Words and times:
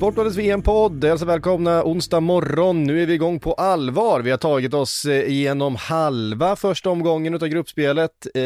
Sportbladets 0.00 0.36
VM-podd, 0.36 0.92
hälsa 0.92 1.10
alltså 1.10 1.26
välkomna 1.26 1.84
onsdag 1.84 2.20
morgon. 2.20 2.84
Nu 2.84 3.02
är 3.02 3.06
vi 3.06 3.14
igång 3.14 3.40
på 3.40 3.54
allvar. 3.54 4.20
Vi 4.20 4.30
har 4.30 4.38
tagit 4.38 4.74
oss 4.74 5.04
eh, 5.04 5.30
igenom 5.30 5.76
halva 5.76 6.56
första 6.56 6.90
omgången 6.90 7.34
av 7.34 7.48
gruppspelet. 7.48 8.26
Eh, 8.34 8.42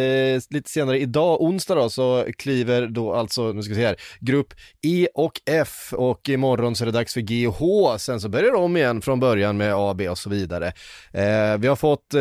lite 0.51 0.71
senare 0.71 1.01
idag, 1.01 1.43
onsdag 1.43 1.75
då, 1.75 1.91
så 1.91 2.27
kliver 2.39 2.87
då 2.87 3.15
alltså, 3.15 3.53
nu 3.53 3.63
ska 3.63 3.75
vi 3.75 3.81
se 3.81 3.87
här, 3.87 3.97
grupp 4.21 4.55
E 4.83 5.09
och 5.15 5.41
F 5.47 5.93
och 5.93 6.29
imorgon 6.29 6.77
så 6.77 6.85
är 6.85 6.87
det 6.87 6.93
dags 6.93 7.15
för 7.15 7.21
G 7.21 7.47
och 7.47 7.55
H. 7.55 7.99
Sen 7.99 8.21
så 8.21 8.29
börjar 8.29 8.51
det 8.51 8.59
om 8.59 8.77
igen 8.77 9.03
från 9.03 9.21
början 9.21 9.57
med 9.57 9.75
A, 9.75 9.95
B 9.95 10.09
och 10.09 10.19
så 10.19 10.31
vidare. 10.31 10.67
Eh, 11.13 11.59
vi 11.59 11.69
har 11.69 11.77
fått 11.77 12.15
eh, 12.15 12.21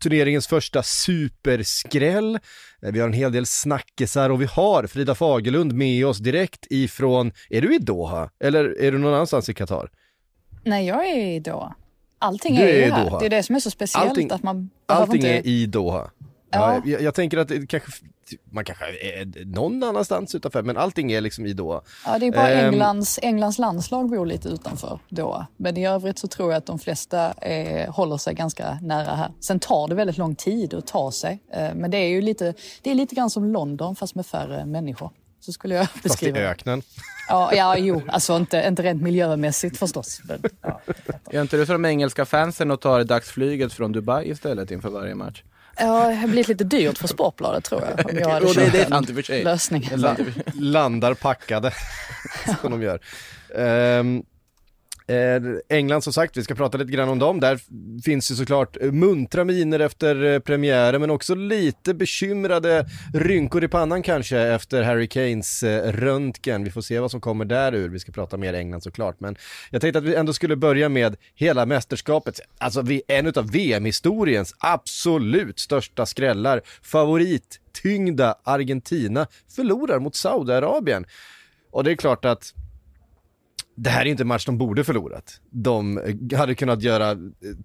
turneringens 0.00 0.46
första 0.46 0.82
superskräll. 0.82 2.38
Eh, 2.84 2.92
Vi 2.92 3.00
har 3.00 3.06
en 3.08 3.12
hel 3.12 3.32
del 3.32 3.46
snackisar 3.46 4.30
och 4.30 4.40
vi 4.42 4.44
har 4.46 4.86
Frida 4.86 5.14
Fagerlund 5.14 5.72
med 5.72 6.06
oss 6.06 6.18
direkt 6.18 6.66
ifrån, 6.70 7.32
är 7.50 7.60
du 7.60 7.74
i 7.74 7.78
Doha? 7.78 8.30
Eller 8.40 8.80
är 8.82 8.92
du 8.92 8.98
någon 8.98 9.14
annanstans 9.14 9.48
i 9.48 9.54
Qatar? 9.54 9.90
Nej, 10.64 10.86
jag 10.86 11.06
är 11.06 11.26
i 11.26 11.40
Doha. 11.40 11.74
Allting 12.18 12.54
Du 12.56 12.62
är 12.62 12.66
är 12.68 12.86
i 12.86 12.90
här. 12.90 13.04
Doha. 13.04 13.18
Det 13.20 13.26
är 13.26 13.30
det 13.30 13.42
som 13.42 13.54
är 13.56 13.60
så 13.60 13.70
speciellt 13.70 14.10
Allting- 14.10 14.30
att 14.32 14.42
man 14.42 14.70
Allting 14.86 15.16
inte... 15.16 15.28
är 15.28 15.46
i 15.46 15.66
Doha. 15.66 16.10
Ja. 16.50 16.82
jag, 16.84 17.02
jag 17.02 17.14
tänker 17.14 17.38
att 17.38 17.48
det 17.48 17.66
kanske, 17.66 17.90
man 18.50 18.64
kanske 18.64 18.84
är 18.84 19.44
någon 19.44 19.82
annanstans 19.82 20.34
utanför, 20.34 20.62
men 20.62 20.76
allting 20.76 21.12
är 21.12 21.20
liksom 21.20 21.46
i 21.46 21.52
Doha. 21.52 21.80
Ja, 22.06 22.18
det 22.18 22.26
är 22.26 22.32
bara 22.32 22.48
Ehm. 22.50 22.68
Englands, 22.74 23.18
Englands 23.22 23.58
landslag 23.58 24.10
bor 24.10 24.26
lite 24.26 24.48
utanför 24.48 25.00
Doha. 25.08 25.46
Men 25.56 25.76
i 25.76 25.86
övrigt 25.88 26.18
så 26.18 26.28
tror 26.28 26.52
jag 26.52 26.58
att 26.58 26.66
de 26.66 26.78
flesta 26.78 27.32
är, 27.32 27.86
håller 27.88 28.16
sig 28.16 28.34
ganska 28.34 28.78
nära 28.82 29.14
här. 29.14 29.30
Sen 29.40 29.60
tar 29.60 29.88
det 29.88 29.94
väldigt 29.94 30.18
lång 30.18 30.34
tid 30.34 30.74
att 30.74 30.86
ta 30.86 31.12
sig. 31.12 31.42
Eh, 31.52 31.74
Men 31.74 31.90
det 31.90 31.96
är 31.96 32.08
ju 32.08 32.20
lite, 32.22 32.54
det 32.82 32.90
är 32.90 32.94
lite 32.94 33.14
grann 33.14 33.30
som 33.30 33.44
London 33.44 33.96
fast 33.96 34.14
med 34.14 34.26
färre 34.26 34.66
människor. 34.66 35.10
Så 35.40 35.52
skulle 35.52 35.74
jag 35.74 35.90
Fast 35.90 36.04
i 36.06 36.08
beskriva 36.08 36.38
det. 36.38 36.48
öknen. 36.48 36.82
Ja, 37.28 37.54
ja, 37.54 37.76
jo, 37.78 38.02
alltså 38.08 38.36
inte, 38.36 38.64
inte 38.68 38.82
rent 38.82 39.02
miljömässigt 39.02 39.76
förstås. 39.78 40.20
Men, 40.24 40.42
ja. 40.62 40.80
Gör 41.30 41.42
inte 41.42 41.56
du 41.56 41.66
som 41.66 41.82
de 41.82 41.88
engelska 41.88 42.24
fansen 42.24 42.70
och 42.70 42.80
tar 42.80 43.04
dagsflyget 43.04 43.72
från 43.72 43.92
Dubai 43.92 44.30
istället 44.30 44.70
inför 44.70 44.88
varje 44.90 45.14
match? 45.14 45.42
Ja, 45.76 46.08
det 46.08 46.14
har 46.14 46.26
blivit 46.28 46.48
lite 46.48 46.64
dyrt 46.64 46.98
för 46.98 47.08
Sportbladet 47.08 47.64
tror 47.64 47.82
jag. 47.82 48.10
Om 48.10 48.18
jag 48.18 48.28
hade 48.28 48.52
det, 48.54 48.70
det 48.70 48.80
är 48.82 48.88
sant 48.88 49.08
i 49.08 49.12
och 49.12 49.16
för 49.16 49.22
sig. 49.22 49.44
lösning. 49.44 49.86
Det 49.88 49.94
är 49.94 49.98
sant 49.98 50.18
i 50.18 50.22
och 50.22 50.26
för 50.26 50.32
sig. 50.32 50.52
landar 50.60 51.14
packade, 51.14 51.72
som 52.60 52.70
de 52.70 52.82
gör. 52.82 53.00
Eh, 53.56 54.04
Eh, 55.06 55.76
England 55.76 56.02
som 56.02 56.12
sagt, 56.12 56.36
vi 56.36 56.44
ska 56.44 56.54
prata 56.54 56.78
lite 56.78 56.92
grann 56.92 57.08
om 57.08 57.18
dem. 57.18 57.40
Där 57.40 57.60
finns 58.04 58.30
ju 58.30 58.34
såklart 58.34 58.76
eh, 58.80 58.92
muntra 58.92 59.44
miner 59.44 59.80
efter 59.80 60.24
eh, 60.24 60.38
premiären, 60.38 61.00
men 61.00 61.10
också 61.10 61.34
lite 61.34 61.94
bekymrade 61.94 62.86
rynkor 63.14 63.64
i 63.64 63.68
pannan 63.68 64.02
kanske 64.02 64.38
efter 64.38 64.82
Harry 64.82 65.08
Kanes 65.08 65.62
röntgen. 65.84 66.64
Vi 66.64 66.70
får 66.70 66.80
se 66.80 66.98
vad 66.98 67.10
som 67.10 67.20
kommer 67.20 67.44
där 67.44 67.74
ur. 67.74 67.88
Vi 67.88 67.98
ska 67.98 68.12
prata 68.12 68.36
mer 68.36 68.54
England 68.54 68.82
såklart, 68.82 69.20
men 69.20 69.36
jag 69.70 69.80
tänkte 69.80 69.98
att 69.98 70.04
vi 70.04 70.14
ändå 70.14 70.32
skulle 70.32 70.56
börja 70.56 70.88
med 70.88 71.16
hela 71.34 71.66
mästerskapet. 71.66 72.40
Alltså 72.58 72.84
en 73.08 73.26
av 73.26 73.50
VM-historiens 73.50 74.54
absolut 74.58 75.58
största 75.58 76.06
skrällar. 76.06 76.62
Favorit, 76.82 77.60
tyngda 77.82 78.34
Argentina 78.44 79.26
förlorar 79.56 79.98
mot 79.98 80.16
Saudiarabien. 80.16 81.04
Och 81.70 81.84
det 81.84 81.90
är 81.90 81.96
klart 81.96 82.24
att 82.24 82.54
det 83.76 83.90
här 83.90 84.00
är 84.00 84.04
inte 84.10 84.22
en 84.22 84.26
match 84.26 84.46
de 84.46 84.58
borde 84.58 84.84
förlorat. 84.84 85.40
De 85.50 86.00
hade 86.36 86.54
kunnat 86.54 86.82
göra 86.82 87.10
eh, 87.10 87.16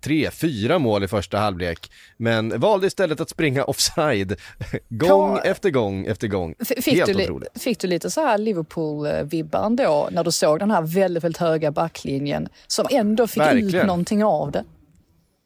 tre, 0.01 0.31
fyra 0.31 0.79
mål 0.79 1.03
i 1.03 1.07
första 1.07 1.37
halvlek, 1.37 1.91
men 2.17 2.59
valde 2.59 2.87
istället 2.87 3.19
att 3.21 3.29
springa 3.29 3.63
offside 3.63 4.35
gång 4.89 5.09
Ja. 5.35 5.41
efter 5.41 5.69
gång 5.69 6.05
efter 6.05 6.27
gång. 6.27 6.55
F- 6.59 6.67
Fick 6.83 6.93
Helt 6.93 7.05
du, 7.05 7.13
li- 7.13 7.23
otroligt. 7.23 7.61
fick 7.61 7.79
du 7.79 7.87
lite 7.87 8.09
så 8.11 8.21
här 8.21 8.37
Liverpool-vibbar 8.37 9.65
ändå 9.65 10.09
när 10.11 10.23
du 10.23 10.31
såg 10.31 10.59
den 10.59 10.71
här 10.71 10.81
väldigt, 10.81 11.23
väldigt 11.23 11.39
höga 11.41 11.71
backlinjen 11.71 12.47
som 12.67 12.85
ändå 12.91 13.27
fick 13.27 13.37
ut 13.43 13.47
Verkligen. 13.47 13.87
någonting 13.87 14.23
av 14.23 14.51
det? 14.51 14.63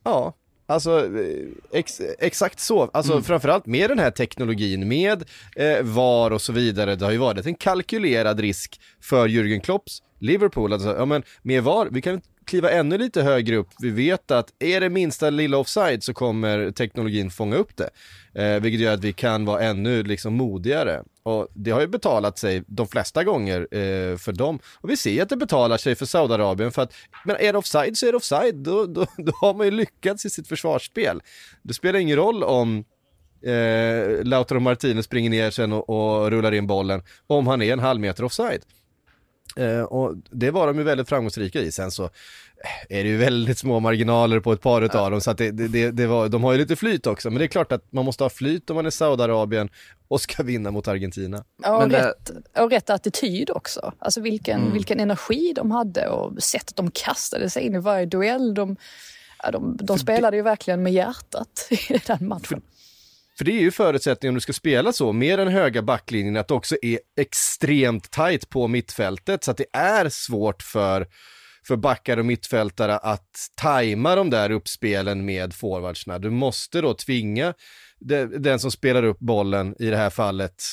Ja, 0.06 0.34
alltså 0.68 1.00
eh, 1.00 1.48
ex, 1.72 2.02
exakt 2.20 2.60
så. 2.60 2.90
Alltså 2.94 3.22
framförallt 3.22 3.66
med 3.66 3.90
den 3.90 4.00
här 4.00 4.12
teknologin, 4.12 4.88
med 4.88 5.24
eh, 5.56 5.84
VAR 5.84 6.32
och 6.32 6.42
så 6.42 6.54
vidare. 6.54 6.96
Det 6.96 7.06
har 7.06 7.12
ju 7.12 7.18
varit 7.18 7.46
en 7.46 7.56
kalkylerad 7.56 8.40
risk 8.40 8.82
för 9.02 9.28
Jürgen 9.28 9.60
Klopps 9.60 10.02
Liverpool. 10.24 10.74
Alltså, 10.74 10.96
ja 10.98 11.06
men 11.06 11.24
med 11.42 11.64
VAR, 11.64 11.88
vi 11.92 12.02
kan 12.02 12.22
kliva 12.46 12.72
ännu 12.72 12.98
lite 12.98 13.22
högre 13.22 13.56
upp. 13.56 13.68
Vi 13.80 13.90
vet 13.90 14.32
att 14.32 14.54
är 14.60 14.82
det 14.82 14.90
minsta 14.90 15.30
lilla 15.30 15.58
offside 15.58 16.04
så 16.04 16.14
kommer 16.14 16.72
teknologin 16.72 17.32
fånga 17.32 17.56
upp 17.56 17.72
det. 17.78 17.90
Eh, 18.42 18.62
vilket 18.62 18.82
gör 18.82 18.94
att 18.94 19.04
vi 19.04 19.14
kan 19.14 19.46
vara 19.46 19.62
ännu 19.62 20.04
liksom 20.04 20.34
modigare. 20.34 21.04
Och 21.24 21.48
det 21.54 21.72
har 21.72 21.82
ju 21.82 21.88
betalat 21.88 22.38
sig 22.38 22.64
de 22.68 22.88
flesta 22.88 23.24
gånger 23.24 23.60
eh, 23.72 24.18
för 24.18 24.32
dem. 24.32 24.60
Och 24.82 24.90
vi 24.90 24.98
ser 24.98 25.24
att 25.24 25.30
det 25.30 25.38
betalar 25.38 25.78
sig 25.78 25.96
för 25.96 26.06
Saudiarabien 26.06 26.72
för 26.72 26.82
att, 26.82 26.94
men 27.26 27.36
är 27.36 27.54
det 27.54 27.60
offside 27.60 27.98
så 27.98 28.08
är 28.08 28.12
det 28.12 28.18
offside. 28.18 28.56
Då, 28.56 28.86
då, 28.86 29.06
då 29.18 29.32
har 29.42 29.54
man 29.54 29.66
ju 29.66 29.72
lyckats 29.72 30.26
i 30.26 30.30
sitt 30.30 30.48
försvarsspel. 30.48 31.22
Det 31.62 31.74
spelar 31.74 32.00
ingen 32.00 32.18
roll 32.18 32.44
om 32.44 32.86
eh, 33.46 34.24
Lautaro 34.24 34.60
Martinez 34.60 35.06
springer 35.06 35.30
ner 35.30 35.52
sen 35.52 35.74
och, 35.74 35.90
och 35.90 36.32
rullar 36.32 36.52
in 36.52 36.68
bollen 36.68 37.04
om 37.28 37.48
han 37.48 37.62
är 37.62 37.74
en 37.74 37.80
halv 37.80 38.00
meter 38.00 38.24
offside. 38.24 38.62
Eh, 39.58 39.82
och 39.82 40.16
det 40.32 40.52
var 40.52 40.68
de 40.68 40.78
ju 40.78 40.84
väldigt 40.84 41.10
framgångsrika 41.10 41.60
i. 41.60 41.72
Sen 41.72 41.92
så 41.92 42.04
är 42.90 43.04
det 43.04 43.10
ju 43.10 43.18
väldigt 43.18 43.58
små 43.58 43.80
marginaler 43.80 44.40
på 44.40 44.54
ett 44.54 44.62
par 44.62 44.82
utav 44.82 45.12
dem, 45.12 45.22
så 45.22 45.32
att 45.32 45.38
det, 45.38 45.52
det, 45.52 45.68
det, 45.68 45.92
det 45.92 46.08
var, 46.08 46.30
de 46.30 46.44
har 46.44 46.52
ju 46.52 46.58
lite 46.58 46.76
flyt 46.76 47.08
också. 47.08 47.30
Men 47.30 47.40
det 47.40 47.46
är 47.46 47.48
klart 47.48 47.72
att 47.72 47.92
man 47.92 48.06
måste 48.06 48.24
ha 48.24 48.30
flyt 48.30 48.70
om 48.70 48.76
man 48.76 48.86
är 48.86 48.90
Saudiarabien 48.90 49.70
och 50.08 50.22
ska 50.22 50.44
vinna 50.44 50.72
mot 50.72 50.88
Argentina. 50.88 51.44
Ja, 51.64 51.74
och, 51.76 51.80
Men 51.80 51.90
det- 51.90 52.08
rätt, 52.08 52.32
och 52.60 52.70
rätt 52.72 52.90
attityd 52.90 53.50
också. 53.50 53.94
Alltså 54.00 54.22
vilken, 54.22 54.62
Mm. 54.62 54.74
vilken 54.74 55.00
energi 55.00 55.54
de 55.56 55.72
hade 55.72 56.08
och 56.08 56.44
sättet 56.44 56.76
de 56.76 56.92
kastade 56.92 57.50
sig 57.50 57.64
in 57.64 57.76
i 57.76 57.80
varje 57.80 58.06
duell. 58.06 58.54
De, 58.54 58.76
ja, 59.44 59.52
de, 59.52 59.78
de 59.82 60.00
spelade 60.00 60.38
ju 60.38 60.44
verkligen 60.44 60.84
med 60.84 60.94
hjärtat 60.94 61.68
i 61.90 62.00
den 62.08 62.28
matchen. 62.28 62.48
För 62.48 62.62
för 63.38 63.46
det 63.46 63.52
är 63.52 63.62
ju 63.62 63.72
förutsättningen 63.72 64.32
om 64.32 64.36
du 64.36 64.42
ska 64.42 64.54
spela 64.54 64.94
så, 64.94 65.14
med 65.14 65.40
den 65.40 65.48
höga 65.48 65.82
backlinjen, 65.82 66.38
att 66.38 66.48
det 66.48 66.54
också 66.54 66.76
är 66.82 67.00
extremt 67.20 68.12
tajt 68.12 68.50
på 68.50 68.68
mittfältet, 68.68 69.44
så 69.44 69.52
att 69.52 69.58
det 69.58 69.66
är 69.74 70.10
svårt 70.10 70.64
för, 70.64 71.08
för 71.68 71.76
backar 71.76 72.18
och 72.18 72.26
mittfältare 72.26 72.98
att 72.98 73.30
tajma 73.56 74.16
de 74.16 74.30
där 74.30 74.50
uppspelen 74.50 75.26
med 75.26 75.54
forwardsna. 75.54 76.20
Du 76.20 76.30
måste 76.30 76.82
då 76.82 76.94
tvinga 76.94 77.54
de, 78.00 78.26
den 78.26 78.60
som 78.60 78.72
spelar 78.72 79.04
upp 79.04 79.20
bollen, 79.20 79.76
i 79.80 79.90
det 79.90 79.98
här 79.98 80.10
fallet, 80.10 80.64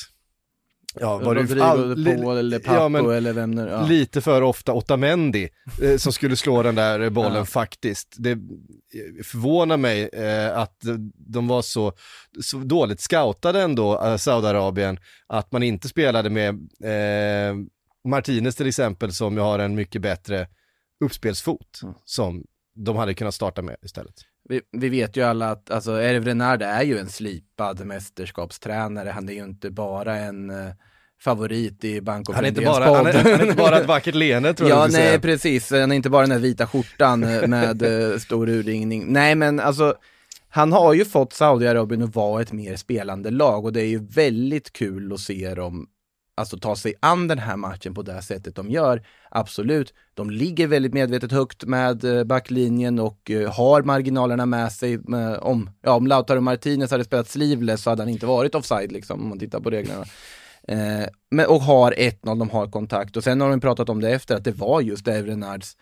ja, 0.99 1.17
var 1.17 1.35
Rodrigo 1.35 1.63
all- 1.63 2.03
de 2.03 2.15
Paul 2.17 2.37
eller 2.37 2.59
Papo 2.59 2.75
ja, 2.75 2.89
men 2.89 3.09
eller 3.11 3.33
vem 3.33 3.51
nu 3.51 3.67
ja. 3.67 3.85
lite 3.87 4.21
för 4.21 4.41
ofta 4.41 4.73
Otamendi 4.73 5.49
eh, 5.81 5.97
som 5.97 6.13
skulle 6.13 6.35
slå 6.35 6.63
den 6.63 6.75
där 6.75 7.09
bollen 7.19 7.35
Ja. 7.35 7.45
faktiskt. 7.45 8.15
Det 8.17 8.31
eh, 8.31 8.37
förvånar 9.23 9.77
mig 9.77 10.09
eh, 10.13 10.57
att 10.57 10.77
de 11.15 11.47
var 11.47 11.61
så, 11.61 11.93
så 12.43 12.57
dåligt 12.57 12.99
scoutade 13.01 13.61
ändå, 13.61 14.03
eh, 14.05 14.17
Saudiarabien, 14.17 14.97
att 15.27 15.51
man 15.51 15.63
inte 15.63 15.87
spelade 15.87 16.29
med 16.29 16.49
eh, 16.83 17.55
Martinez 18.07 18.55
till 18.55 18.67
exempel 18.67 19.13
som 19.13 19.33
ju 19.35 19.39
har 19.41 19.59
en 19.59 19.75
mycket 19.75 20.01
bättre 20.01 20.47
uppspelsfot 21.05 21.79
Mm. 21.83 21.95
som 22.05 22.43
de 22.75 22.95
hade 22.95 23.13
kunnat 23.13 23.33
starta 23.33 23.61
med 23.61 23.75
istället. 23.81 24.13
Vi, 24.51 24.61
vi 24.71 24.89
vet 24.89 25.17
ju 25.17 25.23
alla 25.23 25.51
att 25.51 25.71
alltså, 25.71 25.95
Hervé 25.95 26.29
Renard 26.29 26.61
är 26.61 26.83
ju 26.83 26.97
en 26.97 27.09
slipad 27.09 27.85
mästerskapstränare. 27.85 29.09
Han 29.09 29.29
är 29.29 29.33
ju 29.33 29.43
inte 29.43 29.71
bara 29.71 30.15
en 30.15 30.49
eh, 30.49 30.71
favorit 31.21 31.83
i 31.83 32.01
Banco 32.01 32.33
Han 32.33 32.43
är, 32.43 32.49
inte 32.49 32.61
bara, 32.61 32.95
han, 32.95 33.07
är, 33.07 33.13
han 33.13 33.25
är 33.25 33.43
inte 33.43 33.55
bara 33.55 33.79
ett 33.79 33.87
vackert 33.87 34.15
leende 34.15 34.53
tror 34.53 34.69
jag 34.69 34.77
Ja, 34.77 34.81
nej 34.81 34.91
säga. 34.91 35.19
precis. 35.19 35.71
Han 35.71 35.91
är 35.91 35.95
inte 35.95 36.09
bara 36.09 36.21
den 36.21 36.31
här 36.31 36.39
vita 36.39 36.67
skjortan 36.67 37.23
eh, 37.23 37.47
med 37.47 37.81
eh, 37.81 38.17
stor 38.17 38.49
urringning. 38.49 39.05
Nej, 39.13 39.35
men 39.35 39.59
alltså 39.59 39.95
han 40.49 40.71
har 40.73 40.93
ju 40.93 41.05
fått 41.05 41.33
Saudiarabien 41.33 42.03
att 42.03 42.15
vara 42.15 42.41
ett 42.41 42.51
mer 42.51 42.75
spelande 42.75 43.29
lag 43.29 43.65
och 43.65 43.73
det 43.73 43.81
är 43.81 43.87
ju 43.87 44.07
väldigt 44.07 44.73
kul 44.73 45.13
att 45.13 45.19
se 45.19 45.53
dem 45.55 45.87
alltså 46.41 46.57
ta 46.57 46.75
sig 46.75 46.93
an 46.99 47.27
den 47.27 47.39
här 47.39 47.57
matchen 47.57 47.93
på 47.93 48.01
det 48.01 48.21
sättet 48.21 48.55
de 48.55 48.69
gör. 48.69 49.03
Absolut, 49.29 49.93
de 50.13 50.29
ligger 50.29 50.67
väldigt 50.67 50.93
medvetet 50.93 51.31
högt 51.31 51.65
med 51.65 52.03
eh, 52.03 52.23
backlinjen 52.23 52.99
och 52.99 53.31
eh, 53.31 53.53
har 53.53 53.81
marginalerna 53.81 54.45
med 54.45 54.71
sig. 54.71 54.93
Eh, 54.93 55.33
om, 55.33 55.69
ja, 55.81 55.93
om 55.93 56.07
Lautaro 56.07 56.41
Martinez 56.41 56.91
hade 56.91 57.03
spelat 57.03 57.29
sleeveless 57.29 57.83
så 57.83 57.89
hade 57.89 58.01
han 58.01 58.09
inte 58.09 58.25
varit 58.25 58.55
offside 58.55 58.91
liksom, 58.91 59.21
om 59.21 59.29
man 59.29 59.39
tittar 59.39 59.59
på 59.59 59.69
reglerna. 59.69 60.05
Eh, 60.67 61.07
men, 61.31 61.45
och 61.45 61.61
har 61.61 61.91
1-0, 61.91 62.39
de 62.39 62.49
har 62.49 62.67
kontakt. 62.67 63.17
Och 63.17 63.23
sen 63.23 63.41
har 63.41 63.49
de 63.49 63.59
pratat 63.59 63.89
om 63.89 64.01
det 64.01 64.09
efter, 64.09 64.35
att 64.35 64.43
det 64.43 64.51
var 64.51 64.81
just 64.81 65.07
Evrenards 65.07 65.77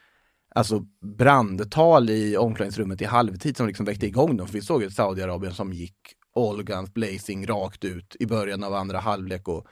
alltså 0.56 0.84
brandtal 1.18 2.10
i 2.10 2.38
omklädningsrummet 2.38 3.02
i 3.02 3.06
halvtid 3.06 3.58
som 3.58 3.68
liksom 3.68 3.86
väckte 3.86 4.06
igång 4.06 4.38
dem. 4.38 4.48
För 4.48 4.54
vi 4.54 4.62
såg 4.62 4.84
ju 4.84 4.90
Saudiarabien 4.90 5.54
som 5.54 5.74
gick 5.74 5.96
all 6.36 6.64
guns 6.64 6.94
blazing 6.94 7.48
rakt 7.48 7.86
ut 7.86 8.16
i 8.20 8.26
början 8.26 8.64
av 8.64 8.74
andra 8.74 9.00
halvlek 9.00 9.48
och 9.48 9.68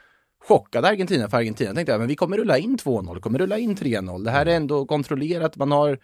chockade 0.47 0.87
Argentina. 0.87 1.29
För 1.29 1.37
Argentina 1.37 1.73
tänkte 1.73 1.91
jag, 1.91 1.99
men 1.99 2.07
vi 2.07 2.15
kommer 2.15 2.37
rulla 2.37 2.57
in 2.57 2.77
2-0, 2.77 3.19
kommer 3.19 3.39
rulla 3.39 3.57
in 3.57 3.75
3-0. 3.75 4.23
Det 4.23 4.31
här 4.31 4.45
är 4.45 4.55
ändå 4.55 4.85
kontrollerat, 4.85 5.55
man 5.55 5.71
har 5.71 5.97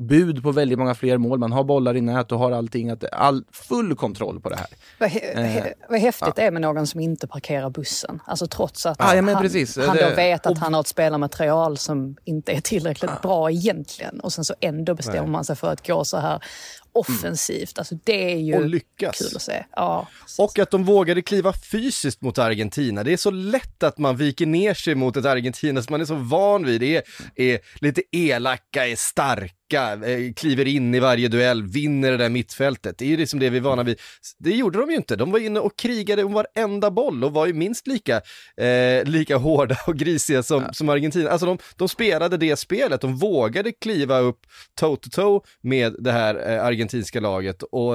bud 0.00 0.42
på 0.42 0.52
väldigt 0.52 0.78
många 0.78 0.94
fler 0.94 1.18
mål, 1.18 1.38
man 1.38 1.52
har 1.52 1.64
bollar 1.64 1.96
i 1.96 2.00
nät 2.00 2.32
och 2.32 2.38
har 2.38 2.52
allting, 2.52 2.90
att, 2.90 3.04
all, 3.12 3.44
full 3.52 3.96
kontroll 3.96 4.40
på 4.40 4.48
det 4.48 4.56
här. 4.56 4.66
Vad, 4.98 5.10
eh, 5.46 5.64
vad 5.88 6.00
häftigt 6.00 6.34
ja. 6.36 6.42
är 6.42 6.50
med 6.50 6.62
någon 6.62 6.86
som 6.86 7.00
inte 7.00 7.26
parkerar 7.26 7.70
bussen, 7.70 8.22
alltså 8.26 8.46
trots 8.46 8.86
att 8.86 9.00
ah, 9.00 9.14
ja, 9.14 9.22
han, 9.22 9.42
precis. 9.42 9.78
han 9.78 9.96
då 9.96 10.14
vet 10.16 10.46
att 10.46 10.52
och, 10.52 10.58
han 10.58 10.74
har 10.74 10.80
ett 10.80 10.86
spelarmaterial 10.86 11.78
som 11.78 12.16
inte 12.24 12.52
är 12.52 12.60
tillräckligt 12.60 13.10
ah. 13.10 13.20
bra 13.22 13.50
egentligen 13.50 14.20
och 14.20 14.32
sen 14.32 14.44
så 14.44 14.54
ändå 14.60 14.94
bestämmer 14.94 15.20
Nej. 15.20 15.30
man 15.30 15.44
sig 15.44 15.56
för 15.56 15.72
att 15.72 15.86
gå 15.86 16.04
så 16.04 16.16
här 16.16 16.42
offensivt. 16.92 17.78
Alltså 17.78 17.94
det 18.04 18.32
är 18.32 18.36
ju 18.36 18.54
och 18.54 18.68
lyckas. 18.68 19.18
kul 19.18 19.36
att 19.36 19.42
se. 19.42 19.64
Ja, 19.76 20.08
och 20.38 20.58
att 20.58 20.70
de 20.70 20.84
vågade 20.84 21.22
kliva 21.22 21.52
fysiskt 21.52 22.22
mot 22.22 22.38
Argentina. 22.38 23.04
Det 23.04 23.12
är 23.12 23.16
så 23.16 23.30
lätt 23.30 23.82
att 23.82 23.98
man 23.98 24.16
viker 24.16 24.46
ner 24.46 24.74
sig 24.74 24.94
mot 24.94 25.16
ett 25.16 25.24
Argentina 25.24 25.82
som 25.82 25.92
man 25.92 26.00
är 26.00 26.04
så 26.04 26.14
van 26.14 26.66
vid. 26.66 26.80
Det 26.80 26.96
är, 26.96 27.02
är 27.36 27.60
lite 27.74 28.02
elaka, 28.12 28.86
är 28.86 28.96
starka, 28.96 29.92
eh, 30.06 30.32
kliver 30.32 30.66
in 30.66 30.94
i 30.94 31.00
varje 31.00 31.28
duell, 31.28 31.62
vinner 31.62 32.10
det 32.10 32.16
där 32.16 32.28
mittfältet. 32.28 32.98
Det 32.98 33.04
är 33.04 33.08
ju 33.08 33.16
liksom 33.16 33.40
det 33.40 33.50
vi 33.50 33.56
är 33.56 33.62
vana 33.62 33.82
vid. 33.82 34.00
Det 34.38 34.50
gjorde 34.50 34.78
de 34.78 34.90
ju 34.90 34.96
inte. 34.96 35.16
De 35.16 35.30
var 35.30 35.38
inne 35.38 35.60
och 35.60 35.76
krigade 35.76 36.24
om 36.24 36.32
varenda 36.32 36.90
boll 36.90 37.24
och 37.24 37.32
var 37.32 37.46
ju 37.46 37.52
minst 37.52 37.86
lika, 37.86 38.20
eh, 38.56 39.04
lika 39.04 39.36
hårda 39.36 39.76
och 39.86 39.96
grisiga 39.96 40.42
som, 40.42 40.62
ja. 40.62 40.72
som 40.72 40.88
Argentina. 40.88 41.30
Alltså 41.30 41.46
de, 41.46 41.58
de 41.76 41.88
spelade 41.88 42.36
det 42.36 42.56
spelet, 42.56 43.00
de 43.00 43.16
vågade 43.16 43.72
kliva 43.72 44.18
upp 44.18 44.46
toe-to-toe 44.80 45.40
med 45.60 45.96
det 45.98 46.12
här 46.12 46.52
eh, 46.52 46.64
argentinska 46.80 47.20
laget 47.20 47.62
och 47.62 47.94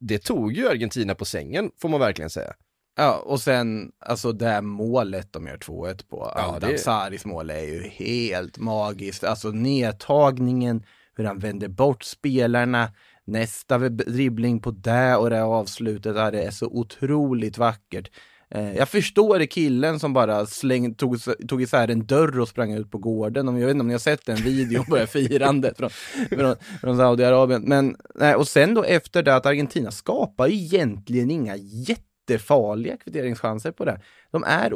det 0.00 0.18
tog 0.18 0.52
ju 0.52 0.68
Argentina 0.68 1.14
på 1.14 1.24
sängen, 1.24 1.70
får 1.80 1.88
man 1.88 2.00
verkligen 2.00 2.30
säga. 2.30 2.54
Ja, 2.96 3.22
och 3.24 3.40
sen 3.40 3.92
alltså 3.98 4.32
det 4.32 4.62
målet 4.62 5.32
de 5.32 5.46
gör 5.46 5.56
2-1 5.56 6.08
på, 6.08 6.32
ja, 6.34 6.54
Adam 6.56 6.70
det... 6.70 6.78
Saris 6.78 7.24
mål 7.24 7.50
är 7.50 7.62
ju 7.62 7.82
helt 7.82 8.58
magiskt. 8.58 9.24
Alltså 9.24 9.48
nedtagningen, 9.48 10.82
hur 11.16 11.24
han 11.24 11.38
vänder 11.38 11.68
bort 11.68 12.02
spelarna, 12.02 12.92
nästa 13.24 13.78
dribbling 13.78 14.60
på 14.60 14.70
det 14.70 15.16
och 15.16 15.30
det 15.30 15.42
avslutet, 15.42 16.14
det 16.14 16.42
är 16.42 16.50
så 16.50 16.66
otroligt 16.66 17.58
vackert. 17.58 18.10
Eh, 18.50 18.76
jag 18.76 18.88
förstår 18.88 19.46
killen 19.46 20.00
som 20.00 20.12
bara 20.12 20.46
släng, 20.46 20.94
tog, 20.94 21.18
tog 21.48 21.62
isär 21.62 21.88
en 21.90 22.06
dörr 22.06 22.40
och 22.40 22.48
sprang 22.48 22.72
ut 22.72 22.90
på 22.90 22.98
gården. 22.98 23.46
Jag 23.46 23.66
vet 23.66 23.70
inte 23.70 23.80
om 23.80 23.86
ni 23.86 23.94
har 23.94 23.98
sett 23.98 24.26
den 24.26 24.36
videon 24.36 24.84
på 24.84 24.96
det 24.96 25.06
firandet 25.06 25.76
från, 25.78 25.90
från, 26.30 26.56
från 26.80 26.96
Saudiarabien. 26.96 27.62
Men, 27.62 27.96
nej, 28.14 28.34
och 28.34 28.48
sen 28.48 28.74
då 28.74 28.84
efter 28.84 29.22
det 29.22 29.36
att 29.36 29.46
Argentina 29.46 29.90
skapar 29.90 30.48
egentligen 30.48 31.30
inga 31.30 31.56
jättefarliga 31.56 32.96
kvitteringschanser 32.96 33.72
på 33.72 33.84
det. 33.84 34.00
De 34.30 34.44
är, 34.44 34.70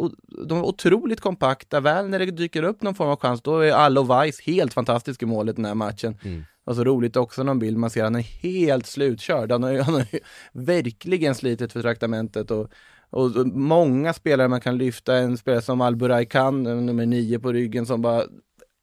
de 0.47 0.59
är 0.59 0.65
otroligt 0.65 1.21
kompakta, 1.21 1.81
väl 1.81 2.09
när 2.09 2.19
det 2.19 2.27
dyker 2.27 2.63
upp 2.63 2.83
någon 2.83 2.95
form 2.95 3.09
av 3.09 3.17
chans, 3.21 3.43
då 3.43 3.59
är 3.59 3.73
Allo 3.73 4.03
Weiss 4.03 4.41
helt 4.41 4.75
fantastisk 4.75 5.23
i 5.23 5.27
målet 5.27 5.57
den 5.57 5.65
här 5.65 5.75
matchen. 5.75 6.17
Mm. 6.25 6.45
Och 6.65 6.77
så 6.77 6.85
roligt 6.85 7.17
också 7.17 7.43
någon 7.43 7.59
bild 7.59 7.77
man 7.77 7.91
ser, 7.91 8.05
han 8.05 8.15
är 8.15 8.21
helt 8.21 8.87
slutkörd. 8.87 9.53
Han 9.53 9.63
har, 9.63 9.79
han 9.79 9.95
har 9.95 10.07
verkligen 10.53 11.35
slitit 11.35 11.73
för 11.73 11.83
traktamentet 11.83 12.51
och 12.51 12.71
och 13.13 13.47
många 13.47 14.13
spelare 14.13 14.49
man 14.49 14.61
kan 14.61 14.79
lyfta, 14.79 15.17
en 15.17 15.39
spelare 15.39 15.63
som 15.63 15.81
Alburay 15.81 16.25
Khan, 16.25 16.63
nummer 16.63 17.07
nio 17.07 17.39
på 17.39 17.53
ryggen, 17.53 17.87
som 17.87 18.03
bara 18.03 18.25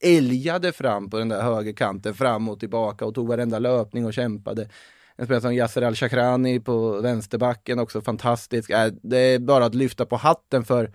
älgade 0.03 0.71
fram 0.71 1.09
på 1.09 1.17
den 1.17 1.29
där 1.29 1.41
högerkanten, 1.41 2.13
fram 2.13 2.49
och 2.49 2.59
tillbaka 2.59 3.05
och 3.05 3.15
tog 3.15 3.27
varenda 3.27 3.59
löpning 3.59 4.05
och 4.05 4.13
kämpade. 4.13 4.69
En 5.15 5.25
spelare 5.25 5.41
som 5.41 5.53
Yasser 5.53 5.81
Al-Shakrani 5.81 6.59
på 6.59 7.01
vänsterbacken, 7.01 7.79
också 7.79 8.01
fantastisk. 8.01 8.69
Äh, 8.69 8.87
det 9.01 9.17
är 9.17 9.39
bara 9.39 9.65
att 9.65 9.75
lyfta 9.75 10.05
på 10.05 10.15
hatten 10.15 10.65
för, 10.65 10.91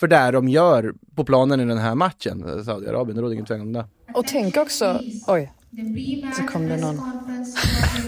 för 0.00 0.06
det 0.06 0.30
de 0.30 0.48
gör 0.48 0.94
på 1.16 1.24
planen 1.24 1.60
i 1.60 1.64
den 1.64 1.78
här 1.78 1.94
matchen, 1.94 2.64
Saudiarabien, 2.64 3.16
det 3.16 3.22
råder 3.22 3.32
ingen 3.32 3.46
tvekan 3.46 3.66
om 3.66 3.72
det. 3.72 3.86
Och 4.14 4.26
tänk 4.26 4.56
också, 4.56 5.00
oj, 5.26 5.52
så 6.36 6.42
kom 6.42 6.68
det 6.68 6.76
någon. 6.76 7.00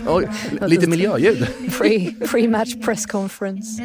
oj, 0.09 0.29
lite 0.61 0.87
miljöljud. 0.87 1.47
Pre-match 2.31 2.85
press 2.85 3.07
conference. 3.07 3.83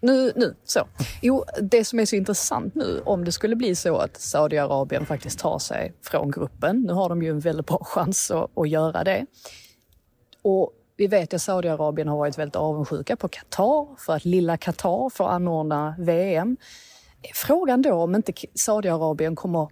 Nu, 0.00 0.32
nu, 0.36 0.54
så. 0.64 0.88
Jo, 1.20 1.44
det 1.62 1.84
som 1.84 2.00
är 2.00 2.06
så 2.06 2.16
intressant 2.16 2.74
nu, 2.74 3.02
om 3.04 3.24
det 3.24 3.32
skulle 3.32 3.56
bli 3.56 3.74
så 3.74 3.96
att 3.96 4.20
Saudiarabien 4.20 5.06
faktiskt 5.06 5.38
tar 5.38 5.58
sig 5.58 5.94
från 6.02 6.30
gruppen, 6.30 6.82
nu 6.82 6.92
har 6.92 7.08
de 7.08 7.22
ju 7.22 7.30
en 7.30 7.40
väldigt 7.40 7.66
bra 7.66 7.84
chans 7.84 8.30
att, 8.30 8.58
att 8.58 8.68
göra 8.68 9.04
det. 9.04 9.26
Och 10.42 10.72
vi 10.96 11.06
vet 11.06 11.34
att 11.34 11.42
Saudiarabien 11.42 12.08
har 12.08 12.16
varit 12.16 12.38
väldigt 12.38 12.56
avundsjuka 12.56 13.16
på 13.16 13.28
Qatar 13.28 13.98
för 13.98 14.12
att 14.12 14.24
lilla 14.24 14.56
Qatar 14.56 15.10
får 15.10 15.28
anordna 15.28 15.94
VM. 15.98 16.56
Frågan 17.34 17.82
då 17.82 17.92
om 17.94 18.14
inte 18.14 18.32
Saudiarabien 18.54 19.36
kommer 19.36 19.68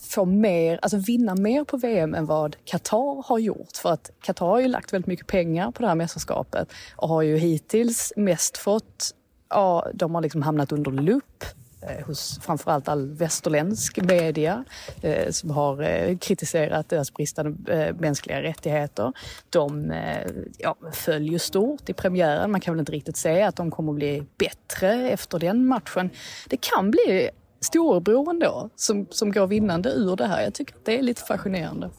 få 0.00 0.24
mer, 0.24 0.78
alltså 0.82 0.98
vinna 0.98 1.34
mer 1.34 1.64
på 1.64 1.76
VM 1.76 2.14
än 2.14 2.26
vad 2.26 2.56
Qatar 2.64 3.28
har 3.28 3.38
gjort. 3.38 3.76
För 3.76 3.92
att 3.92 4.10
Qatar 4.22 4.46
har 4.46 4.60
ju 4.60 4.68
lagt 4.68 4.92
väldigt 4.92 5.06
mycket 5.06 5.26
pengar 5.26 5.70
på 5.70 5.82
det 5.82 5.88
här 5.88 5.94
mästerskapet 5.94 6.72
och 6.96 7.08
har 7.08 7.22
ju 7.22 7.36
hittills 7.36 8.12
mest 8.16 8.56
fått 8.56 9.14
ja, 9.48 9.86
de 9.94 10.14
har 10.14 10.22
liksom 10.22 10.42
hamnat 10.42 10.72
under 10.72 10.90
lupp 10.90 11.44
eh, 11.82 12.06
hos 12.06 12.40
framförallt 12.42 12.88
all 12.88 13.10
västerländsk 13.10 13.98
media 14.02 14.64
eh, 15.02 15.30
som 15.30 15.50
har 15.50 15.82
eh, 15.82 16.18
kritiserat 16.18 16.88
deras 16.88 17.14
bristande 17.14 17.72
eh, 17.72 17.94
mänskliga 17.94 18.42
rättigheter. 18.42 19.12
De 19.50 19.90
eh, 19.90 20.30
ja, 20.58 20.76
följer 20.92 21.38
stort 21.38 21.88
i 21.88 21.92
premiären. 21.92 22.50
Man 22.50 22.60
kan 22.60 22.74
väl 22.74 22.80
inte 22.80 22.92
riktigt 22.92 23.16
säga 23.16 23.48
att 23.48 23.56
de 23.56 23.70
kommer 23.70 23.92
att 23.92 23.96
bli 23.96 24.22
bättre 24.38 25.10
efter 25.10 25.38
den 25.38 25.66
matchen. 25.66 26.10
Det 26.48 26.56
kan 26.56 26.90
bli 26.90 27.30
storebror 27.60 28.30
ändå 28.30 28.70
som, 28.76 29.06
som 29.10 29.32
går 29.32 29.46
vinnande 29.46 29.90
ur 29.90 30.16
det 30.16 30.26
här. 30.26 30.42
Jag 30.42 30.54
tycker 30.54 30.74
att 30.74 30.84
det 30.84 30.98
är 30.98 31.02
lite 31.02 31.22
fascinerande. 31.22 31.90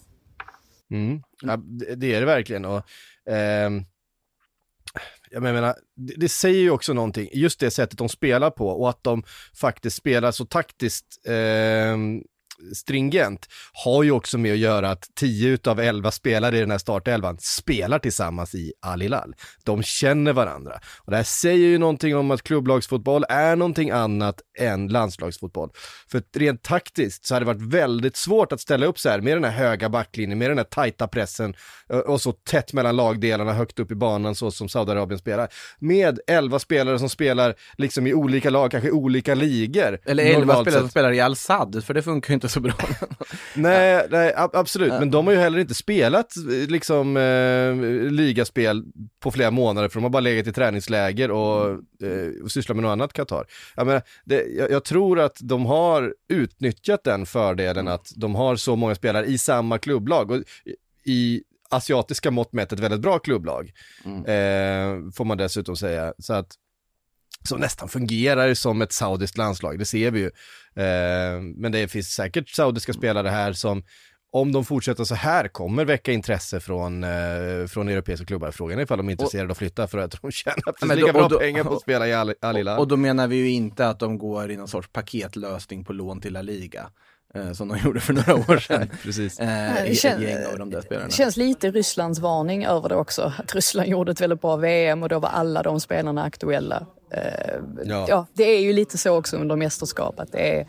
Mm. 0.92 1.24
Ja, 1.42 1.58
det 1.98 2.14
är 2.14 2.20
det 2.20 2.26
verkligen. 2.26 2.66
Och, 2.66 2.84
eh, 3.30 3.70
jag 5.32 5.44
menar, 5.44 5.76
det, 5.96 6.14
det, 6.18 6.30
säger 6.30 6.60
ju 6.60 6.72
också 6.72 6.94
någonting, 6.94 7.30
just 7.34 7.60
det 7.60 7.72
sättet 7.72 7.98
de 7.98 8.10
spelar 8.10 8.50
på 8.50 8.68
och 8.68 8.90
att 8.90 9.04
de 9.04 9.24
faktiskt 9.56 9.96
spelar 9.96 10.32
så 10.32 10.46
taktiskt 10.46 11.28
eh, 11.28 11.98
stringent 12.76 13.48
har 13.74 14.04
ju 14.04 14.12
också 14.12 14.38
med 14.38 14.54
att 14.54 14.60
göra 14.60 14.92
att 14.92 15.08
10 15.16 15.50
utav 15.50 15.80
11 15.80 16.12
spelare 16.12 16.58
i 16.58 16.60
den 16.60 16.72
här 16.72 16.78
startelvan 16.78 17.38
spelar 17.40 18.00
tillsammans 18.00 18.56
i 18.56 18.74
Al 18.82 19.02
Hilal. 19.02 19.36
De 19.64 19.84
känner 19.84 20.34
varandra. 20.34 20.80
Och 20.98 21.12
det 21.12 21.18
här 21.18 21.24
säger 21.24 21.68
ju 21.68 21.78
någonting 21.78 22.16
om 22.16 22.32
att 22.32 22.44
klubblagsfotboll 22.44 23.26
är 23.30 23.56
någonting 23.56 23.90
annat 23.90 24.42
än 24.60 24.88
landslagsfotboll. 24.88 25.70
För 26.12 26.24
rent 26.36 26.64
taktiskt 26.64 27.26
så 27.26 27.36
hade 27.36 27.46
det 27.46 27.54
varit 27.54 27.74
väldigt 27.74 28.18
svårt 28.18 28.52
att 28.52 28.62
ställa 28.62 28.86
upp 28.86 29.00
så 29.00 29.10
här 29.10 29.22
med 29.22 29.38
den 29.38 29.44
här 29.44 29.52
höga 29.52 29.90
backlinjen, 29.90 30.40
med 30.40 30.52
den 30.52 30.58
här 30.58 30.66
tajta 30.66 31.08
pressen 31.08 31.54
och 32.06 32.22
så 32.22 32.32
tätt 32.32 32.74
mellan 32.74 32.96
lagdelarna 32.96 33.54
högt 33.54 33.80
upp 33.80 33.92
i 33.92 33.96
banan 33.96 34.36
så 34.36 34.52
som 34.52 34.70
Saudiarabien 34.70 35.20
spelar. 35.20 35.50
Med 35.80 36.20
11 36.28 36.60
spelare 36.60 37.00
som 37.00 37.10
spelar 37.10 37.56
liksom 37.78 38.08
i 38.08 38.14
olika 38.14 38.50
lag, 38.50 38.72
kanske 38.72 38.92
olika 38.92 39.36
ligor. 39.36 40.00
Eller 40.06 40.24
11 40.24 40.62
spelare 40.62 40.80
som 40.80 40.90
spelar 40.90 41.12
i 41.12 41.20
Al-Sad, 41.20 41.84
för 41.86 41.94
det 41.94 42.02
funkar 42.02 42.30
ju 42.30 42.34
inte 42.34 42.49
så 42.50 42.60
bra. 42.60 42.74
nej, 43.56 44.08
nej 44.10 44.34
absolut, 44.36 44.90
men 44.90 45.12
de 45.12 45.28
har 45.28 45.34
ju 45.34 45.40
heller 45.40 45.60
inte 45.60 45.74
spelat 45.74 46.34
liksom 46.68 47.18
eh, 47.18 47.76
ligaspel 48.12 48.84
på 49.20 49.32
flera 49.32 49.52
månader, 49.52 49.90
för 49.90 49.96
de 49.96 50.04
har 50.04 50.10
bara 50.10 50.20
legat 50.20 50.48
i 50.48 50.52
träningsläger 50.52 51.32
och, 51.32 51.70
eh, 52.04 52.44
och 52.44 52.52
sysslat 52.52 52.76
med 52.76 52.84
något 52.84 52.92
annat 52.92 53.14
Qatar. 53.14 53.46
Jag, 53.76 53.88
menar, 53.88 54.02
det, 54.26 54.44
jag, 54.44 54.72
jag, 54.72 54.84
tror 54.84 55.20
att 55.20 55.38
de 55.42 55.66
har 55.66 56.14
utnyttjat 56.30 57.04
den 57.04 57.26
fördelen 57.26 57.88
att 57.88 58.12
de 58.16 58.36
har 58.36 58.56
så 58.56 58.76
många 58.76 58.96
spelare 58.96 59.26
i 59.26 59.38
samma 59.38 59.78
klubblag. 59.78 60.32
Och 60.32 60.44
i 61.06 61.44
asiatiska 61.70 62.32
mått 62.32 62.54
mätt 62.54 62.74
ett 62.74 62.80
väldigt 62.80 63.00
bra 63.00 63.20
klubblag, 63.20 63.72
mm. 64.06 64.18
eh, 64.18 65.12
får 65.12 65.26
man 65.26 65.38
dessutom 65.38 65.76
säga. 65.76 66.14
Så 66.18 66.34
att 66.34 66.56
som 67.44 67.60
nästan 67.60 67.90
fungerar 67.90 68.54
som 68.54 68.82
ett 68.82 68.94
saudiskt 68.94 69.38
landslag, 69.38 69.80
det 69.80 69.86
ser 69.86 70.12
vi 70.12 70.20
ju. 70.20 70.26
Eh, 70.84 71.42
men 71.56 71.72
det 71.72 71.88
finns 71.88 72.08
säkert 72.08 72.50
saudiska 72.50 72.94
spelare 72.94 73.28
här 73.28 73.54
som 73.54 73.84
om 74.32 74.52
de 74.52 74.66
fortsätter 74.66 75.04
så 75.04 75.16
här 75.16 75.48
kommer 75.48 75.86
väcka 75.86 76.12
intresse 76.12 76.60
från, 76.60 77.04
eh, 77.04 77.68
från 77.68 77.90
europeiska 77.90 78.26
klubbar. 78.26 78.52
Frågan 78.52 78.80
är 78.80 78.84
ifall 78.84 78.98
de 78.98 79.08
är 79.08 79.12
intresserade 79.12 79.46
av 79.46 79.52
att 79.52 79.58
flytta 79.58 79.88
för 79.88 79.98
att 79.98 80.22
de 80.22 80.32
tjänar 80.32 80.72
precis 80.72 80.96
lika 80.96 81.14
bra 81.14 81.28
då, 81.28 81.40
pengar 81.40 81.64
på 81.64 81.74
att 81.74 81.82
spela 81.82 82.08
i 82.08 82.14
Al, 82.14 82.34
Al 82.42 82.68
och, 82.68 82.80
och 82.80 82.88
då 82.88 82.98
menar 82.98 83.28
vi 83.28 83.36
ju 83.36 83.50
inte 83.50 83.88
att 83.88 84.00
de 84.00 84.18
går 84.18 84.52
i 84.52 84.58
någon 84.58 84.68
sorts 84.68 84.90
paketlösning 84.92 85.84
på 85.84 85.94
lån 85.94 86.22
till 86.22 86.34
La 86.34 86.42
Liga. 86.42 86.90
Eh, 87.34 87.52
som 87.52 87.68
de 87.68 87.78
gjorde 87.84 88.00
för 88.00 88.14
några 88.14 88.36
år 88.36 88.58
sedan. 88.68 88.90
Precis. 89.04 89.40
Eh, 89.40 89.74
det 89.88 89.96
känns, 89.96 90.22
gäng 90.22 90.46
av 90.46 90.60
de 90.60 90.70
där 90.70 90.82
spelarna. 90.82 91.10
känns 91.10 91.38
lite 91.38 91.72
Rysslands 91.72 92.20
varning 92.20 92.66
över 92.66 92.90
det 92.90 92.96
också. 92.96 93.34
Att 93.38 93.56
Ryssland 93.56 93.90
gjorde 93.90 94.12
ett 94.12 94.22
väldigt 94.22 94.42
bra 94.42 94.56
VM 94.56 95.04
och 95.04 95.10
då 95.10 95.20
var 95.20 95.30
alla 95.30 95.64
de 95.64 95.80
spelarna 95.80 96.24
aktuella. 96.24 96.88
Eh, 97.12 97.60
ja. 97.86 98.06
ja. 98.10 98.28
det 98.34 98.44
är 98.44 98.62
ju 98.62 98.74
lite 98.74 98.98
så 98.98 99.18
också 99.18 99.38
under 99.38 99.56
mästerskap 99.56 100.20
att 100.20 100.32
det 100.32 100.60
är 100.60 100.68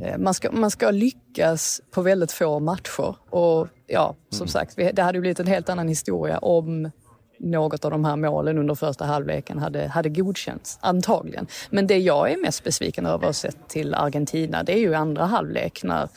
Eh, 0.00 0.18
man 0.18 0.34
ska, 0.34 0.52
man 0.52 0.70
ska 0.70 0.90
lyckas 0.90 1.80
på 1.90 2.02
väldigt 2.02 2.32
få 2.32 2.60
matcher. 2.60 3.16
Och 3.30 3.68
ja, 3.86 4.14
som 4.30 4.44
mm. 4.44 4.48
sagt, 4.48 4.76
det 4.92 5.02
hade 5.02 5.20
blivit 5.20 5.40
en 5.40 5.46
helt 5.46 5.68
annan 5.68 5.88
historia 5.88 6.38
om 6.38 6.90
något 7.38 7.84
av 7.84 7.90
de 7.90 8.04
här 8.04 8.16
målen 8.16 8.58
under 8.58 8.74
första 8.74 9.04
halvleken 9.04 9.58
hade, 9.58 9.86
hade 9.86 10.08
godkänts, 10.08 10.78
antagligen. 10.80 11.46
Men 11.70 11.86
det 11.86 11.98
jag 11.98 12.32
är 12.32 12.36
mest 12.36 12.64
besviken 12.64 13.06
över 13.06 13.32
sett 13.32 13.68
till 13.68 13.94
Argentina, 13.94 14.62
det 14.62 14.72
är 14.72 14.78
ju 14.78 14.94
andra 14.94 15.24
halvlek 15.24 15.82
när 15.82 16.08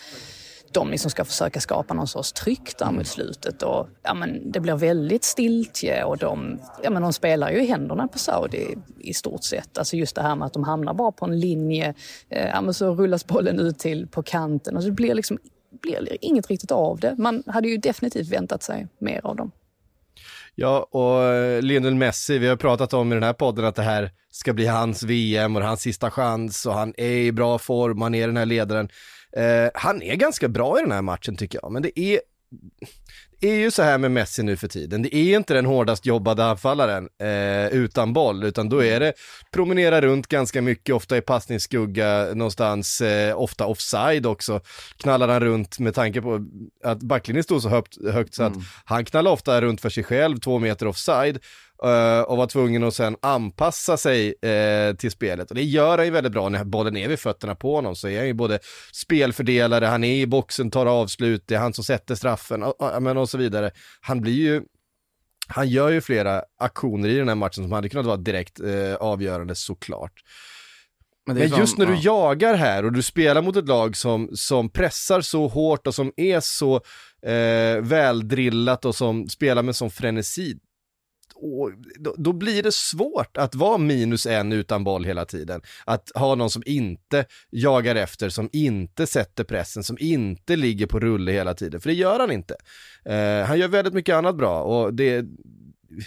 de 0.74 0.92
liksom 0.92 1.12
ska 1.12 1.26
försöka 1.26 1.60
skapa 1.60 1.94
någon 1.94 2.08
sorts 2.08 2.32
tryck 2.32 2.78
där 2.78 2.92
mot 2.92 3.08
slutet. 3.08 3.64
Och, 3.64 3.88
ja, 4.04 4.14
men 4.14 4.52
det 4.52 4.60
blir 4.60 4.76
väldigt 4.76 5.24
stiltje 5.24 6.04
och 6.04 6.18
de, 6.18 6.60
ja, 6.84 6.90
men 6.90 7.02
de 7.02 7.14
spelar 7.14 7.52
ju 7.52 7.64
i 7.64 7.68
händerna 7.68 8.08
på 8.08 8.20
Saudi 8.20 8.78
i 9.00 9.14
stort 9.14 9.44
sett. 9.44 9.78
Alltså 9.78 9.96
just 9.96 10.16
det 10.16 10.22
här 10.22 10.36
med 10.36 10.46
att 10.46 10.54
de 10.54 10.64
hamnar 10.64 10.94
bara 10.94 11.12
på 11.12 11.26
en 11.26 11.40
linje, 11.40 11.94
eh, 12.30 12.48
ja, 12.48 12.62
men 12.62 12.74
så 12.74 12.96
rullas 12.96 13.28
bollen 13.28 13.60
ut 13.60 13.80
till 13.80 14.08
på 14.08 14.24
kanten 14.24 14.78
och 14.78 14.84
det 14.84 14.92
blir 14.92 15.16
liksom 15.16 15.38
blir 15.82 16.18
inget 16.22 16.50
riktigt 16.50 16.72
av 16.72 17.00
det. 17.00 17.16
Man 17.18 17.44
hade 17.48 17.68
ju 17.68 17.78
definitivt 17.78 18.30
väntat 18.30 18.64
sig 18.64 18.88
mer 19.00 19.22
av 19.24 19.36
dem. 19.36 19.52
Ja, 20.56 20.88
och 20.92 21.24
eh, 21.24 21.62
Lionel 21.62 21.96
Messi, 21.96 22.38
vi 22.38 22.48
har 22.48 22.56
pratat 22.56 22.94
om 22.94 23.12
i 23.12 23.16
den 23.16 23.24
här 23.24 23.34
podden 23.34 23.66
att 23.66 23.76
det 23.76 23.82
här 23.82 24.12
ska 24.32 24.54
bli 24.54 24.68
hans 24.68 25.04
VM 25.04 25.56
och 25.56 25.62
hans 25.62 25.82
sista 25.82 26.12
chans 26.12 26.66
och 26.66 26.74
han 26.74 26.94
är 26.98 27.10
i 27.10 27.32
bra 27.32 27.58
form, 27.58 28.02
han 28.02 28.16
är 28.16 28.28
den 28.28 28.38
här 28.38 28.46
ledaren. 28.46 28.90
Eh, 29.38 29.70
han 29.74 30.02
är 30.02 30.16
ganska 30.16 30.48
bra 30.48 30.80
i 30.80 30.82
den 30.82 30.92
här 30.92 31.02
matchen 31.02 31.36
tycker 31.36 31.60
jag, 31.62 31.72
men 31.72 31.82
det 31.82 32.00
är 32.00 32.20
det 33.44 33.50
är 33.50 33.56
ju 33.56 33.72
så 33.72 33.84
här 33.84 33.98
med 33.98 34.12
Messi 34.12 34.44
nu 34.44 34.58
för 34.58 34.68
tiden. 34.68 35.02
Det 35.02 35.16
är 35.16 35.36
inte 35.36 35.54
den 35.54 35.66
hårdast 35.66 36.06
jobbade 36.06 36.46
anfallaren 36.46 37.10
eh, 37.22 37.68
utan 37.68 38.14
boll, 38.14 38.44
utan 38.44 38.70
då 38.70 38.84
är 38.84 39.00
det 39.00 39.14
promenera 39.52 40.02
runt 40.02 40.28
ganska 40.28 40.62
mycket, 40.62 40.96
ofta 40.96 41.18
i 41.18 41.22
passningsskugga 41.22 42.28
någonstans, 42.34 43.02
eh, 43.02 43.40
ofta 43.40 43.66
offside 43.66 44.26
också. 44.26 44.62
Knallar 44.98 45.28
han 45.28 45.40
runt 45.40 45.80
med 45.80 45.96
tanke 45.96 46.22
på 46.22 46.46
att 46.84 47.00
backlinjen 47.00 47.44
stod 47.44 47.62
så 47.62 47.70
högt, 47.70 47.98
högt 48.12 48.34
så 48.34 48.44
att 48.44 48.54
mm. 48.54 48.66
han 48.86 49.06
knallar 49.06 49.32
ofta 49.32 49.62
runt 49.62 49.82
för 49.82 49.90
sig 49.90 50.04
själv, 50.04 50.38
två 50.38 50.60
meter 50.60 50.88
offside. 50.88 51.40
Uh, 51.86 52.22
och 52.22 52.38
var 52.38 52.48
tvungen 52.48 52.84
att 52.84 52.94
sen 52.94 53.16
anpassa 53.22 53.98
sig 53.98 54.28
uh, 54.28 54.96
till 54.96 55.12
spelet. 55.12 55.50
Och 55.50 55.56
det 55.56 55.64
gör 55.64 55.98
han 55.98 56.06
ju 56.06 56.12
väldigt 56.12 56.32
bra 56.32 56.50
när 56.50 56.64
bollen 56.64 56.98
är 56.98 57.08
vid 57.08 57.20
fötterna 57.20 57.56
på 57.56 57.76
honom. 57.76 57.96
Så 57.96 58.08
är 58.08 58.18
han 58.18 58.28
ju 58.28 58.34
både 58.34 58.60
spelfördelare, 58.94 59.86
han 59.86 60.04
är 60.04 60.16
i 60.16 60.28
boxen, 60.28 60.72
tar 60.72 60.86
avslut, 60.86 61.44
det 61.48 61.56
är 61.56 61.60
han 61.60 61.74
som 61.74 61.84
sätter 61.84 62.16
straffen 62.16 62.64
och, 62.64 62.82
och, 62.82 63.18
och 63.18 63.30
så 63.30 63.38
vidare. 63.38 63.72
Han 64.02 64.22
blir 64.22 64.34
ju 64.34 64.62
han 65.48 65.70
gör 65.70 65.90
ju 65.90 66.02
flera 66.02 66.44
aktioner 66.60 67.10
i 67.10 67.18
den 67.18 67.28
här 67.28 67.36
matchen 67.36 67.64
som 67.64 67.72
hade 67.72 67.90
kunnat 67.90 68.06
vara 68.06 68.18
direkt 68.18 68.60
uh, 68.60 68.96
avgörande 68.96 69.56
såklart. 69.56 70.14
Men, 71.26 71.38
Men 71.38 71.48
just 71.48 71.76
som, 71.76 71.86
när 71.86 71.92
du 71.92 71.98
ja. 72.00 72.02
jagar 72.04 72.54
här 72.54 72.86
och 72.86 72.92
du 72.92 73.04
spelar 73.04 73.42
mot 73.42 73.56
ett 73.56 73.68
lag 73.68 73.98
som, 73.98 74.30
som 74.34 74.70
pressar 74.70 75.22
så 75.22 75.48
hårt 75.48 75.88
och 75.88 75.96
som 75.96 76.14
är 76.18 76.40
så 76.40 76.76
eh, 77.26 77.82
väldrillat 77.82 78.86
och 78.86 78.96
som 78.96 79.30
spelar 79.30 79.64
med 79.64 79.76
sån 79.76 79.92
frenesi, 79.92 80.56
då, 82.00 82.16
då, 82.18 82.34
blir 82.34 82.64
det 82.64 82.74
svårt 82.74 83.38
att 83.38 83.56
vara 83.56 83.78
minus 83.78 84.26
en 84.26 84.52
utan 84.52 84.84
boll 84.84 85.06
hela 85.06 85.26
tiden. 85.26 85.62
Att 85.86 86.12
ha 86.16 86.36
någon 86.36 86.50
som 86.50 86.64
inte 86.66 87.26
jagar 87.50 87.96
efter, 87.96 88.30
som 88.30 88.50
inte 88.54 89.08
sätter 89.08 89.44
pressen, 89.44 89.84
som 89.84 89.98
inte 90.00 90.56
ligger 90.56 90.86
på 90.86 91.00
rulle 91.00 91.32
hela 91.32 91.54
tiden, 91.54 91.82
för 91.82 91.90
det 91.90 91.96
gör 91.96 92.20
han 92.20 92.32
inte. 92.32 92.56
Eh, 93.06 93.48
han 93.48 93.60
gör 93.60 93.68
väldigt 93.68 93.94
mycket 93.94 94.16
annat 94.16 94.36
bra 94.36 94.62
och 94.62 94.94
det 94.94 95.26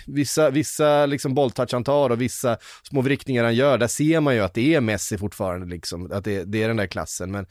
vissa, 0.06 0.50
vissa 0.50 1.06
liksom 1.06 1.34
bolltouch 1.34 1.72
han 1.72 1.84
tar 1.84 2.10
och 2.10 2.20
vissa 2.20 2.58
små 2.82 3.00
vrickningar 3.00 3.44
han 3.44 3.54
gör, 3.54 3.78
där 3.78 3.86
ser 3.86 4.20
man 4.20 4.34
ju 4.34 4.40
att 4.40 4.54
det 4.54 4.74
är 4.74 4.80
Messi 4.80 5.18
fortfarande 5.18 5.66
liksom, 5.66 6.12
att 6.12 6.24
det, 6.24 6.44
det 6.44 6.62
är 6.62 6.68
den 6.68 6.76
där 6.76 6.86
klassen. 6.86 7.30
Men 7.30 7.46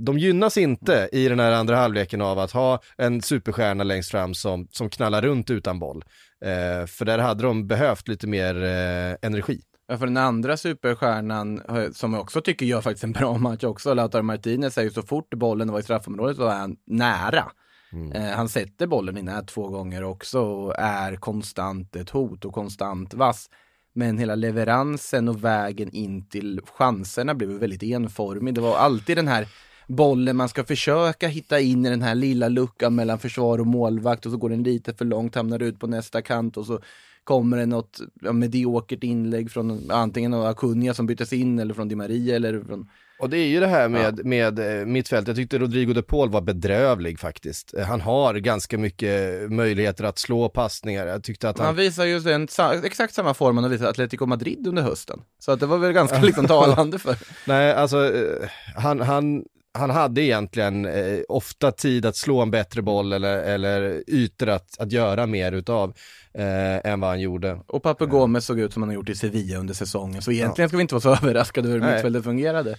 de 0.00 0.18
gynnas 0.18 0.56
inte 0.56 1.08
i 1.12 1.28
den 1.28 1.40
här 1.40 1.52
andra 1.52 1.76
halvleken 1.76 2.20
av 2.20 2.38
att 2.38 2.50
ha 2.50 2.80
en 2.98 3.22
superstjärna 3.22 3.84
längst 3.84 4.10
fram 4.10 4.34
som, 4.34 4.68
som 4.70 4.90
knallar 4.90 5.22
runt 5.22 5.50
utan 5.50 5.78
boll. 5.78 6.04
Eh, 6.44 6.86
för 6.86 7.04
där 7.04 7.18
hade 7.18 7.42
de 7.42 7.66
behövt 7.66 8.08
lite 8.08 8.26
mer 8.26 8.62
eh, 8.62 9.16
energi. 9.22 9.60
Ja, 9.88 9.98
för 9.98 10.06
den 10.06 10.16
andra 10.16 10.56
superstjärnan, 10.56 11.62
eh, 11.68 11.90
som 11.92 12.12
jag 12.12 12.22
också 12.22 12.40
tycker 12.40 12.66
gör 12.66 12.80
faktiskt 12.80 13.04
en 13.04 13.12
bra 13.12 13.34
match 13.38 13.64
också, 13.64 13.94
Lautaro 13.94 14.22
Martinez, 14.22 14.78
är 14.78 14.82
ju 14.82 14.90
så 14.90 15.02
fort 15.02 15.34
bollen 15.34 15.72
var 15.72 15.80
i 15.80 15.82
straffområdet 15.82 16.36
så 16.36 16.44
var 16.44 16.54
han 16.54 16.76
nära. 16.86 17.44
Mm. 17.92 18.12
Eh, 18.12 18.36
han 18.36 18.48
sätter 18.48 18.86
bollen 18.86 19.18
i 19.18 19.22
nät 19.22 19.48
två 19.48 19.68
gånger 19.68 20.04
också 20.04 20.40
och 20.40 20.74
är 20.78 21.16
konstant 21.16 21.96
ett 21.96 22.10
hot 22.10 22.44
och 22.44 22.54
konstant 22.54 23.14
vass. 23.14 23.50
Men 23.92 24.18
hela 24.18 24.34
leveransen 24.34 25.28
och 25.28 25.44
vägen 25.44 25.90
in 25.92 26.28
till 26.28 26.60
chanserna 26.64 27.34
blev 27.34 27.48
väldigt 27.48 27.82
enformig. 27.82 28.54
Det 28.54 28.60
var 28.60 28.76
alltid 28.76 29.16
den 29.16 29.28
här 29.28 29.48
bollen 29.86 30.36
man 30.36 30.48
ska 30.48 30.64
försöka 30.64 31.28
hitta 31.28 31.60
in 31.60 31.86
i 31.86 31.90
den 31.90 32.02
här 32.02 32.14
lilla 32.14 32.48
luckan 32.48 32.94
mellan 32.94 33.18
försvar 33.18 33.58
och 33.58 33.66
målvakt 33.66 34.26
och 34.26 34.32
så 34.32 34.38
går 34.38 34.50
den 34.50 34.62
lite 34.62 34.94
för 34.94 35.04
långt, 35.04 35.34
hamnar 35.34 35.62
ut 35.62 35.78
på 35.78 35.86
nästa 35.86 36.22
kant 36.22 36.56
och 36.56 36.66
så 36.66 36.80
kommer 37.24 37.56
det 37.56 37.66
något 37.66 38.00
ja, 38.20 38.32
mediokert 38.32 39.04
inlägg 39.04 39.50
från 39.50 39.90
antingen 39.90 40.34
Acuna 40.34 40.94
som 40.94 41.06
byttes 41.06 41.32
in 41.32 41.58
eller 41.58 41.74
från 41.74 41.88
Di 41.88 41.96
Maria 41.96 42.36
eller 42.36 42.60
från 42.60 42.88
och 43.20 43.30
det 43.30 43.38
är 43.38 43.46
ju 43.46 43.60
det 43.60 43.66
här 43.66 43.88
med, 43.88 44.18
ja. 44.18 44.24
med 44.24 44.80
eh, 44.80 44.86
mittfält, 44.86 45.28
jag 45.28 45.36
tyckte 45.36 45.58
Rodrigo 45.58 45.92
de 45.92 46.02
Paul 46.02 46.30
var 46.30 46.40
bedrövlig 46.40 47.20
faktiskt. 47.20 47.74
Eh, 47.74 47.84
han 47.84 48.00
har 48.00 48.34
ganska 48.34 48.78
mycket 48.78 49.50
möjligheter 49.52 50.04
att 50.04 50.18
slå 50.18 50.48
passningar. 50.48 51.06
Jag 51.06 51.24
tyckte 51.24 51.48
att 51.48 51.58
han... 51.58 51.66
Han 51.66 51.76
visar 51.76 52.04
ju 52.04 52.32
en, 52.32 52.48
exakt 52.84 53.14
samma 53.14 53.34
form 53.34 53.56
han 53.56 53.64
har 53.64 53.70
visat 53.70 53.88
Atletico 53.88 54.26
Madrid 54.26 54.66
under 54.66 54.82
hösten. 54.82 55.20
Så 55.38 55.52
att 55.52 55.60
det 55.60 55.66
var 55.66 55.78
väl 55.78 55.92
ganska 55.92 56.20
liksom 56.20 56.46
talande 56.46 56.98
för. 56.98 57.16
Nej, 57.46 57.72
alltså 57.72 58.14
eh, 58.14 58.48
han, 58.76 59.00
han, 59.00 59.44
han 59.74 59.90
hade 59.90 60.22
egentligen 60.22 60.84
eh, 60.84 61.18
ofta 61.28 61.72
tid 61.72 62.06
att 62.06 62.16
slå 62.16 62.42
en 62.42 62.50
bättre 62.50 62.82
boll 62.82 63.12
eller, 63.12 63.42
eller 63.42 64.02
ytor 64.06 64.48
att, 64.48 64.80
att 64.80 64.92
göra 64.92 65.26
mer 65.26 65.52
utav 65.52 65.94
eh, 66.34 66.90
än 66.92 67.00
vad 67.00 67.10
han 67.10 67.20
gjorde. 67.20 67.60
Och 67.66 67.82
Papu 67.82 68.06
Gomez 68.06 68.44
såg 68.44 68.60
ut 68.60 68.72
som 68.72 68.82
han 68.82 68.88
har 68.88 68.94
gjort 68.94 69.08
i 69.08 69.14
Sevilla 69.14 69.58
under 69.58 69.74
säsongen, 69.74 70.22
så 70.22 70.32
egentligen 70.32 70.64
ja. 70.64 70.68
ska 70.68 70.76
vi 70.76 70.82
inte 70.82 70.94
vara 70.94 71.16
så 71.16 71.24
överraskade 71.24 71.68
över 71.68 71.80
hur 71.80 71.92
mittfältet 71.92 72.24
fungerade. 72.24 72.76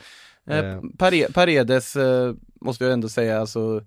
Eh, 0.49 0.57
eh. 0.57 0.81
Paredes 1.33 1.95
eh, 1.95 2.33
måste 2.61 2.83
jag 2.83 2.93
ändå 2.93 3.09
säga, 3.09 3.39
alltså, 3.39 3.81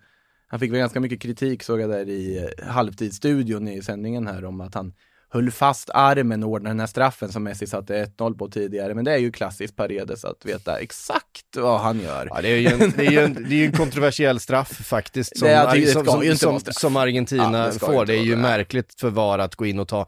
han 0.47 0.61
fick 0.61 0.73
väl 0.73 0.79
ganska 0.79 1.01
mycket 1.01 1.21
kritik 1.21 1.63
såg 1.63 1.81
jag 1.81 1.91
där 1.91 2.09
i 2.09 2.49
halvtidsstudion 2.63 3.69
i 3.69 3.83
sändningen 3.83 4.27
här 4.27 4.45
om 4.45 4.61
att 4.61 4.75
han 4.75 4.93
höll 5.35 5.51
fast 5.51 5.91
armen 5.91 6.43
och 6.43 6.51
ordnade 6.51 6.71
den 6.71 6.81
här 6.81 6.87
straffen 6.87 7.33
som 7.33 7.43
Messi 7.43 7.67
satte 7.67 8.05
1-0 8.05 8.39
på 8.39 8.49
tidigare. 8.49 8.95
Men 8.95 9.05
det 9.05 9.13
är 9.13 9.19
ju 9.19 9.33
klassiskt 9.33 9.77
Paredes 9.77 10.25
att 10.25 10.47
veta 10.47 10.79
exakt 10.79 11.57
vad 11.57 11.81
han 11.81 12.01
gör. 12.01 12.29
Ja, 12.31 12.43
det 12.43 12.49
är 12.49 12.57
ju 12.57 12.67
en, 12.67 12.93
det 12.97 13.07
är 13.07 13.11
ju 13.11 13.19
en, 13.19 13.47
det 13.49 13.55
är 13.55 13.67
en 13.67 13.73
kontroversiell 13.73 14.41
straff 14.41 14.69
faktiskt 14.69 15.39
som, 15.39 15.49
det, 15.49 15.93
som, 15.93 16.37
som, 16.37 16.61
som, 16.61 16.97
Argentina 16.97 17.71
ja, 17.73 17.79
får. 17.79 18.07
Det 18.07 18.15
är 18.15 18.23
ju 18.23 18.37
märkligt 18.37 19.01
för 19.01 19.11
VAR 19.11 19.39
att 19.39 19.55
gå 19.55 19.67
in 19.67 19.79
och 19.79 19.89
ta 19.89 20.07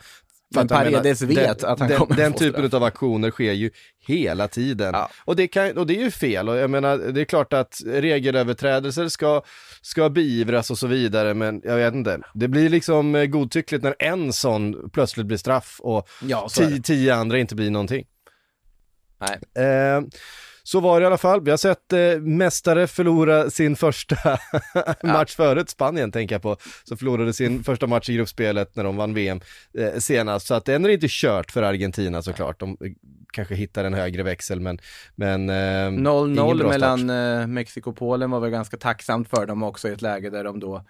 men 0.54 0.68
Paredes 0.68 1.22
menar, 1.22 1.34
vet 1.34 1.58
den, 1.58 1.70
att 1.70 1.78
han 1.78 1.88
den, 1.88 1.98
kommer 1.98 2.16
Den 2.16 2.32
typen 2.32 2.74
av 2.74 2.82
aktioner 2.82 3.30
sker 3.30 3.52
ju 3.52 3.70
hela 4.06 4.48
tiden. 4.48 4.90
Ja. 4.94 5.10
Och, 5.24 5.36
det 5.36 5.48
kan, 5.48 5.78
och 5.78 5.86
det 5.86 5.96
är 5.96 6.04
ju 6.04 6.10
fel. 6.10 6.48
Och 6.48 6.56
jag 6.56 6.70
menar, 6.70 6.98
det 6.98 7.20
är 7.20 7.24
klart 7.24 7.52
att 7.52 7.80
regelöverträdelser 7.86 9.08
ska, 9.08 9.42
ska 9.82 10.10
beivras 10.10 10.70
och 10.70 10.78
så 10.78 10.86
vidare, 10.86 11.34
men 11.34 11.60
jag 11.64 11.76
vet 11.76 11.94
inte. 11.94 12.20
Det 12.34 12.48
blir 12.48 12.68
liksom 12.68 13.14
eh, 13.14 13.24
godtyckligt 13.24 13.84
när 13.84 13.94
en 13.98 14.32
sån 14.32 14.90
plötsligt 14.90 15.26
blir 15.26 15.38
straff 15.38 15.76
och 15.80 16.08
ja, 16.22 16.48
tio, 16.54 16.82
tio 16.82 17.14
andra 17.14 17.38
inte 17.38 17.54
blir 17.54 17.70
någonting. 17.70 18.06
Nej. 19.20 19.64
Eh, 19.66 20.02
så 20.66 20.80
var 20.80 21.00
det 21.00 21.04
i 21.04 21.06
alla 21.06 21.18
fall. 21.18 21.40
Vi 21.40 21.50
har 21.50 21.58
sett 21.58 21.92
eh, 21.92 22.20
mästare 22.20 22.86
förlora 22.86 23.50
sin 23.50 23.76
första 23.76 24.16
match 25.02 25.34
ja. 25.38 25.44
förut, 25.44 25.70
Spanien 25.70 26.12
tänker 26.12 26.34
jag 26.34 26.42
på, 26.42 26.56
som 26.84 26.96
förlorade 26.96 27.32
sin 27.32 27.64
första 27.64 27.86
match 27.86 28.08
i 28.08 28.14
gruppspelet 28.14 28.76
när 28.76 28.84
de 28.84 28.96
vann 28.96 29.14
VM 29.14 29.40
eh, 29.78 29.98
senast. 29.98 30.46
Så 30.46 30.54
att 30.54 30.68
än 30.68 30.84
är 30.84 30.88
det 30.88 30.94
inte 30.94 31.06
kört 31.10 31.50
för 31.50 31.62
Argentina 31.62 32.22
såklart. 32.22 32.60
De 32.60 32.70
eh, 32.70 32.92
kanske 33.36 33.54
hittar 33.54 33.84
en 33.84 33.94
högre 33.94 34.22
växel 34.22 34.60
men, 34.60 34.78
men 35.14 35.50
0-0 35.50 36.60
eh, 36.62 36.68
mellan 36.68 37.10
eh, 37.10 37.46
Mexiko 37.46 37.90
och 37.90 37.96
Polen 37.96 38.30
var 38.30 38.40
väl 38.40 38.50
ganska 38.50 38.76
tacksamt 38.76 39.28
för 39.28 39.46
dem 39.46 39.62
också 39.62 39.88
i 39.88 39.92
ett 39.92 40.02
läge 40.02 40.30
där 40.30 40.44
de 40.44 40.60
då 40.60 40.84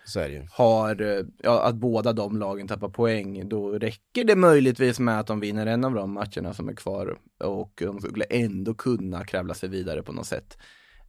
har, 0.51 1.03
eh, 1.03 1.25
ja, 1.43 1.63
att 1.63 1.75
båda 1.75 2.13
de 2.13 2.39
lagen 2.39 2.69
tappar 2.69 2.89
poäng. 2.89 3.49
Då 3.49 3.73
räcker 3.73 4.25
det 4.25 4.37
möjligtvis 4.37 4.99
med 4.99 5.21
att 5.21 5.27
de 5.27 5.41
vinner 5.41 5.67
en 5.67 5.85
av 5.85 5.95
de 5.95 6.13
matcherna 6.13 6.55
som 6.55 6.69
är 6.69 6.75
kvar 6.75 7.19
och 7.39 7.83
de 7.85 8.01
skulle 8.01 8.25
ändå 8.25 8.75
kunna 8.75 9.25
kravla 9.25 9.55
sig 9.55 9.69
vidare 9.69 10.03
på 10.03 10.13
något 10.13 10.27
sätt. 10.27 10.59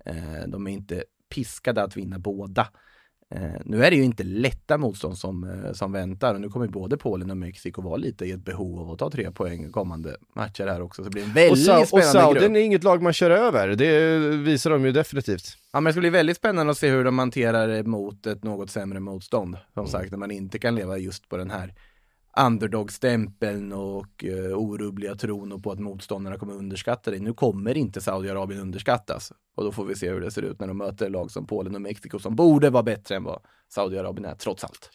Eh, 0.05 0.47
de 0.47 0.67
är 0.67 0.71
inte 0.71 1.03
piskade 1.29 1.83
att 1.83 1.97
vinna 1.97 2.19
båda. 2.19 2.67
Eh, 3.35 3.61
nu 3.65 3.83
är 3.85 3.91
det 3.91 3.97
ju 3.97 4.03
inte 4.03 4.23
lätta 4.23 4.77
motstånd 4.77 5.17
som, 5.17 5.43
eh, 5.43 5.73
som 5.73 5.91
väntar 5.91 6.33
och 6.33 6.41
nu 6.41 6.49
kommer 6.49 6.67
både 6.67 6.97
Polen 6.97 7.31
och 7.31 7.37
Mexiko 7.37 7.81
vara 7.81 7.95
lite 7.95 8.25
i 8.25 8.31
ett 8.31 8.45
behov 8.45 8.79
av 8.79 8.91
att 8.91 8.99
ta 8.99 9.09
tre 9.09 9.31
poäng 9.31 9.71
kommande 9.71 10.17
matcher 10.35 10.67
här 10.67 10.81
också. 10.81 11.03
Så 11.03 11.09
det 11.09 11.13
blir 11.13 11.23
en 11.23 11.33
väldigt 11.33 11.51
och 11.51 11.57
spännande 11.57 11.97
och 11.97 12.03
Saudien 12.03 12.53
grupp. 12.53 12.61
är 12.61 12.65
inget 12.65 12.83
lag 12.83 13.01
man 13.01 13.13
kör 13.13 13.29
över, 13.29 13.67
det 13.67 14.19
visar 14.37 14.69
de 14.69 14.85
ju 14.85 14.91
definitivt. 14.91 15.57
Ja 15.73 15.79
men 15.79 15.85
det 15.85 15.91
ska 15.91 15.99
bli 15.99 16.09
väldigt 16.09 16.37
spännande 16.37 16.71
att 16.71 16.77
se 16.77 16.89
hur 16.89 17.03
de 17.03 17.19
hanterar 17.19 17.83
mot 17.83 18.25
ett 18.25 18.43
något 18.43 18.69
sämre 18.69 18.99
motstånd. 18.99 19.57
Som 19.73 19.87
sagt, 19.87 20.11
när 20.11 20.17
man 20.17 20.31
inte 20.31 20.59
kan 20.59 20.75
leva 20.75 20.97
just 20.97 21.29
på 21.29 21.37
den 21.37 21.49
här 21.51 21.73
underdog-stämpeln 22.45 23.73
och 23.73 24.25
eh, 24.25 24.57
orubbliga 24.57 25.15
tron 25.15 25.51
och 25.51 25.63
på 25.63 25.71
att 25.71 25.79
motståndarna 25.79 26.37
kommer 26.37 26.53
underskatta 26.53 27.11
dig. 27.11 27.19
Nu 27.19 27.33
kommer 27.33 27.77
inte 27.77 28.01
Saudiarabien 28.01 28.61
underskattas 28.61 29.31
och 29.55 29.63
då 29.63 29.71
får 29.71 29.85
vi 29.85 29.95
se 29.95 30.09
hur 30.09 30.21
det 30.21 30.31
ser 30.31 30.41
ut 30.41 30.59
när 30.59 30.67
de 30.67 30.77
möter 30.77 31.09
lag 31.09 31.31
som 31.31 31.47
Polen 31.47 31.75
och 31.75 31.81
Mexiko 31.81 32.19
som 32.19 32.35
borde 32.35 32.69
vara 32.69 32.83
bättre 32.83 33.15
än 33.15 33.23
vad 33.23 33.41
Saudiarabien 33.69 34.25
är 34.25 34.35
trots 34.35 34.63
allt. 34.63 34.89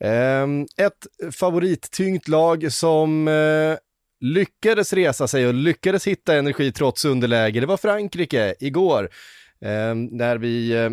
Ehm, 0.00 0.66
ett 0.76 1.06
favorittyngt 1.34 2.28
lag 2.28 2.72
som 2.72 3.28
eh, 3.28 3.76
lyckades 4.20 4.92
resa 4.92 5.28
sig 5.28 5.46
och 5.46 5.54
lyckades 5.54 6.06
hitta 6.06 6.36
energi 6.36 6.72
trots 6.72 7.04
underläge, 7.04 7.60
det 7.60 7.66
var 7.66 7.76
Frankrike 7.76 8.54
igår. 8.60 9.10
Ehm, 9.60 10.04
när 10.04 10.38
vi, 10.38 10.72
eh, 10.72 10.84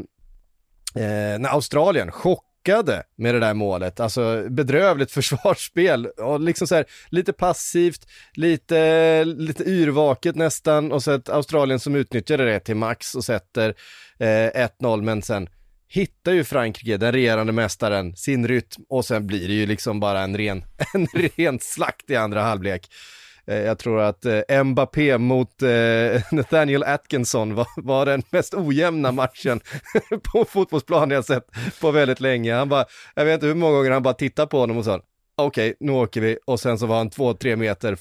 eh, 1.03 1.39
när 1.39 1.49
Australien 1.49 2.11
chock 2.11 2.45
chockade 2.61 3.03
med 3.15 3.35
det 3.35 3.39
där 3.39 3.53
målet. 3.53 3.99
Alltså 3.99 4.45
bedrövligt 4.49 5.11
försvarsspel 5.21 6.05
och 6.05 6.39
liksom 6.39 6.67
så 6.67 6.75
här 6.75 6.85
lite 7.09 7.33
passivt, 7.33 8.07
lite, 8.33 9.23
lite 9.23 9.63
yrvaket 9.63 10.35
nästan 10.35 10.91
och 10.91 11.03
så 11.03 11.11
ett 11.11 11.29
Australien 11.29 11.79
som 11.79 11.95
utnyttjade 11.95 12.45
det 12.45 12.59
till 12.59 12.75
max 12.75 13.15
och 13.15 13.23
sätter 13.23 13.75
eh, 14.19 14.67
1-0 14.81 15.01
men 15.01 15.21
sen 15.21 15.49
hittar 15.87 16.31
ju 16.31 16.43
Frankrike, 16.43 16.97
den 16.97 17.11
regerande 17.11 17.53
mästaren, 17.53 18.15
sin 18.15 18.47
rytm 18.47 18.83
och 18.89 19.05
sen 19.05 19.27
blir 19.27 19.47
det 19.47 19.53
ju 19.53 19.65
liksom 19.65 19.99
bara 19.99 20.21
en 20.21 20.37
ren, 20.37 20.63
en 20.93 21.07
ren 21.37 21.59
slakt 21.59 22.09
i 22.09 22.15
andra 22.15 22.41
halvlek. 22.41 22.87
Eh, 23.47 23.57
jag 23.57 23.79
tror 23.79 23.99
att 24.01 24.25
eh, 24.25 24.63
Mbappé 24.63 25.17
mot 25.17 25.61
eh, 25.61 26.21
Nathaniel 26.31 26.83
Atkinson 26.83 27.55
var, 27.55 27.67
var 27.75 28.05
den 28.05 28.23
mest 28.29 28.53
ojämna 28.53 29.11
matchen 29.11 29.59
på 30.33 30.45
fotbollsplanen 30.45 31.11
jag 31.11 31.25
sett 31.25 31.45
på 31.81 31.91
väldigt 31.91 32.19
länge. 32.19 32.53
Han 32.53 32.69
bara, 32.69 32.85
jag 33.15 33.25
vet 33.25 33.33
inte 33.33 33.47
hur 33.47 33.55
många 33.55 33.77
gånger 33.77 33.91
han 33.91 34.03
bara 34.03 34.13
tittade 34.13 34.47
på 34.47 34.59
honom 34.59 34.77
och 34.77 34.85
sa 34.85 35.01
okej, 35.35 35.69
okay, 35.69 35.75
nu 35.79 35.91
åker 35.91 36.21
vi 36.21 36.37
och 36.45 36.59
sen 36.59 36.79
så 36.79 36.85
var 36.85 36.97
han 36.97 37.09
två, 37.09 37.33
tre 37.33 37.55
meter 37.55 37.97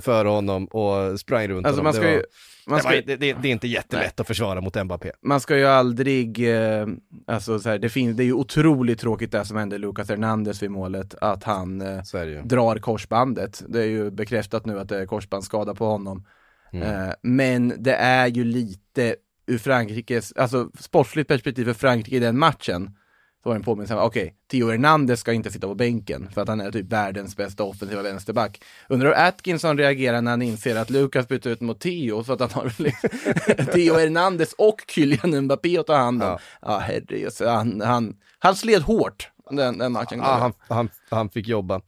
före 0.00 0.28
honom 0.28 0.66
och 0.66 1.20
sprang 1.20 1.48
runt 1.48 1.66
alltså 1.66 1.80
honom. 1.80 1.84
Man 1.84 1.92
ska 1.94 2.02
det, 2.02 2.10
var, 2.10 2.16
ju, 2.16 2.24
man 2.66 2.80
ska, 2.80 2.90
det, 2.90 2.96
var, 2.96 3.16
det, 3.16 3.32
det, 3.32 3.48
är 3.48 3.52
inte 3.52 3.68
jättelätt 3.68 4.14
nej. 4.16 4.20
att 4.20 4.26
försvara 4.26 4.60
mot 4.60 4.84
Mbappé. 4.84 5.12
Man 5.22 5.40
ska 5.40 5.56
ju 5.56 5.66
aldrig, 5.66 6.54
eh, 6.54 6.86
alltså 7.26 7.58
så 7.58 7.68
här, 7.68 7.78
det, 7.78 7.88
finns, 7.88 8.16
det 8.16 8.22
är 8.22 8.26
ju 8.26 8.32
otroligt 8.32 9.00
tråkigt 9.00 9.32
det 9.32 9.44
som 9.44 9.56
hände 9.56 9.78
Lucas 9.78 10.08
Hernandez 10.08 10.62
vid 10.62 10.70
målet, 10.70 11.14
att 11.20 11.44
han 11.44 11.80
eh, 11.80 12.02
drar 12.44 12.78
korsbandet. 12.78 13.62
Det 13.68 13.80
är 13.80 13.86
ju 13.86 14.10
bekräftat 14.10 14.66
nu 14.66 14.80
att 14.80 14.88
det 14.88 14.98
är 14.98 15.06
korsbandsskada 15.06 15.74
på 15.74 15.86
honom. 15.86 16.26
Mm. 16.72 17.08
Eh, 17.08 17.14
men 17.22 17.74
det 17.78 17.94
är 17.94 18.26
ju 18.26 18.44
lite 18.44 19.16
ur 19.46 19.58
Frankrikes, 19.58 20.32
alltså 20.32 20.70
sportsligt 20.78 21.28
perspektiv 21.28 21.64
för 21.64 21.72
Frankrike 21.72 22.16
i 22.16 22.20
den 22.20 22.38
matchen, 22.38 22.96
så 23.42 23.48
var 23.48 23.54
det 23.54 23.58
en 23.58 23.64
påminnelse, 23.64 23.94
okej, 23.94 24.22
okay, 24.22 24.34
Theo 24.50 24.70
Hernandez 24.70 25.20
ska 25.20 25.32
inte 25.32 25.50
sitta 25.50 25.66
på 25.66 25.74
bänken 25.74 26.30
för 26.30 26.42
att 26.42 26.48
han 26.48 26.60
är 26.60 26.70
typ 26.70 26.92
världens 26.92 27.36
bästa 27.36 27.64
offensiva 27.64 28.02
vänsterback. 28.02 28.64
Undrar 28.88 29.08
hur 29.08 29.28
Atkinson 29.28 29.78
reagerar 29.78 30.22
när 30.22 30.30
han 30.30 30.42
inser 30.42 30.76
att 30.76 30.90
Lukas 30.90 31.28
byter 31.28 31.48
ut 31.48 31.60
mot 31.60 31.80
Theo 31.80 32.24
så 32.24 32.32
att 32.32 32.40
han 32.40 32.50
har 32.50 32.68
Theo 33.72 33.94
Hernandez 33.94 34.52
och 34.52 34.76
Kylian 34.88 35.44
Mbappé 35.44 35.78
att 35.78 35.86
ta 35.86 35.96
hand 35.96 36.22
om. 36.22 36.28
Ja, 36.28 36.38
ja 36.62 36.78
herregud, 36.78 37.32
han, 37.40 37.80
han, 37.80 38.16
han 38.38 38.56
sled 38.56 38.82
hårt 38.82 39.30
den, 39.50 39.78
den 39.78 39.92
matchen. 39.92 40.18
Ja, 40.18 40.24
han, 40.24 40.52
han, 40.68 40.88
han 41.10 41.28
fick 41.28 41.48
jobba. 41.48 41.80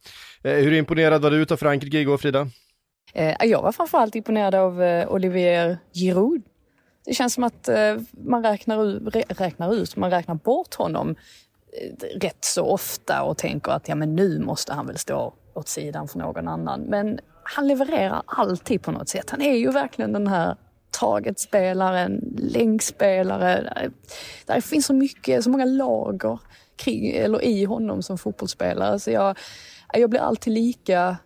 Eh, 0.43 0.53
hur 0.53 0.73
imponerad 0.73 1.21
var 1.21 1.31
du 1.31 1.45
av 1.51 1.57
Frankrike 1.57 1.97
igår, 1.97 2.17
Frida? 2.17 2.49
Eh, 3.13 3.35
jag 3.39 3.61
var 3.61 3.71
framförallt 3.71 4.15
imponerad 4.15 4.55
av 4.55 4.83
eh, 4.83 5.11
Olivier 5.11 5.77
Giroud. 5.93 6.43
Det 7.05 7.13
känns 7.13 7.33
som 7.33 7.43
att 7.43 7.67
eh, 7.67 7.97
man 8.11 8.43
räknar 8.43 8.85
ut, 8.85 9.15
räknar 9.27 9.73
ut, 9.73 9.95
man 9.95 10.11
räknar 10.11 10.35
bort 10.35 10.75
honom 10.75 11.09
eh, 11.09 12.19
rätt 12.19 12.45
så 12.45 12.65
ofta 12.65 13.23
och 13.23 13.37
tänker 13.37 13.71
att 13.71 13.87
ja, 13.87 13.95
men 13.95 14.15
nu 14.15 14.39
måste 14.39 14.73
han 14.73 14.87
väl 14.87 14.97
stå 14.97 15.33
åt 15.53 15.67
sidan 15.67 16.07
för 16.07 16.19
någon 16.19 16.47
annan. 16.47 16.81
Men 16.81 17.19
han 17.43 17.67
levererar 17.67 18.23
alltid 18.25 18.81
på 18.81 18.91
något 18.91 19.09
sätt. 19.09 19.29
Han 19.29 19.41
är 19.41 19.55
ju 19.55 19.71
verkligen 19.71 20.13
den 20.13 20.27
här 20.27 20.55
targetspelaren, 20.91 22.35
länkspelare. 22.37 23.89
Det 24.45 24.61
finns 24.61 24.85
så 24.85 24.93
mycket, 24.93 25.43
så 25.43 25.49
många 25.49 25.65
lager 25.65 26.39
kring, 26.75 27.09
eller 27.11 27.41
i 27.41 27.63
honom 27.63 28.01
som 28.01 28.17
fotbollsspelare. 28.17 28.99
Så 28.99 29.11
jag, 29.11 29.37
jag 29.93 30.09
blir 30.09 30.19
alltid 30.19 30.53
lika 30.53 31.17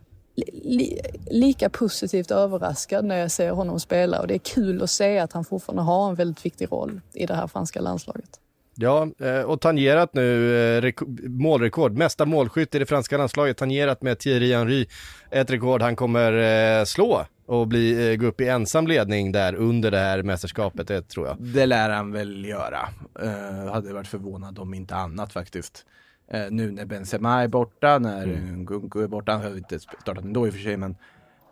li, 0.63 1.01
lika 1.31 1.69
positivt 1.69 2.31
överraskad 2.31 3.05
när 3.05 3.17
jag 3.17 3.31
ser 3.31 3.51
honom 3.51 3.79
spela 3.79 4.21
och 4.21 4.27
det 4.27 4.33
är 4.33 4.39
kul 4.39 4.81
att 4.81 4.89
se 4.89 5.19
att 5.19 5.33
han 5.33 5.45
fortfarande 5.45 5.83
har 5.83 6.09
en 6.09 6.15
väldigt 6.15 6.45
viktig 6.45 6.71
roll 6.71 7.01
i 7.13 7.25
det 7.25 7.35
här 7.35 7.47
franska 7.47 7.81
landslaget. 7.81 8.39
Ja, 8.77 9.07
eh, 9.19 9.41
och 9.41 9.61
tangerat 9.61 10.13
nu 10.13 10.77
eh, 10.77 10.93
målrekord, 11.23 11.97
mesta 11.97 12.25
målskytt 12.25 12.75
i 12.75 12.79
det 12.79 12.85
franska 12.85 13.17
landslaget, 13.17 13.57
tangerat 13.57 14.01
med 14.01 14.19
Thierry 14.19 14.53
Henry, 14.53 14.87
ett 15.31 15.51
rekord 15.51 15.81
han 15.81 15.95
kommer 15.95 16.33
eh, 16.79 16.85
slå 16.85 17.25
och 17.47 17.67
bli, 17.67 18.17
gå 18.17 18.25
upp 18.25 18.41
i 18.41 18.47
ensam 18.47 18.87
ledning 18.87 19.31
där 19.31 19.55
under 19.55 19.91
det 19.91 19.99
här 19.99 20.23
mästerskapet, 20.23 20.87
det 20.87 21.01
tror 21.01 21.27
jag. 21.27 21.37
Det 21.39 21.65
lär 21.65 21.89
han 21.89 22.11
väl 22.11 22.45
göra. 22.45 22.89
Uh, 23.23 23.71
hade 23.71 23.93
varit 23.93 24.07
förvånad 24.07 24.59
om 24.59 24.73
inte 24.73 24.95
annat 24.95 25.33
faktiskt. 25.33 25.85
Eh, 26.27 26.45
nu 26.51 26.71
när 26.71 26.85
Benzema 26.85 27.43
är 27.43 27.47
borta, 27.47 27.99
när 27.99 28.23
mm. 28.23 28.61
Nkunku 28.61 29.03
är 29.03 29.07
borta, 29.07 29.31
han 29.31 29.41
har 29.41 29.57
inte 29.57 29.79
startat 29.79 30.23
ändå 30.23 30.47
i 30.47 30.49
och 30.49 30.53
för 30.53 30.61
sig 30.61 30.77
men 30.77 30.95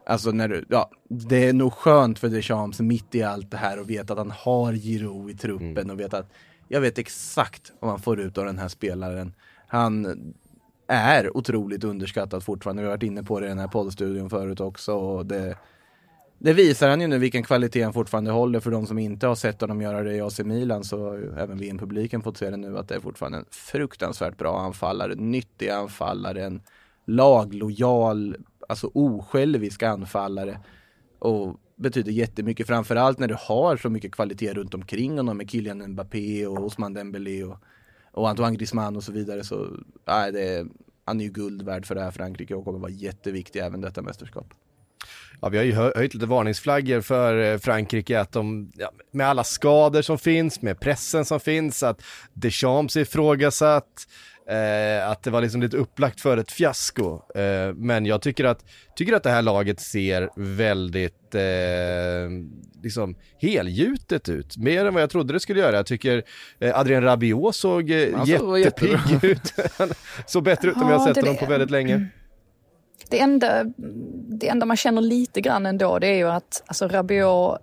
Alltså 0.06 0.32
när 0.32 0.48
du, 0.48 0.66
ja, 0.70 0.90
det 1.08 1.48
är 1.48 1.54
nog 1.54 1.74
skönt 1.74 2.20
för 2.20 2.30
Deschamps 2.30 2.80
mitt 2.80 3.16
i 3.16 3.24
allt 3.24 3.52
det 3.52 3.58
här 3.58 3.80
och 3.80 3.90
veta 3.90 4.14
att 4.14 4.20
han 4.20 4.32
har 4.32 4.74
Giro 4.74 5.30
i 5.30 5.34
truppen 5.34 5.78
mm. 5.78 5.90
och 5.90 6.00
veta 6.00 6.18
att 6.18 6.32
jag 6.68 6.82
vet 6.82 6.98
exakt 6.98 7.72
vad 7.80 7.92
man 7.92 8.00
får 8.00 8.20
ut 8.20 8.38
av 8.38 8.46
den 8.46 8.60
här 8.60 8.68
spelaren. 8.68 9.34
Han 9.68 10.24
är 10.88 11.38
otroligt 11.38 11.84
underskattad 11.84 12.44
fortfarande. 12.44 12.82
Vi 12.82 12.88
har 12.88 12.96
varit 12.96 13.04
inne 13.04 13.24
på 13.24 13.40
det 13.40 13.46
i 13.46 13.50
den 13.50 13.60
här 13.60 13.68
poddstudion 13.68 14.30
förut 14.30 14.60
också 14.60 14.94
och 14.94 15.26
det, 15.26 15.58
det 16.44 16.54
visar 16.54 16.90
han 16.90 17.02
ju 17.02 17.08
nu 17.08 17.18
vilken 17.18 17.44
kvalitet 17.44 17.84
han 17.84 17.94
fortfarande 17.94 18.32
håller. 18.32 18.60
För 18.60 18.72
de 18.72 18.88
som 18.88 19.00
inte 19.00 19.28
har 19.28 19.36
sett 19.36 19.62
honom 19.62 19.82
göra 19.82 20.04
det 20.04 20.16
i 20.16 20.22
AC 20.22 20.40
Milan 20.40 20.84
så 20.84 21.10
har 21.10 21.18
ju 21.18 21.34
även 21.38 21.58
vi 21.58 21.68
i 21.68 21.78
publiken 21.78 22.22
fått 22.22 22.38
se 22.38 22.50
det 22.50 22.58
nu 22.58 22.78
att 22.78 22.88
det 22.88 22.96
är 22.96 23.00
fortfarande 23.00 23.38
en 23.38 23.46
fruktansvärt 23.52 24.38
bra 24.38 24.60
anfallare, 24.60 25.16
nyttig 25.16 25.70
anfallare, 25.70 26.46
en 26.46 26.62
laglojal, 27.06 28.36
alltså 28.70 28.92
osjälvisk 28.94 29.84
anfallare. 29.84 30.60
Och 31.20 31.56
betyder 31.76 32.12
jättemycket, 32.12 32.68
framförallt 32.68 33.20
när 33.20 33.28
du 33.28 33.38
har 33.40 33.78
så 33.78 33.90
mycket 33.90 34.12
kvalitet 34.12 34.54
runt 34.54 34.74
omkring 34.74 35.18
honom 35.18 35.38
med 35.38 35.50
Kylian 35.50 35.92
Mbappé 35.92 36.48
och 36.48 36.66
Osman 36.66 36.94
Dembélé 36.94 37.44
och, 37.44 37.58
och 38.12 38.30
Antoine 38.30 38.54
Griezmann 38.54 38.96
och 38.96 39.04
så 39.04 39.12
vidare. 39.12 39.44
Så 39.44 39.68
nej, 40.08 40.32
det 40.32 40.42
är, 40.42 40.68
han 41.06 41.20
är 41.20 41.24
ju 41.26 41.32
guld 41.32 41.62
värd 41.62 41.86
för 41.86 41.96
det 41.96 42.02
här 42.02 42.12
Frankrike 42.12 42.56
och 42.56 42.66
kommer 42.66 42.80
vara 42.80 42.92
jätteviktig 42.92 43.60
även 43.60 43.82
detta 43.82 44.02
mästerskap. 44.02 44.54
Ja, 45.42 45.50
vi 45.50 45.58
har 45.58 45.66
ju 45.66 45.74
höjt 45.74 46.14
lite 46.14 46.26
varningsflaggor 46.26 47.02
för 47.02 47.52
eh, 47.52 47.58
Frankrike 47.58 48.20
att 48.20 48.32
de, 48.32 48.72
ja, 48.76 48.92
med 49.12 49.28
alla 49.28 49.44
skador 49.44 50.02
som 50.02 50.18
finns, 50.18 50.62
med 50.62 50.80
pressen 50.80 51.26
som 51.26 51.40
finns, 51.40 51.84
att 51.84 52.04
Deschamps 52.34 52.96
är 52.96 53.02
ifrågasatt, 53.02 54.08
eh, 54.50 55.10
att 55.10 55.24
det 55.24 55.32
var 55.32 55.42
liksom 55.42 55.62
lite 55.62 55.78
upplagt 55.78 56.22
för 56.22 56.38
ett 56.38 56.52
fiasko. 56.52 57.22
Eh, 57.36 57.74
men 57.76 58.06
jag 58.06 58.22
tycker 58.22 58.46
att, 58.46 58.66
tycker 58.96 59.14
att 59.14 59.24
det 59.24 59.30
här 59.30 59.42
laget 59.42 59.80
ser 59.80 60.30
väldigt 60.36 61.36
eh, 61.36 61.42
liksom 62.84 63.16
helgjutet 63.42 64.30
ut, 64.30 64.58
mer 64.58 64.86
än 64.86 64.94
vad 64.94 65.04
jag 65.04 65.10
trodde 65.10 65.34
det 65.34 65.40
skulle 65.40 65.60
göra. 65.60 65.76
Jag 65.76 65.86
tycker 65.86 66.24
eh, 66.60 66.80
Adrien 66.80 67.04
Rabiot 67.04 67.56
såg 67.56 67.92
eh, 67.92 68.28
jättepigg 68.28 69.24
ut. 69.24 69.54
såg 70.26 70.44
bättre 70.44 70.70
ut 70.70 70.76
än 70.76 70.82
ja, 70.82 70.92
jag 70.92 71.02
sett 71.02 71.18
honom 71.18 71.38
på 71.38 71.46
väldigt 71.46 71.72
länge. 71.72 72.10
Det 73.10 73.20
enda, 73.20 73.64
det 74.28 74.48
enda 74.48 74.66
man 74.66 74.78
känner 74.78 75.02
lite 75.02 75.42
grann 75.42 75.66
ändå 75.66 76.00
det 76.00 76.08
är 76.08 76.18
ju 76.18 76.30
att 76.30 76.64
alltså 76.66 76.88
Rabiot, 76.88 77.62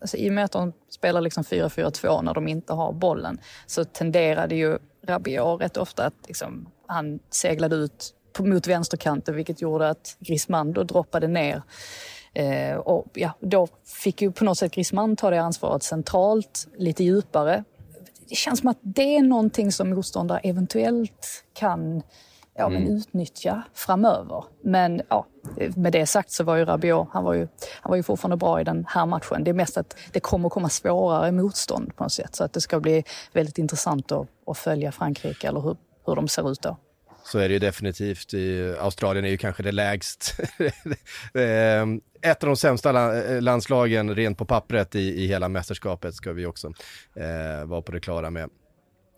alltså 0.00 0.16
i 0.16 0.28
och 0.28 0.32
med 0.32 0.44
att 0.44 0.52
de 0.52 0.72
spelar 0.90 1.20
liksom 1.20 1.42
4-4-2 1.42 2.22
när 2.22 2.34
de 2.34 2.48
inte 2.48 2.72
har 2.72 2.92
bollen 2.92 3.40
så 3.66 3.84
tenderade 3.84 4.54
ju 4.54 4.78
Rabiot 5.06 5.60
rätt 5.60 5.76
ofta 5.76 6.06
att 6.06 6.14
liksom, 6.26 6.68
han 6.86 7.18
seglade 7.30 7.76
ut 7.76 8.14
mot 8.38 8.66
vänsterkanten 8.66 9.34
vilket 9.34 9.62
gjorde 9.62 9.88
att 9.88 10.16
Griezmann 10.20 10.72
då 10.72 10.82
droppade 10.82 11.28
ner. 11.28 11.62
Eh, 12.34 12.76
och 12.76 13.06
ja, 13.14 13.32
då 13.40 13.68
fick 14.02 14.22
ju 14.22 14.32
på 14.32 14.44
något 14.44 14.58
sätt 14.58 14.72
Griezmann 14.72 15.16
ta 15.16 15.30
det 15.30 15.42
ansvaret 15.42 15.82
centralt, 15.82 16.68
lite 16.76 17.04
djupare. 17.04 17.64
Det 18.28 18.34
känns 18.34 18.58
som 18.58 18.68
att 18.68 18.78
det 18.80 19.16
är 19.16 19.22
någonting 19.22 19.72
som 19.72 19.90
motståndare 19.90 20.40
eventuellt 20.42 21.44
kan 21.52 22.02
ja, 22.54 22.68
men 22.68 22.82
mm. 22.82 22.96
utnyttja 22.96 23.62
framöver. 23.74 24.44
Men 24.62 25.02
ja, 25.08 25.26
med 25.76 25.92
det 25.92 26.06
sagt 26.06 26.30
så 26.30 26.44
var 26.44 26.56
ju 26.56 26.64
Rabiot, 26.64 27.08
han 27.12 27.24
var 27.24 27.34
ju, 27.34 27.48
han 27.80 27.90
var 27.90 27.96
ju 27.96 28.02
fortfarande 28.02 28.36
bra 28.36 28.60
i 28.60 28.64
den 28.64 28.86
här 28.88 29.06
matchen. 29.06 29.44
Det 29.44 29.50
är 29.50 29.54
mest 29.54 29.76
att 29.76 29.96
det 30.12 30.20
kommer 30.20 30.48
komma 30.48 30.68
svårare 30.68 31.32
motstånd 31.32 31.96
på 31.96 32.04
något 32.04 32.12
sätt. 32.12 32.34
Så 32.34 32.44
att 32.44 32.52
det 32.52 32.60
ska 32.60 32.80
bli 32.80 33.04
väldigt 33.32 33.58
intressant 33.58 34.12
att, 34.12 34.26
att 34.46 34.58
följa 34.58 34.92
Frankrike 34.92 35.48
eller 35.48 35.60
hur, 35.60 35.76
hur 36.06 36.16
de 36.16 36.28
ser 36.28 36.52
ut 36.52 36.62
då. 36.62 36.76
Så 37.24 37.38
är 37.38 37.48
det 37.48 37.52
ju 37.52 37.58
definitivt. 37.58 38.34
I 38.34 38.74
Australien 38.80 39.24
är 39.24 39.28
ju 39.28 39.36
kanske 39.36 39.62
det 39.62 39.72
lägst. 39.72 40.34
Eh, 41.34 41.86
ett 42.30 42.42
av 42.42 42.46
de 42.46 42.56
sämsta 42.56 42.92
landslagen 43.40 44.14
rent 44.14 44.38
på 44.38 44.44
pappret 44.44 44.94
i, 44.94 45.24
i 45.24 45.26
hela 45.26 45.48
mästerskapet 45.48 46.14
ska 46.14 46.32
vi 46.32 46.46
också 46.46 46.72
eh, 47.14 47.64
vara 47.64 47.82
på 47.82 47.92
det 47.92 48.00
klara 48.00 48.30
med. 48.30 48.50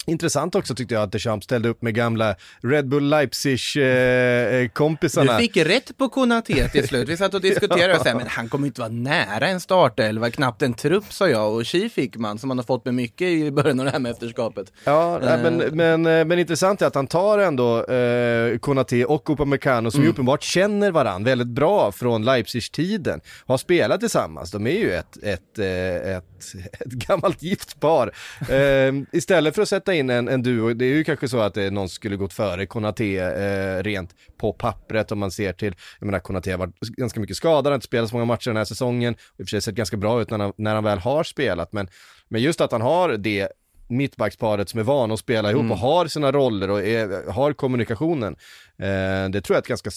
Intressant 0.06 0.54
också 0.54 0.74
tyckte 0.74 0.94
jag 0.94 1.02
att 1.02 1.12
Deschamps 1.12 1.44
ställde 1.44 1.68
upp 1.68 1.82
med 1.82 1.94
gamla 1.94 2.34
Red 2.62 2.88
Bull 2.88 3.08
Leipzig-kompisarna. 3.08 5.32
Eh, 5.32 5.38
du 5.38 5.42
fick 5.42 5.56
rätt 5.56 5.98
på 5.98 6.08
Konaté 6.08 6.68
till 6.68 6.88
slut. 6.88 7.08
Vi 7.08 7.16
satt 7.16 7.34
och 7.34 7.40
diskuterade 7.40 7.98
och 7.98 8.06
sa, 8.06 8.14
men 8.14 8.26
han 8.26 8.48
kommer 8.48 8.66
inte 8.66 8.80
vara 8.80 8.90
nära 8.90 9.46
en 9.46 9.60
startelva, 9.60 10.30
knappt 10.30 10.62
en 10.62 10.74
trupp 10.74 11.12
sa 11.12 11.28
jag. 11.28 11.54
Och 11.54 11.64
Chi 11.64 11.88
fick 11.88 12.16
man, 12.16 12.38
som 12.38 12.48
man 12.48 12.58
har 12.58 12.64
fått 12.64 12.84
med 12.84 12.94
mycket 12.94 13.28
i 13.28 13.50
början 13.50 13.80
av 13.80 13.86
det 13.86 13.92
här 13.92 13.98
mästerskapet. 13.98 14.72
Ja, 14.84 15.20
uh. 15.22 15.42
men, 15.42 15.56
men, 15.56 16.06
eh, 16.06 16.24
men 16.24 16.38
intressant 16.38 16.82
är 16.82 16.86
att 16.86 16.94
han 16.94 17.06
tar 17.06 17.38
ändå 17.38 17.84
eh, 17.84 18.58
Konaté 18.58 19.04
och 19.04 19.30
Upamecano 19.30 19.90
som 19.90 20.00
mm. 20.00 20.06
ju 20.06 20.12
uppenbart 20.12 20.42
känner 20.42 20.90
varandra 20.90 21.30
väldigt 21.30 21.48
bra 21.48 21.92
från 21.92 22.24
Leipzig-tiden. 22.24 23.20
Har 23.46 23.58
spelat 23.58 24.00
tillsammans, 24.00 24.50
de 24.50 24.66
är 24.66 24.70
ju 24.70 24.92
ett, 24.92 25.16
ett, 25.22 25.58
ett, 25.58 26.04
ett, 26.04 26.24
ett 26.80 26.92
gammalt 26.92 27.42
gift 27.42 27.80
par. 27.80 28.12
Eh, 28.48 28.94
istället 29.12 29.54
för 29.54 29.62
att 29.62 29.68
sätta 29.68 29.93
in 29.94 30.10
en, 30.10 30.28
en 30.28 30.42
duo, 30.42 30.74
det 30.74 30.84
är 30.84 30.94
ju 30.94 31.04
kanske 31.04 31.28
så 31.28 31.40
att 31.40 31.54
det, 31.54 31.70
någon 31.70 31.88
skulle 31.88 32.16
gått 32.16 32.32
före 32.32 32.66
Konate 32.66 33.04
eh, 33.04 33.82
rent 33.82 34.14
på 34.36 34.52
pappret 34.52 35.12
om 35.12 35.18
man 35.18 35.30
ser 35.30 35.52
till, 35.52 35.74
jag 35.98 36.06
menar 36.06 36.18
Konate 36.18 36.50
har 36.50 36.58
varit 36.58 36.78
ganska 36.78 37.20
mycket 37.20 37.36
skadad, 37.36 37.66
har 37.66 37.74
inte 37.74 37.86
spelat 37.86 38.10
så 38.10 38.14
många 38.14 38.24
matcher 38.24 38.50
den 38.50 38.56
här 38.56 38.64
säsongen, 38.64 39.14
i 39.14 39.42
och 39.42 39.46
för 39.46 39.46
sig 39.46 39.60
sett 39.60 39.74
ganska 39.74 39.96
bra 39.96 40.22
ut 40.22 40.30
när 40.30 40.38
han, 40.38 40.52
när 40.56 40.74
han 40.74 40.84
väl 40.84 40.98
har 40.98 41.24
spelat, 41.24 41.72
men, 41.72 41.88
men 42.28 42.42
just 42.42 42.60
att 42.60 42.72
han 42.72 42.80
har 42.80 43.16
det 43.16 43.48
mittbacksparet 43.88 44.68
som 44.68 44.80
är 44.80 44.84
van 44.84 45.12
att 45.12 45.18
spela 45.18 45.50
ihop 45.50 45.60
mm. 45.60 45.72
och 45.72 45.78
har 45.78 46.06
sina 46.06 46.32
roller 46.32 46.70
och 46.70 46.82
är, 46.82 47.30
har 47.30 47.52
kommunikationen. 47.52 48.36
Eh, 48.78 49.28
det 49.30 49.40
tror 49.40 49.54
jag 49.54 49.56
är 49.56 49.62
ett 49.62 49.66
ganska 49.66 49.90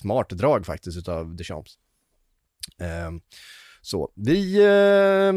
smart 0.00 0.28
drag 0.28 0.66
faktiskt 0.66 0.98
utav 0.98 1.36
Deschamps. 1.36 1.74
Eh, 2.80 3.10
så, 3.82 4.12
vi 4.14 4.56
eh, 4.56 5.32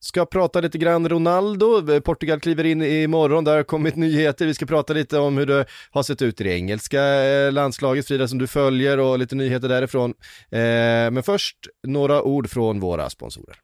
ska 0.00 0.26
prata 0.26 0.60
lite 0.60 0.78
grann 0.78 1.08
Ronaldo. 1.08 2.00
Portugal 2.00 2.40
kliver 2.40 2.64
in 2.64 2.82
imorgon, 2.82 3.44
där 3.44 3.56
har 3.56 3.62
kommit 3.62 3.96
nyheter. 3.96 4.46
Vi 4.46 4.54
ska 4.54 4.66
prata 4.66 4.92
lite 4.92 5.18
om 5.18 5.38
hur 5.38 5.46
det 5.46 5.66
har 5.90 6.02
sett 6.02 6.22
ut 6.22 6.40
i 6.40 6.44
det 6.44 6.54
engelska 6.54 7.02
eh, 7.02 7.52
landslaget, 7.52 8.06
Frida, 8.06 8.28
som 8.28 8.38
du 8.38 8.46
följer 8.46 8.98
och 8.98 9.18
lite 9.18 9.34
nyheter 9.34 9.68
därifrån. 9.68 10.14
Eh, 10.50 10.58
men 11.10 11.22
först 11.22 11.56
några 11.86 12.22
ord 12.22 12.50
från 12.50 12.80
våra 12.80 13.10
sponsorer. 13.10 13.56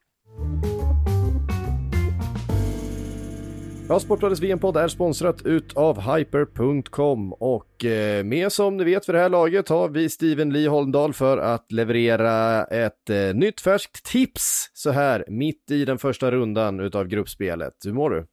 Ja, 3.88 4.01
Sportbladets 4.01 4.40
VM-podd 4.40 4.77
är 4.77 4.88
sponsrat 4.88 5.47
utav 5.47 6.01
Hyper.com 6.01 7.33
och 7.33 7.85
eh, 7.85 8.25
med 8.25 8.53
som 8.53 8.77
ni 8.77 8.85
vet 8.85 9.07
för 9.07 9.12
det 9.12 9.18
här 9.18 9.29
laget 9.29 9.68
har 9.68 9.88
vi 9.88 10.09
Steven 10.09 10.53
Lee 10.53 10.68
Holmdahl 10.68 11.12
för 11.12 11.38
att 11.38 11.73
leverera 11.73 12.64
ett 12.64 13.11
eh, 13.11 13.35
nytt 13.35 13.61
färskt 13.61 14.05
tips 14.05 14.70
så 14.75 14.90
här 14.90 15.25
mitt 15.29 15.70
i 15.70 15.85
den 15.85 15.99
första 15.99 16.31
rundan 16.31 16.81
utav 16.81 17.07
gruppspelet. 17.09 17.75
Hur 17.85 17.92
mår 17.92 18.11
du? 18.11 18.27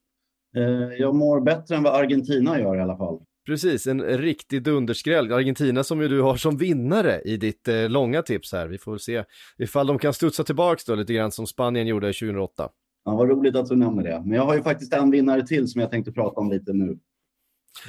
Eh, 0.57 0.93
jag 0.99 1.15
mår 1.15 1.41
bättre 1.41 1.75
än 1.75 1.83
vad 1.83 1.95
Argentina 1.95 2.59
gör 2.59 2.75
i 2.75 2.81
alla 2.81 2.97
fall. 2.97 3.19
Precis, 3.45 3.87
en 3.87 4.01
riktig 4.01 4.63
dunderskräll. 4.63 5.33
Argentina 5.33 5.83
som 5.83 6.01
ju 6.01 6.07
du 6.07 6.21
har 6.21 6.35
som 6.35 6.57
vinnare 6.57 7.21
i 7.21 7.37
ditt 7.37 7.67
eh, 7.67 7.89
långa 7.89 8.21
tips 8.21 8.51
här. 8.51 8.67
Vi 8.67 8.77
får 8.77 8.97
se 8.97 9.23
ifall 9.57 9.87
de 9.87 9.99
kan 9.99 10.13
studsa 10.13 10.43
tillbaks 10.43 10.85
då 10.85 10.95
lite 10.95 11.13
grann 11.13 11.31
som 11.31 11.47
Spanien 11.47 11.87
gjorde 11.87 12.07
2008. 12.07 12.69
Ja, 13.05 13.15
vad 13.15 13.29
roligt 13.29 13.55
att 13.55 13.69
du 13.69 13.75
nämner 13.75 14.03
det. 14.03 14.21
Men 14.25 14.31
jag 14.31 14.45
har 14.45 14.55
ju 14.55 14.63
faktiskt 14.63 14.93
en 14.93 15.11
vinnare 15.11 15.47
till 15.47 15.67
som 15.67 15.81
jag 15.81 15.91
tänkte 15.91 16.11
prata 16.11 16.39
om 16.39 16.51
lite 16.51 16.73
nu. 16.73 16.99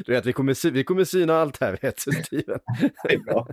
Du 0.05 0.13
vet, 0.13 0.27
vi 0.27 0.33
kommer, 0.33 0.71
vi 0.71 0.85
kommer 0.85 1.05
syna 1.05 1.35
allt 1.35 1.61
här, 1.61 1.73
är 1.83 3.25
bra. 3.25 3.49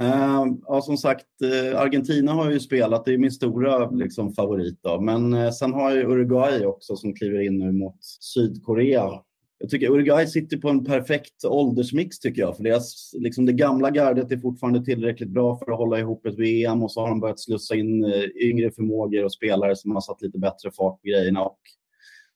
uh, 0.00 0.46
ja, 0.66 0.80
som 0.82 0.96
sagt, 0.96 1.26
uh, 1.44 1.80
Argentina 1.80 2.32
har 2.32 2.50
ju 2.50 2.60
spelat, 2.60 3.04
det 3.04 3.14
är 3.14 3.18
min 3.18 3.32
stora 3.32 3.90
liksom, 3.90 4.32
favorit. 4.34 4.78
Då. 4.82 5.00
Men 5.00 5.34
uh, 5.34 5.50
sen 5.50 5.72
har 5.72 5.90
jag 5.90 6.10
Uruguay 6.10 6.66
också 6.66 6.96
som 6.96 7.14
kliver 7.14 7.40
in 7.40 7.58
nu 7.58 7.72
mot 7.72 8.04
Sydkorea 8.04 9.10
jag 9.58 9.70
tycker 9.70 9.90
Uruguay 9.90 10.26
sitter 10.26 10.56
på 10.56 10.68
en 10.68 10.84
perfekt 10.84 11.44
åldersmix 11.44 12.18
tycker 12.18 12.42
jag. 12.42 12.56
För 12.56 12.64
deras, 12.64 13.14
liksom 13.18 13.46
det 13.46 13.52
gamla 13.52 13.90
gardet 13.90 14.32
är 14.32 14.36
fortfarande 14.36 14.84
tillräckligt 14.84 15.28
bra 15.28 15.58
för 15.58 15.72
att 15.72 15.78
hålla 15.78 15.98
ihop 15.98 16.26
ett 16.26 16.38
VM 16.38 16.82
och 16.82 16.92
så 16.92 17.00
har 17.00 17.08
de 17.08 17.20
börjat 17.20 17.40
slussa 17.40 17.74
in 17.74 18.04
eh, 18.04 18.24
yngre 18.36 18.70
förmågor 18.70 19.24
och 19.24 19.32
spelare 19.32 19.76
som 19.76 19.90
har 19.90 20.00
satt 20.00 20.22
lite 20.22 20.38
bättre 20.38 20.70
fart 20.70 21.02
på 21.02 21.08
grejerna. 21.08 21.44
Och, 21.44 21.58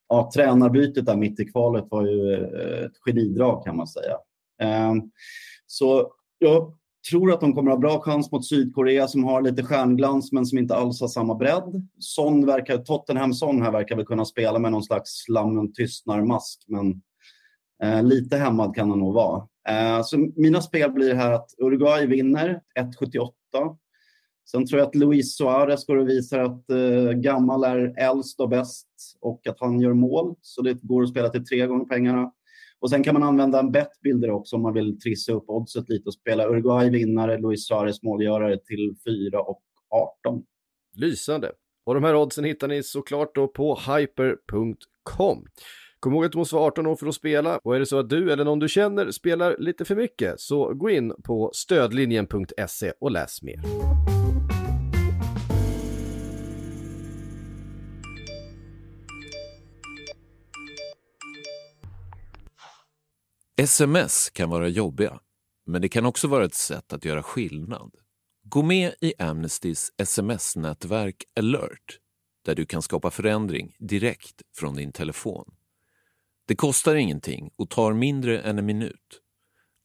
ja, 0.09 0.31
tränarbytet 0.35 1.07
där 1.07 1.17
mitt 1.17 1.41
i 1.41 1.45
kvalet 1.45 1.85
var 1.91 2.07
ju 2.07 2.33
eh, 2.35 2.85
ett 2.85 2.99
genidrag 3.07 3.65
kan 3.65 3.77
man 3.77 3.87
säga. 3.87 4.17
Ehm, 4.63 5.03
så 5.67 6.13
jag 6.39 6.75
tror 7.11 7.33
att 7.33 7.41
de 7.41 7.53
kommer 7.53 7.71
ha 7.71 7.79
bra 7.79 8.01
chans 8.01 8.33
mot 8.33 8.49
Sydkorea 8.49 9.09
som 9.09 9.25
har 9.25 9.43
lite 9.43 9.63
stjärnglans 9.63 10.33
men 10.33 10.47
som 10.47 10.59
inte 10.59 10.75
alls 10.75 11.01
har 11.01 11.09
samma 11.09 11.35
bredd. 11.35 11.89
Son 11.99 12.47
verkar, 12.47 12.79
Tottenham 12.79 13.35
Son 13.35 13.63
här 13.63 13.73
verkar 13.73 13.97
väl 13.97 14.07
kunna 14.07 14.25
spela 14.25 14.59
med 14.59 14.73
någon 14.73 14.83
slags 14.83 15.29
lammen 15.29 15.73
tystnar-mask 15.73 16.65
men 16.67 17.03
Eh, 17.83 18.03
lite 18.03 18.37
hämmad 18.37 18.75
kan 18.75 18.91
han 18.91 18.99
nog 18.99 19.15
vara. 19.15 19.49
Eh, 19.69 20.03
så 20.03 20.31
mina 20.37 20.61
spel 20.61 20.93
blir 20.93 21.15
här 21.15 21.33
att 21.33 21.51
Uruguay 21.59 22.07
vinner 22.07 22.61
1,78. 22.81 23.77
Sen 24.51 24.67
tror 24.67 24.79
jag 24.79 24.89
att 24.89 24.95
Luis 24.95 25.37
Suarez 25.37 25.87
går 25.87 25.97
och 25.97 26.09
visar 26.09 26.39
att 26.39 26.71
eh, 26.71 27.13
gammal 27.13 27.65
är 27.65 27.95
äldst 27.99 28.41
och 28.41 28.49
bäst 28.49 28.89
och 29.21 29.47
att 29.47 29.61
han 29.61 29.81
gör 29.81 29.93
mål. 29.93 30.35
Så 30.41 30.63
det 30.63 30.83
går 30.83 31.03
att 31.03 31.09
spela 31.09 31.29
till 31.29 31.47
tre 31.47 31.67
gånger 31.67 31.85
pengarna. 31.85 32.33
Och 32.81 32.91
sen 32.91 33.03
kan 33.03 33.15
man 33.15 33.23
använda 33.23 33.59
en 33.59 33.73
bettbilder 33.73 34.31
också 34.31 34.57
om 34.57 34.63
man 34.63 34.75
vill 34.75 35.01
trissa 35.01 35.33
upp 35.33 35.45
oddset 35.47 35.89
lite 35.89 36.09
och 36.09 36.15
spela 36.15 36.49
Uruguay 36.49 36.91
vinnare, 36.91 37.39
Luis 37.39 37.67
Suarez 37.67 38.03
målgörare 38.03 38.59
till 38.59 38.95
4 39.05 39.43
och 39.43 39.63
18. 40.25 40.43
Lysande. 40.97 41.53
Och 41.85 41.95
de 41.95 42.05
här 42.05 42.17
oddsen 42.17 42.45
hittar 42.45 42.69
ni 42.69 42.83
såklart 42.83 43.35
då 43.35 43.49
på 43.49 43.75
hyper.com. 43.75 45.47
Kom 46.03 46.13
ihåg 46.13 46.25
att 46.25 46.33
du 46.33 46.39
måste 46.39 46.55
vara 46.55 46.67
18 46.67 46.87
år 46.87 46.97
för 46.97 47.07
att 47.07 47.15
spela 47.15 47.59
och 47.59 47.77
är 47.77 47.81
det 47.81 47.87
så 47.87 47.99
att 47.99 48.09
du 48.09 48.33
eller 48.33 48.45
någon 48.45 48.59
du 48.59 48.69
känner 48.69 49.11
spelar 49.11 49.57
lite 49.59 49.85
för 49.85 49.97
mycket 49.97 50.41
så 50.41 50.75
gå 50.75 50.91
in 50.91 51.13
på 51.25 51.51
stödlinjen.se 51.55 52.93
och 53.01 53.11
läs 53.11 53.43
mer. 53.43 53.61
Sms 63.57 64.31
kan 64.31 64.51
vara 64.51 64.69
jobbiga, 64.69 65.21
men 65.67 65.83
det 65.83 65.89
kan 65.89 66.07
också 66.07 66.29
vara 66.29 66.45
ett 66.45 66.55
sätt 66.55 66.93
att 66.93 67.05
göra 67.05 67.23
skillnad. 67.23 67.95
Gå 68.45 68.63
med 68.63 68.95
i 69.01 69.15
Amnestys 69.19 69.93
sms-nätverk 69.97 71.25
alert 71.41 71.99
där 72.45 72.55
du 72.55 72.67
kan 72.67 72.83
skapa 72.83 73.11
förändring 73.11 73.77
direkt 73.79 74.43
från 74.57 74.75
din 74.75 74.93
telefon. 74.93 75.55
Det 76.53 76.57
kostar 76.57 76.95
ingenting 76.95 77.51
och 77.57 77.71
tar 77.71 77.93
mindre 77.93 78.41
än 78.41 78.59
en 78.59 78.67
minut. 78.67 79.21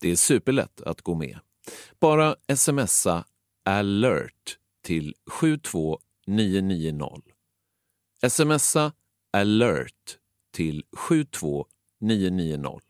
Det 0.00 0.10
är 0.10 0.16
superlätt 0.16 0.80
att 0.80 1.02
gå 1.02 1.14
med. 1.14 1.38
Bara 2.00 2.36
smsa 2.56 3.24
alert 3.64 4.58
till 4.84 5.14
72990. 5.30 7.32
Smsa 8.28 8.92
alert 9.32 10.18
till 10.52 10.84
72990. 10.92 12.80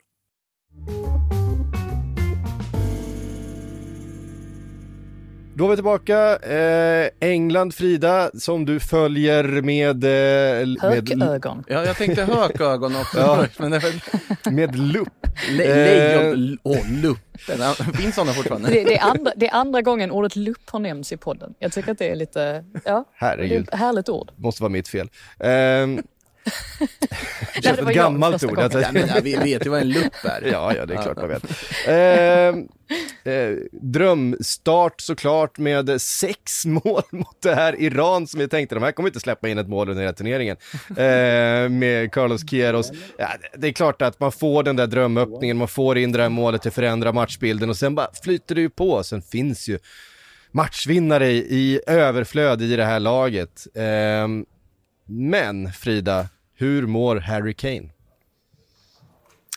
Då 5.59 5.65
är 5.65 5.69
vi 5.69 5.77
tillbaka. 5.77 6.37
Eh, 6.37 7.09
England, 7.21 7.75
Frida, 7.75 8.31
som 8.35 8.65
du 8.65 8.81
följer 8.81 9.45
med... 9.45 10.05
Eh, 10.05 10.91
hökögon. 10.91 11.65
Ja, 11.69 11.85
jag 11.85 11.97
tänkte 11.97 12.25
hökögon 12.25 12.97
också. 12.97 13.19
ja. 13.21 13.47
men 13.59 13.71
det 13.71 13.79
var... 13.79 14.51
Med 14.51 14.77
lupp. 14.77 15.27
Lejon 15.51 16.59
eh, 16.65 17.01
luppen. 17.03 17.59
Finns 17.95 18.15
sådana 18.15 18.33
fortfarande? 18.33 18.71
Det, 18.71 18.85
det, 18.85 18.99
är 18.99 19.11
andra, 19.11 19.33
det 19.37 19.49
är 19.49 19.55
andra 19.55 19.83
gången 19.83 20.11
ordet 20.11 20.37
lupp 20.37 20.71
har 20.71 20.79
nämnts 20.79 21.13
i 21.13 21.17
podden. 21.17 21.55
Jag 21.59 21.73
tycker 21.73 21.93
att 21.93 21.99
det 21.99 22.11
är 22.11 22.17
lite, 22.17 22.65
ja, 22.85 23.05
Herregud. 23.15 23.51
Det 23.51 23.57
är 23.57 23.75
ett 23.75 23.81
härligt 23.81 24.09
ord. 24.09 24.31
Måste 24.37 24.63
vara 24.63 24.71
mitt 24.71 24.89
fel. 24.89 25.11
Eh, 25.39 25.51
det 27.55 27.63
känns 27.63 27.79
ett 27.79 27.95
gammalt 27.95 28.45
ord. 28.45 28.59
Alltså. 28.59 28.81
Ja, 28.81 28.89
men, 28.93 29.09
vi 29.23 29.37
vet 29.37 29.67
ju 29.67 29.71
vad 29.71 29.81
en 29.81 29.89
lupp 29.89 30.25
är. 30.25 30.43
ja, 30.53 30.75
ja, 30.75 30.87
det 30.87 30.95
är 30.95 31.03
klart 31.03 31.17
man 31.17 31.29
vet. 31.29 31.45
Eh, 31.87 33.33
eh, 33.33 33.57
drömstart 33.73 35.01
såklart 35.01 35.59
med 35.59 36.01
sex 36.01 36.67
mål 36.67 37.03
mot 37.11 37.43
det 37.43 37.55
här 37.55 37.81
Iran 37.81 38.27
som 38.27 38.41
vi 38.41 38.49
tänkte, 38.49 38.75
de 38.75 38.85
här 38.85 38.93
kommer 38.93 39.09
inte 39.09 39.21
släppa 39.21 39.49
in 39.49 39.59
ett 39.59 39.69
mål 39.69 39.89
under 39.89 40.03
hela 40.03 40.15
turneringen. 40.15 40.57
Eh, 40.89 41.69
med 41.69 42.13
Carlos 42.13 42.45
Queiroz. 42.45 42.93
Ja, 43.19 43.29
det 43.57 43.69
är 43.69 43.73
klart 43.73 44.03
att 44.03 44.21
man 44.21 44.33
får 44.33 44.63
den 44.63 44.77
där 44.77 44.87
drömöppningen, 44.87 45.57
man 45.57 45.69
får 45.69 45.99
in 45.99 46.13
det 46.13 46.19
där 46.19 46.29
målet 46.29 46.63
till 46.63 46.71
förändra 46.71 47.13
matchbilden 47.13 47.71
och 47.71 47.77
sen 47.77 47.95
bara 47.95 48.09
flyter 48.23 48.55
det 48.55 48.61
ju 48.61 48.71
på. 48.71 49.03
Sen 49.03 49.23
finns 49.23 49.69
ju 49.69 49.79
matchvinnare 50.51 51.31
i, 51.31 51.37
i 51.37 51.81
överflöd 51.87 52.63
i 52.63 52.77
det 52.77 52.85
här 52.85 53.01
laget. 53.01 53.67
Eh, 53.75 54.29
men 55.07 55.73
Frida, 55.73 56.29
hur 56.59 56.87
mår 56.87 57.17
Harry 57.17 57.55
Kane? 57.55 57.89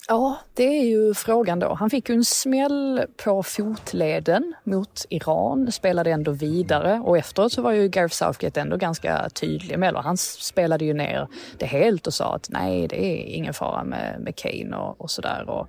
Ja, 0.08 0.38
det 0.54 0.64
är 0.64 0.84
ju 0.84 1.14
frågan 1.14 1.60
då. 1.60 1.74
Han 1.74 1.90
fick 1.90 2.10
ju 2.10 2.16
en 2.16 2.26
smäll 2.26 3.06
på 3.24 3.44
fotleden 3.44 4.54
mot 4.64 5.06
Iran, 5.10 5.72
spelade 5.72 6.12
ändå 6.12 6.32
vidare 6.32 7.00
och 7.00 7.18
efteråt 7.18 7.52
så 7.52 7.62
var 7.62 7.72
ju 7.72 7.88
Gareth 7.88 8.16
Southgate 8.16 8.62
ändå 8.62 8.78
ganska 8.78 9.30
tydlig 9.30 9.80
med 9.80 9.94
det. 9.94 10.00
Han 10.00 10.18
spelade 10.18 10.86
ju 10.86 10.94
ner 10.94 11.28
det 11.58 11.66
helt 11.66 12.08
och 12.08 12.14
sa 12.14 12.36
att 12.36 12.50
nej, 12.50 12.88
det 12.88 13.06
är 13.06 13.36
ingen 13.36 13.54
fara 13.54 13.84
med, 13.84 14.22
med 14.22 14.36
Kane 14.36 14.78
och, 14.78 15.02
och 15.02 15.12
sådär. 15.12 15.50
Och, 15.50 15.68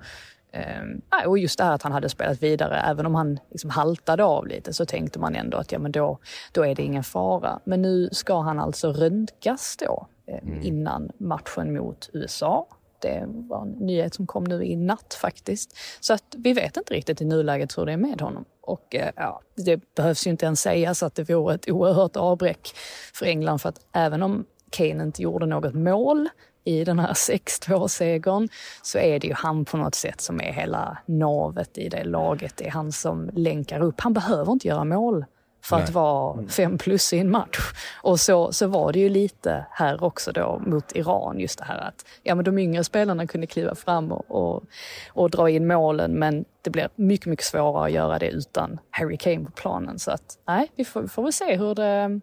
eh, 0.52 1.26
och 1.26 1.38
just 1.38 1.58
det 1.58 1.64
här 1.64 1.72
att 1.74 1.82
han 1.82 1.92
hade 1.92 2.08
spelat 2.08 2.42
vidare, 2.42 2.80
även 2.80 3.06
om 3.06 3.14
han 3.14 3.38
liksom 3.50 3.70
haltade 3.70 4.24
av 4.24 4.46
lite 4.46 4.72
så 4.72 4.86
tänkte 4.86 5.18
man 5.18 5.34
ändå 5.34 5.58
att 5.58 5.72
ja, 5.72 5.78
men 5.78 5.92
då, 5.92 6.18
då 6.52 6.66
är 6.66 6.74
det 6.74 6.82
ingen 6.82 7.04
fara. 7.04 7.60
Men 7.64 7.82
nu 7.82 8.08
ska 8.12 8.40
han 8.40 8.60
alltså 8.60 8.92
röntgas 8.92 9.76
då 9.76 10.06
mm. 10.26 10.62
innan 10.62 11.10
matchen 11.18 11.74
mot 11.74 12.10
USA 12.12 12.66
det 13.02 13.24
var 13.26 13.62
en 13.62 13.70
nyhet 13.70 14.14
som 14.14 14.26
kom 14.26 14.44
nu 14.44 14.64
i 14.64 14.76
natt 14.76 15.14
faktiskt. 15.20 15.76
Så 16.00 16.14
att 16.14 16.34
vi 16.38 16.52
vet 16.52 16.76
inte 16.76 16.94
riktigt 16.94 17.20
i 17.20 17.24
nuläget 17.24 17.78
hur 17.78 17.86
det 17.86 17.92
är 17.92 17.96
med 17.96 18.20
honom. 18.20 18.44
Och 18.60 18.94
eh, 18.94 19.10
ja, 19.16 19.40
det 19.54 19.94
behövs 19.94 20.26
ju 20.26 20.30
inte 20.30 20.46
ens 20.46 20.60
sägas 20.60 21.02
att 21.02 21.14
det 21.14 21.30
vore 21.30 21.54
ett 21.54 21.70
oerhört 21.70 22.16
avbräck 22.16 22.68
för 23.14 23.26
England 23.26 23.58
för 23.58 23.68
att 23.68 23.80
även 23.92 24.22
om 24.22 24.44
Kane 24.70 25.02
inte 25.02 25.22
gjorde 25.22 25.46
något 25.46 25.74
mål 25.74 26.28
i 26.64 26.84
den 26.84 26.98
här 26.98 27.12
6-2-segern 27.12 28.48
så 28.82 28.98
är 28.98 29.18
det 29.18 29.26
ju 29.26 29.34
han 29.34 29.64
på 29.64 29.76
något 29.76 29.94
sätt 29.94 30.20
som 30.20 30.40
är 30.40 30.52
hela 30.52 30.98
navet 31.06 31.78
i 31.78 31.88
det 31.88 32.04
laget. 32.04 32.56
Det 32.56 32.66
är 32.66 32.70
han 32.70 32.92
som 32.92 33.30
länkar 33.32 33.80
upp. 33.80 34.00
Han 34.00 34.12
behöver 34.12 34.52
inte 34.52 34.68
göra 34.68 34.84
mål 34.84 35.24
för 35.62 35.76
Nej. 35.76 35.84
att 35.84 35.90
vara 35.90 36.32
mm. 36.32 36.48
fem 36.48 36.78
plus 36.78 37.12
i 37.12 37.18
en 37.18 37.30
match. 37.30 37.58
Och 38.02 38.20
så, 38.20 38.52
så 38.52 38.66
var 38.66 38.92
det 38.92 38.98
ju 38.98 39.08
lite 39.08 39.66
här 39.70 40.04
också 40.04 40.32
då 40.32 40.62
mot 40.66 40.96
Iran, 40.96 41.38
just 41.38 41.58
det 41.58 41.64
här 41.64 41.78
att 41.78 42.04
ja, 42.22 42.34
men 42.34 42.44
de 42.44 42.58
yngre 42.58 42.84
spelarna 42.84 43.26
kunde 43.26 43.46
kliva 43.46 43.74
fram 43.74 44.12
och, 44.12 44.30
och, 44.30 44.62
och 45.08 45.30
dra 45.30 45.50
in 45.50 45.66
målen 45.66 46.12
men 46.12 46.44
det 46.62 46.70
blir 46.70 46.88
mycket, 46.94 47.26
mycket 47.26 47.46
svårare 47.46 47.84
att 47.84 47.92
göra 47.92 48.18
det 48.18 48.30
utan 48.30 48.80
Harry 48.90 49.16
Kane 49.16 49.44
på 49.44 49.50
planen. 49.50 49.98
Så 49.98 50.10
att 50.10 50.38
nej, 50.46 50.70
vi 50.76 50.84
får, 50.84 51.06
får 51.06 51.22
väl 51.22 51.32
se 51.32 51.56
hur 51.56 51.74
det, 51.74 52.20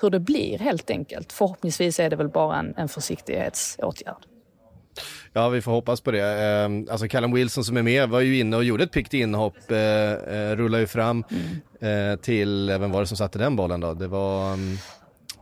hur 0.00 0.10
det 0.10 0.20
blir 0.20 0.58
helt 0.58 0.90
enkelt. 0.90 1.32
Förhoppningsvis 1.32 2.00
är 2.00 2.10
det 2.10 2.16
väl 2.16 2.28
bara 2.28 2.58
en, 2.58 2.74
en 2.76 2.88
försiktighetsåtgärd. 2.88 4.26
Ja, 5.36 5.48
vi 5.48 5.60
får 5.60 5.72
hoppas 5.72 6.00
på 6.00 6.10
det. 6.10 6.20
Eh, 6.20 6.92
alltså 6.92 7.08
Callum 7.08 7.32
Wilson 7.32 7.64
som 7.64 7.76
är 7.76 7.82
med 7.82 8.08
var 8.08 8.20
ju 8.20 8.38
inne 8.38 8.56
och 8.56 8.64
gjorde 8.64 8.84
ett 8.84 8.92
piggt 8.92 9.14
inhopp, 9.14 9.70
eh, 9.70 9.78
eh, 9.78 10.56
rullar 10.56 10.78
ju 10.78 10.86
fram 10.86 11.24
mm. 11.80 12.12
eh, 12.12 12.20
till, 12.20 12.76
vem 12.78 12.90
var 12.90 13.00
det 13.00 13.06
som 13.06 13.16
satte 13.16 13.38
den 13.38 13.56
bollen 13.56 13.80
då? 13.80 13.94
Det 13.94 14.06
var... 14.06 14.52
Um... 14.52 14.78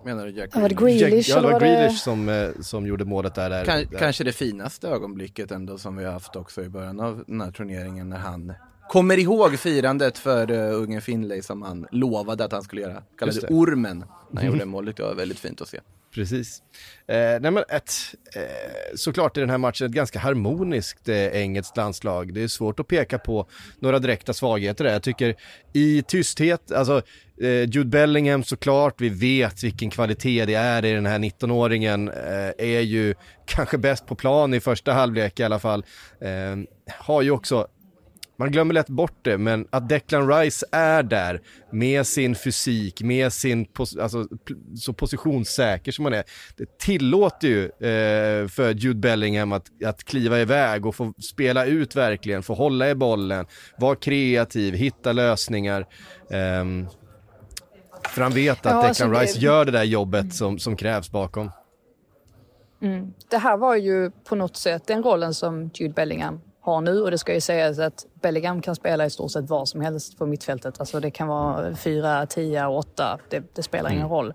Menar 0.05 0.27
du 0.27 0.31
Jack 0.31 0.53
Grealish? 0.53 0.63
Var 0.63 0.69
det 0.69 0.99
Grealish? 0.99 1.29
ja, 1.29 1.41
det 1.41 1.53
var 1.53 1.61
Grealish 1.61 2.03
som, 2.03 2.53
som 2.61 2.87
gjorde 2.87 3.05
målet 3.05 3.35
där. 3.35 3.51
där, 3.51 3.65
där. 3.65 3.99
Kanske 3.99 4.25
det 4.25 4.33
finaste 4.33 4.89
ögonblicket 4.89 5.51
ändå 5.51 5.79
som 5.79 5.97
vi 5.97 6.05
har 6.05 6.13
haft 6.13 6.37
också 6.37 6.63
i 6.63 6.69
början 6.69 7.01
av 7.01 7.25
den 7.27 7.41
här 7.41 7.51
turneringen 7.51 8.09
när 8.09 8.19
han 8.19 8.53
kommer 8.89 9.19
ihåg 9.19 9.59
firandet 9.59 10.19
för 10.19 10.51
uh, 10.51 10.83
ungen 10.83 11.03
Finlay 11.03 11.43
som 11.43 11.63
han 11.63 11.87
lovade 11.91 12.45
att 12.45 12.53
han 12.53 12.63
skulle 12.63 12.83
göra. 12.83 13.03
Kallade 13.19 13.47
ormen 13.47 13.99
när 13.99 14.07
han 14.31 14.39
mm. 14.39 14.53
gjorde 14.53 14.65
målet. 14.65 14.97
Det 14.97 15.03
var 15.03 15.15
väldigt 15.15 15.39
fint 15.39 15.61
att 15.61 15.69
se. 15.69 15.81
Precis. 16.15 16.63
Eh, 17.09 17.41
nej 17.41 17.51
men 17.51 17.65
ett, 17.69 17.93
eh, 18.35 18.95
såklart 18.95 19.37
är 19.37 19.41
den 19.41 19.51
här 19.51 19.59
matchen 19.59 19.87
ett 19.87 19.93
ganska 19.93 20.19
harmoniskt 20.19 21.09
eh, 21.09 21.27
engelskt 21.27 21.77
landslag. 21.77 22.35
Det 22.35 22.43
är 22.43 22.49
svårt 22.49 22.81
att 22.81 22.89
peka 22.89 23.19
på 23.19 23.49
några 23.79 23.99
direkta 23.99 24.33
svagheter 24.33 24.85
där. 24.85 24.93
Jag 24.93 25.03
tycker 25.03 25.35
i 25.73 26.03
tysthet, 26.03 26.73
alltså 26.73 27.03
eh, 27.41 27.49
Jude 27.49 27.85
Bellingham 27.85 28.45
såklart, 28.45 29.01
vi 29.01 29.09
vet 29.09 29.63
vilken 29.63 29.91
kvalitet 29.91 30.47
det 30.47 30.55
är 30.55 30.85
i 30.85 30.93
den 30.93 31.07
här 31.07 31.19
19-åringen, 31.19 32.09
eh, 32.09 32.67
är 32.75 32.81
ju 32.81 33.15
kanske 33.47 33.79
bäst 33.79 34.07
på 34.07 34.15
plan 34.15 34.55
i 34.55 34.61
första 34.61 34.93
halvlek 34.93 35.41
i 35.41 35.43
alla 35.43 35.59
fall. 35.59 35.85
Eh, 36.21 36.57
har 36.99 37.23
ju 37.23 37.31
också 37.31 37.69
man 38.43 38.53
glömmer 38.53 38.75
lätt 38.75 38.89
bort 38.89 39.19
det, 39.23 39.39
men 39.39 39.67
att 39.71 39.89
Declan 39.89 40.29
Rice 40.29 40.67
är 40.73 41.03
där 41.03 41.41
med 41.71 42.07
sin 42.07 42.35
fysik, 42.35 43.03
med 43.03 43.33
sin, 43.33 43.65
pos 43.65 43.97
alltså, 43.97 44.27
så 44.77 44.93
positionssäker 44.93 45.93
som 45.93 46.05
han 46.05 46.15
är, 46.15 46.25
det 46.57 46.79
tillåter 46.79 47.49
ju 47.49 47.65
eh, 47.65 48.49
för 48.49 48.75
Jude 48.75 48.99
Bellingham 48.99 49.53
att, 49.53 49.85
att 49.85 50.05
kliva 50.05 50.41
iväg 50.41 50.87
och 50.87 50.95
få 50.95 51.15
spela 51.19 51.67
ut 51.67 51.97
verkligen, 51.97 52.43
få 52.43 52.55
hålla 52.55 52.91
i 52.91 52.95
bollen, 52.95 53.47
vara 53.79 53.97
kreativ, 53.97 54.75
hitta 54.75 55.13
lösningar. 55.13 55.87
Eh, 56.31 56.65
för 58.09 58.23
han 58.23 58.33
vet 58.33 58.67
att 58.67 58.73
ja, 58.73 58.89
alltså 58.89 59.05
Declan 59.05 59.21
Rice 59.21 59.39
det... 59.39 59.45
gör 59.45 59.65
det 59.65 59.73
där 59.73 59.85
jobbet 59.85 60.35
som, 60.35 60.59
som 60.59 60.77
krävs 60.77 61.11
bakom. 61.11 61.51
Mm. 62.83 63.13
Det 63.31 63.39
här 63.39 63.57
var 63.57 63.77
ju 63.77 64.11
på 64.11 64.35
något 64.35 64.57
sätt 64.57 64.87
den 64.87 65.03
rollen 65.03 65.35
som 65.35 65.71
Jude 65.75 65.95
Bellingham 65.95 66.41
har 66.63 66.81
nu 66.81 67.01
och 67.01 67.11
det 67.11 67.19
ska 67.19 67.35
ju 67.35 67.41
sägas 67.41 67.79
att 67.79 68.07
Bellingham 68.23 68.63
kan 68.63 68.75
spela 68.75 69.07
i 69.07 69.11
stort 69.11 69.31
sett 69.31 69.49
vad 69.49 69.69
som 69.69 69.81
helst 69.81 70.19
på 70.19 70.27
mittfältet. 70.27 70.81
Alltså 70.81 71.01
det 71.01 71.11
kan 71.11 71.29
vara 71.29 71.77
4, 71.77 72.27
10, 72.27 72.67
8, 72.67 73.19
det, 73.29 73.55
det 73.55 73.63
spelar 73.63 73.91
ingen 73.91 74.07
mm. 74.07 74.13
roll. 74.13 74.35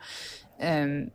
Um, 0.63 1.09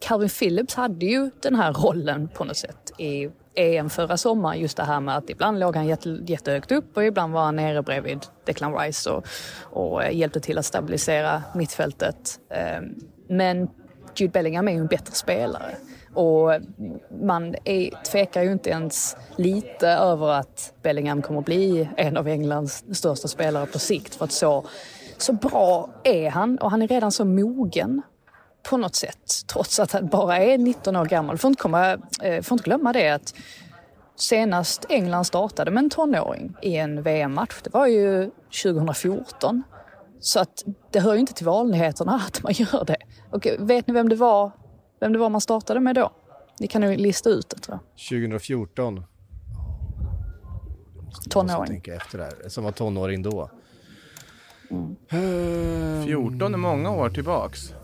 Calvin 0.00 0.28
Phillips 0.28 0.74
hade 0.74 1.06
ju 1.06 1.30
den 1.42 1.54
här 1.54 1.72
rollen 1.72 2.28
på 2.28 2.44
något 2.44 2.56
sätt 2.56 2.92
i 2.98 3.30
EM 3.54 3.90
förra 3.90 4.16
sommaren. 4.16 4.60
Just 4.60 4.76
det 4.76 4.82
här 4.82 5.00
med 5.00 5.16
att 5.16 5.30
ibland 5.30 5.58
låg 5.58 5.76
han 5.76 5.86
jätte, 5.86 6.18
jättehögt 6.26 6.72
upp 6.72 6.96
och 6.96 7.04
ibland 7.04 7.32
var 7.32 7.44
han 7.44 7.56
nere 7.56 7.82
bredvid 7.82 8.26
Declan 8.44 8.74
Rice 8.74 9.10
och, 9.10 9.26
och 9.62 10.04
eh, 10.04 10.16
hjälpte 10.16 10.40
till 10.40 10.58
att 10.58 10.66
stabilisera 10.66 11.42
mittfältet. 11.54 12.40
Um, 12.78 12.94
men 13.28 13.68
Jude 14.16 14.32
Bellingham 14.32 14.68
är 14.68 14.72
ju 14.72 14.78
en 14.78 14.86
bättre 14.86 15.12
spelare. 15.12 15.76
Och 16.14 16.52
man 17.20 17.54
är, 17.64 18.04
tvekar 18.04 18.42
ju 18.42 18.52
inte 18.52 18.70
ens 18.70 19.16
lite 19.36 19.88
över 19.88 20.28
att 20.28 20.72
Bellingham 20.82 21.22
kommer 21.22 21.40
att 21.40 21.46
bli 21.46 21.88
en 21.96 22.16
av 22.16 22.28
Englands 22.28 22.84
största 22.92 23.28
spelare 23.28 23.66
på 23.66 23.78
sikt. 23.78 24.14
För 24.14 24.24
att 24.24 24.32
så, 24.32 24.64
så 25.18 25.32
bra 25.32 25.90
är 26.04 26.30
han 26.30 26.58
och 26.58 26.70
han 26.70 26.82
är 26.82 26.88
redan 26.88 27.12
så 27.12 27.24
mogen 27.24 28.02
på 28.62 28.76
något 28.76 28.94
sätt. 28.94 29.32
Trots 29.46 29.80
att 29.80 29.92
han 29.92 30.06
bara 30.06 30.38
är 30.38 30.58
19 30.58 30.96
år 30.96 31.04
gammal. 31.04 31.38
Får 31.38 31.48
inte, 31.48 31.62
komma, 31.62 31.98
eh, 32.22 32.42
får 32.42 32.54
inte 32.54 32.64
glömma 32.64 32.92
det 32.92 33.08
att 33.08 33.34
senast 34.16 34.86
England 34.88 35.24
startade 35.24 35.70
med 35.70 35.84
en 35.84 35.90
tonåring 35.90 36.56
i 36.62 36.76
en 36.76 37.02
VM-match, 37.02 37.60
det 37.64 37.72
var 37.72 37.86
ju 37.86 38.30
2014. 38.62 39.62
Så 40.20 40.40
att 40.40 40.64
det 40.90 41.00
hör 41.00 41.14
ju 41.14 41.20
inte 41.20 41.32
till 41.32 41.46
vanligheterna 41.46 42.22
att 42.26 42.42
man 42.42 42.52
gör 42.52 42.84
det. 42.84 42.96
Och 43.30 43.46
vet 43.58 43.86
ni 43.86 43.94
vem 43.94 44.08
det 44.08 44.16
var 44.16 44.52
vem 45.00 45.12
det 45.12 45.18
var 45.18 45.28
man 45.28 45.40
startade 45.40 45.80
med 45.80 45.94
då? 45.94 46.10
Ni 46.60 46.66
kan 46.66 46.82
ju 46.82 46.96
lista 46.96 47.30
ut 47.30 47.48
det 47.48 47.56
tror 47.56 47.78
jag. 47.78 48.20
2014. 48.20 49.04
Tonåring. 51.30 51.66
Tänka 51.66 51.94
efter 51.94 52.18
där. 52.18 52.48
Som 52.48 52.64
var 52.64 52.72
tonåring 52.72 53.22
då. 53.22 53.50
Mm. 54.70 54.96
14 56.06 56.54
är 56.54 56.58
många 56.58 56.90
år 56.90 57.10
tillbaks. 57.10 57.74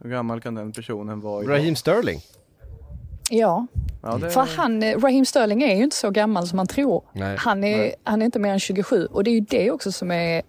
Hur 0.00 0.10
gammal 0.10 0.40
kan 0.40 0.54
den 0.54 0.72
personen 0.72 1.20
vara? 1.20 1.46
Raheem 1.46 1.76
Sterling. 1.76 2.20
Ja, 3.30 3.66
ja 4.02 4.18
det... 4.18 4.30
för 4.30 4.40
han, 4.56 4.82
eh, 4.82 4.98
Raheem 4.98 5.24
Sterling 5.24 5.62
är 5.62 5.76
ju 5.76 5.84
inte 5.84 5.96
så 5.96 6.10
gammal 6.10 6.46
som 6.46 6.56
man 6.56 6.66
tror. 6.66 7.04
Nej. 7.12 7.36
Han, 7.38 7.64
är, 7.64 7.94
han 8.04 8.22
är 8.22 8.26
inte 8.26 8.38
mer 8.38 8.52
än 8.52 8.60
27 8.60 9.06
och 9.06 9.24
det 9.24 9.30
är 9.30 9.34
ju 9.34 9.40
det 9.40 9.70
också 9.70 9.92
som 9.92 10.10
är 10.10 10.42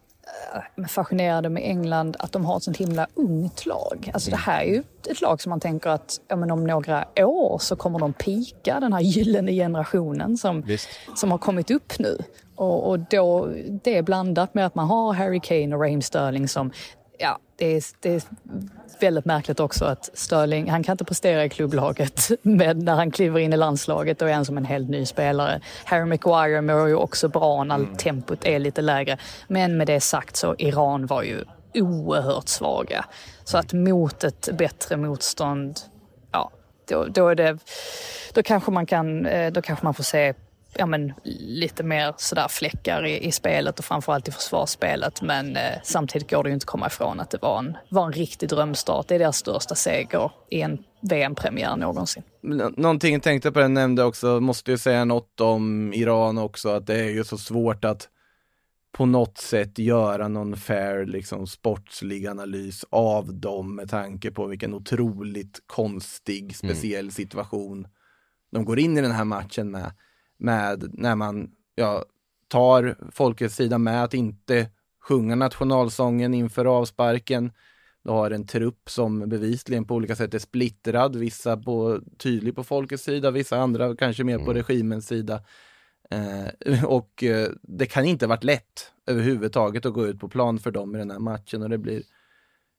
fascinerade 0.88 1.50
med 1.50 1.64
England 1.64 2.16
att 2.20 2.32
de 2.32 2.46
har 2.46 2.58
ett 2.58 2.64
sånt 2.64 2.78
himla 2.78 3.08
ungt 3.14 3.66
lag. 3.66 4.12
Alltså 4.14 4.30
det 4.30 4.38
här 4.38 4.62
är 4.62 4.68
ju 4.68 4.84
ett 5.10 5.22
lag 5.22 5.42
som 5.42 5.50
man 5.50 5.60
tänker 5.60 5.90
att 5.90 6.22
ja, 6.28 6.36
men 6.36 6.52
om 6.52 6.64
några 6.64 7.06
år 7.18 7.58
så 7.60 7.76
kommer 7.76 8.00
de 8.00 8.14
pika 8.14 8.80
den 8.80 8.94
här 8.94 9.02
gyllene 9.02 9.52
generationen 9.52 10.38
som, 10.38 10.64
som 11.16 11.32
har 11.32 11.38
kommit 11.38 11.72
upp 11.72 12.00
nu. 12.00 12.18
Och, 12.56 12.90
och 12.90 13.00
då, 13.00 13.50
det 13.84 13.98
är 13.98 14.02
blandat 14.02 14.54
med 14.54 14.66
att 14.66 14.76
man 14.76 14.88
har 14.88 15.14
Harry 15.14 15.40
Kane 15.40 15.76
och 15.76 15.82
Raheem 15.82 16.02
Sterling 16.02 16.48
som 16.48 16.72
ja, 17.18 17.40
det 17.56 17.66
är, 17.66 17.84
det 18.00 18.14
är 18.16 18.22
väldigt 19.00 19.26
märkligt 19.26 19.60
också 19.60 19.86
att 19.86 20.10
Sterling, 20.14 20.70
han 20.70 20.84
kan 20.84 20.94
inte 20.94 21.06
prestera 21.06 21.46
i 21.46 21.50
klubblaget 21.50 22.32
men 22.42 22.80
när 22.80 22.96
han 22.96 23.12
kliver 23.12 23.40
in 23.40 23.54
i 23.54 23.58
landslaget 23.58 24.20
då 24.20 24.26
är 24.26 24.34
han 24.34 24.46
som 24.46 24.58
en 24.58 24.66
helt 24.66 24.90
ny 24.90 25.06
spelare. 25.06 25.62
Harry 25.86 26.06
Maguire 26.06 26.62
mår 26.62 26.88
ju 26.88 26.96
också 26.96 27.28
bra 27.28 27.64
när 27.64 27.76
mm. 27.76 27.96
tempot 27.96 28.46
är 28.46 28.60
lite 28.60 28.82
lägre. 28.82 29.18
Men 29.48 29.78
med 29.78 29.88
det 29.88 30.00
sagt 30.00 30.36
så 30.36 30.56
Iran 30.58 31.06
var 31.06 31.24
ju 31.24 31.44
oerhört 31.74 32.48
svaga. 32.48 33.06
Så 33.44 33.58
att 33.58 33.74
mot 33.74 34.24
ett 34.24 34.50
bättre 34.58 34.98
motstånd 34.98 35.80
då, 36.90 37.06
då, 37.06 37.28
är 37.28 37.36
det, 37.36 37.58
då, 38.34 38.44
kanske 38.44 38.72
man 38.72 38.86
kan, 38.86 39.26
eh, 39.26 39.52
då 39.52 39.62
kanske 39.62 39.86
man 39.86 39.94
får 39.94 40.04
se 40.04 40.34
ja, 40.76 40.86
men, 40.86 41.14
lite 41.40 41.84
mer 41.84 42.14
sådär 42.18 42.48
fläckar 42.48 43.06
i, 43.06 43.28
i 43.28 43.32
spelet 43.32 43.80
och 43.80 43.86
framförallt 43.86 44.28
i 44.28 44.32
försvarsspelet. 44.32 45.22
Men 45.22 45.56
eh, 45.56 45.62
samtidigt 45.84 46.30
går 46.30 46.44
det 46.44 46.50
ju 46.50 46.54
inte 46.54 46.64
att 46.64 46.68
komma 46.68 46.88
ifrån 46.88 47.20
att 47.20 47.30
det 47.30 47.42
var 47.42 47.60
en, 47.60 47.78
var 47.90 48.06
en 48.06 48.14
riktig 48.14 48.50
drömstart. 48.50 49.08
Det 49.08 49.16
är 49.16 49.20
deras 49.20 49.38
största 49.38 49.76
seger 49.76 50.32
i 50.50 50.62
en 50.62 50.84
VM-premiär 51.02 51.76
någonsin. 51.76 52.24
Någonting 52.78 53.14
jag 53.14 53.24
tänkte 53.24 53.52
på 53.52 53.60
den 53.60 53.74
nämnde 53.74 54.04
också, 54.04 54.40
måste 54.40 54.72
ju 54.72 54.78
säga 54.78 55.06
något 55.06 55.42
om 55.42 55.94
Iran 55.94 56.38
också, 56.38 56.70
att 56.70 56.88
det 56.88 57.00
är 57.00 57.10
ju 57.10 57.24
så 57.24 57.38
svårt 57.38 57.86
att 57.86 58.10
på 58.92 59.06
något 59.06 59.38
sätt 59.38 59.80
göra 59.80 60.28
någon 60.28 60.58
fair 60.58 61.06
liksom 61.06 61.48
sportslig 61.48 62.28
analys 62.28 62.86
av 62.90 63.34
dem 63.34 63.76
med 63.76 63.90
tanke 63.90 64.32
på 64.32 64.48
vilken 64.48 64.74
otroligt 64.74 65.60
konstig, 65.66 66.42
mm. 66.42 66.54
speciell 66.54 67.06
mm. 67.06 67.12
situation 67.12 67.88
de 68.54 68.66
går 68.66 68.80
in 68.80 68.98
i 68.98 69.02
den 69.02 69.12
här 69.12 69.26
matchen 69.26 69.72
med 69.72 69.92
med 70.38 70.90
när 70.94 71.16
man 71.16 71.52
ja, 71.76 72.06
tar 72.48 72.98
folkets 73.12 73.56
sida 73.56 73.78
med 73.78 74.04
att 74.04 74.14
inte 74.14 74.70
sjunga 75.00 75.36
nationalsången 75.36 76.34
inför 76.34 76.66
avsparken. 76.66 77.52
Du 78.04 78.12
har 78.12 78.32
en 78.32 78.48
trupp 78.48 78.90
som 78.90 79.30
bevisligen 79.30 79.86
på 79.86 79.96
olika 79.96 80.16
sätt 80.16 80.34
är 80.34 80.40
splittrad, 80.40 81.16
vissa 81.16 81.58
på, 81.58 82.00
tydligt 82.18 82.56
på 82.56 82.64
folkets 82.64 83.04
sida, 83.04 83.32
vissa 83.32 83.58
andra 83.58 83.96
kanske 83.96 84.24
mer 84.24 84.38
på 84.38 84.52
mm. 84.52 84.56
regimens 84.56 85.08
sida. 85.08 85.44
Eh, 86.10 86.86
och 86.86 87.24
eh, 87.24 87.50
det 87.62 87.86
kan 87.86 88.06
inte 88.06 88.28
varit 88.28 88.44
lätt 88.44 88.92
överhuvudtaget 89.08 89.86
att 89.86 89.94
gå 89.94 90.08
ut 90.08 90.20
på 90.20 90.30
plan 90.30 90.60
för 90.60 90.72
dem 90.72 90.96
i 90.96 91.00
den 91.00 91.12
här 91.12 91.20
matchen 91.20 91.64
och 91.64 91.70
det 91.70 91.78
blir, 91.78 92.04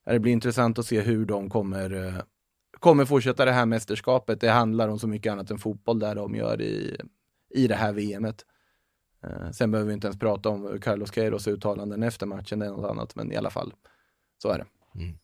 det 0.04 0.18
blir 0.18 0.32
intressant 0.32 0.78
att 0.78 0.86
se 0.86 1.00
hur 1.00 1.26
de 1.26 1.50
kommer, 1.50 2.06
eh, 2.06 2.22
kommer 2.80 3.04
fortsätta 3.04 3.44
det 3.44 3.52
här 3.52 3.66
mästerskapet. 3.66 4.40
Det 4.40 4.50
handlar 4.50 4.88
om 4.88 4.98
så 4.98 5.08
mycket 5.08 5.32
annat 5.32 5.50
än 5.50 5.58
fotboll 5.58 5.98
där 5.98 6.14
de 6.14 6.34
gör 6.34 6.60
i, 6.60 6.96
i 7.54 7.66
det 7.66 7.74
här 7.74 7.92
VMet. 7.92 8.44
Eh, 9.24 9.50
sen 9.50 9.70
behöver 9.70 9.88
vi 9.88 9.94
inte 9.94 10.06
ens 10.06 10.18
prata 10.18 10.48
om 10.48 10.78
Carlos 10.80 11.10
Queiros 11.10 11.48
uttalanden 11.48 12.02
efter 12.02 12.26
matchen, 12.26 12.58
det 12.58 12.66
är 12.66 12.70
något 12.70 12.90
annat, 12.90 13.14
men 13.14 13.32
i 13.32 13.36
alla 13.36 13.50
fall, 13.50 13.72
så 14.42 14.48
är 14.48 14.58
det. 14.58 14.66
Mm. 14.94 15.14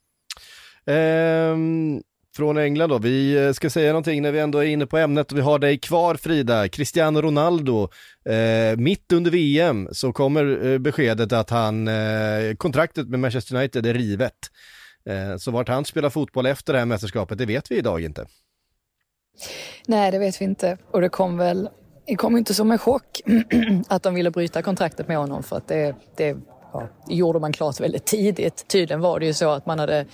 Ehm, 0.87 2.03
från 2.37 2.59
England 2.59 2.91
då, 2.91 2.99
vi 2.99 3.47
eh, 3.47 3.53
ska 3.53 3.71
säga 3.71 3.93
någonting 3.93 4.23
när 4.23 4.33
vi 4.33 4.39
ändå 4.39 4.59
är 4.59 4.65
inne 4.65 4.87
på 4.87 4.99
ämnet 4.99 5.33
och 5.33 5.39
vi 5.39 5.43
har 5.43 5.59
dig 5.59 5.79
kvar 5.79 6.15
Frida, 6.15 6.69
Cristiano 6.69 7.21
Ronaldo, 7.21 7.89
eh, 8.25 8.77
mitt 8.77 9.13
under 9.13 9.31
VM 9.31 9.89
så 9.93 10.13
kommer 10.13 10.67
eh, 10.67 10.79
beskedet 10.79 11.33
att 11.33 11.51
han, 11.51 11.89
eh, 11.89 12.55
kontraktet 12.57 13.09
med 13.09 13.21
Manchester 13.21 13.57
United 13.57 13.87
är 13.87 13.95
rivet. 13.95 14.51
Eh, 15.05 15.37
så 15.37 15.51
vart 15.51 15.69
han 15.69 15.85
spelar 15.85 16.11
fotboll 16.11 16.47
efter 16.47 16.73
det 16.73 16.79
här 16.79 16.87
mästerskapet, 16.87 17.39
det 17.39 17.47
vet 17.47 17.71
vi 17.71 17.79
idag 17.79 18.01
inte. 18.01 18.27
Nej, 19.87 20.11
det 20.11 20.19
vet 20.19 20.41
vi 20.41 20.45
inte. 20.45 20.79
Och 20.91 21.01
det 21.01 21.09
kom 21.09 21.37
väl 21.37 21.69
det 22.11 22.17
kom 22.17 22.37
inte 22.37 22.55
som 22.55 22.71
en 22.71 22.79
chock 22.79 23.21
att 23.89 24.03
de 24.03 24.15
ville 24.15 24.31
bryta 24.31 24.63
kontraktet 24.63 25.09
med 25.09 25.17
honom 25.17 25.43
för 25.43 25.57
att 25.57 25.69
det, 25.69 25.95
det 26.17 26.37
ja, 26.73 26.89
gjorde 27.09 27.39
man 27.39 27.53
klart 27.53 27.81
väldigt 27.81 28.05
tidigt. 28.05 28.69
Tydligen 28.69 29.01
var 29.01 29.21
det 29.21 29.27
ju 29.27 29.35
så 29.35 29.51
att 29.51 29.67
man 29.67 29.79
hade 29.79 30.07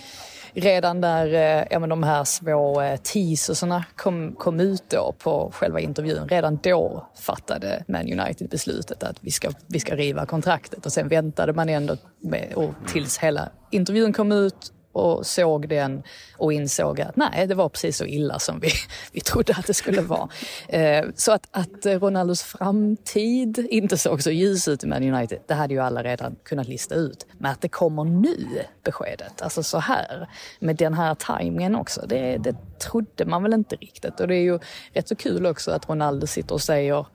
redan 0.53 1.01
där 1.01 1.35
eh, 1.35 1.67
ja, 1.71 1.79
men 1.79 1.89
de 1.89 2.03
här 2.03 2.25
små 2.25 2.75
teasersna 2.75 2.97
teaserserna 3.03 3.85
kom, 3.97 4.35
kom 4.39 4.61
ut 4.61 4.85
då 4.89 5.15
på 5.19 5.51
själva 5.55 5.81
intervjun, 5.81 6.29
redan 6.29 6.59
då 6.63 7.07
fattade 7.21 7.85
Man 7.89 8.21
United 8.21 8.49
beslutet 8.49 9.03
att 9.03 9.17
vi 9.21 9.31
ska, 9.31 9.51
vi 9.67 9.81
ska 9.81 9.97
riva 9.97 10.27
kontraktet 10.27 10.87
och 10.87 10.93
sen 10.93 11.09
väntade 11.09 11.53
man 11.53 11.69
ändå 11.69 11.97
med, 12.21 12.53
och 12.55 12.71
tills 12.93 13.19
hela 13.19 13.49
intervjun 13.71 14.13
kom 14.13 14.33
ut 14.33 14.73
och 14.97 15.27
såg 15.27 15.69
den 15.69 16.03
och 16.37 16.53
insåg 16.53 17.01
att 17.01 17.17
nej, 17.17 17.47
det 17.47 17.55
var 17.55 17.69
precis 17.69 17.97
så 17.97 18.05
illa 18.05 18.39
som 18.39 18.61
vi, 18.61 18.71
vi 19.13 19.21
trodde 19.21 19.55
att 19.59 19.67
det 19.67 19.75
skulle 19.75 20.01
vara. 20.01 20.29
Eh, 20.69 21.05
så 21.15 21.33
att, 21.33 21.49
att 21.51 21.87
eh, 21.87 22.01
Ronaldos 22.01 22.43
framtid 22.43 23.67
inte 23.71 23.99
såg 23.99 24.23
så 24.23 24.31
ljus 24.31 24.69
ut 24.69 24.85
i 24.85 24.87
Man 24.87 25.15
United, 25.15 25.39
det 25.47 25.55
hade 25.55 25.75
ju 25.75 25.81
alla 25.81 26.03
redan 26.03 26.37
kunnat 26.43 26.69
lista 26.69 26.95
ut. 26.95 27.27
Men 27.39 27.53
att 27.53 27.61
det 27.61 27.69
kommer 27.69 28.05
nu, 28.05 28.47
beskedet, 28.85 29.43
alltså 29.43 29.63
så 29.63 29.79
här, 29.79 30.29
med 30.61 30.77
den 30.77 30.95
här 30.95 31.15
tajmingen 31.15 31.77
också, 31.77 32.07
det, 32.07 32.37
det 32.37 32.57
trodde 32.79 33.25
man 33.25 33.43
väl 33.43 33.53
inte 33.53 33.77
riktigt. 33.77 34.21
Och 34.21 34.29
det 34.29 34.35
är 34.35 34.43
ju 34.43 34.59
rätt 34.93 35.09
så 35.09 35.17
kul 35.17 35.47
också 35.47 35.71
att 35.71 35.89
Ronaldo 35.89 36.27
sitter 36.27 36.55
och 36.55 36.63
säger 36.63 37.07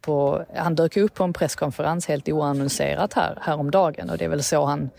på, 0.00 0.44
han 0.56 0.74
dök 0.74 0.96
upp 0.96 1.14
på 1.14 1.24
en 1.24 1.32
presskonferens 1.32 2.06
helt 2.06 2.28
oannonserat 2.28 3.14
här, 3.14 3.38
häromdagen 3.40 4.10
och 4.10 4.18
det 4.18 4.24
är 4.24 4.28
väl 4.28 4.42
så 4.42 4.64
han, 4.64 4.90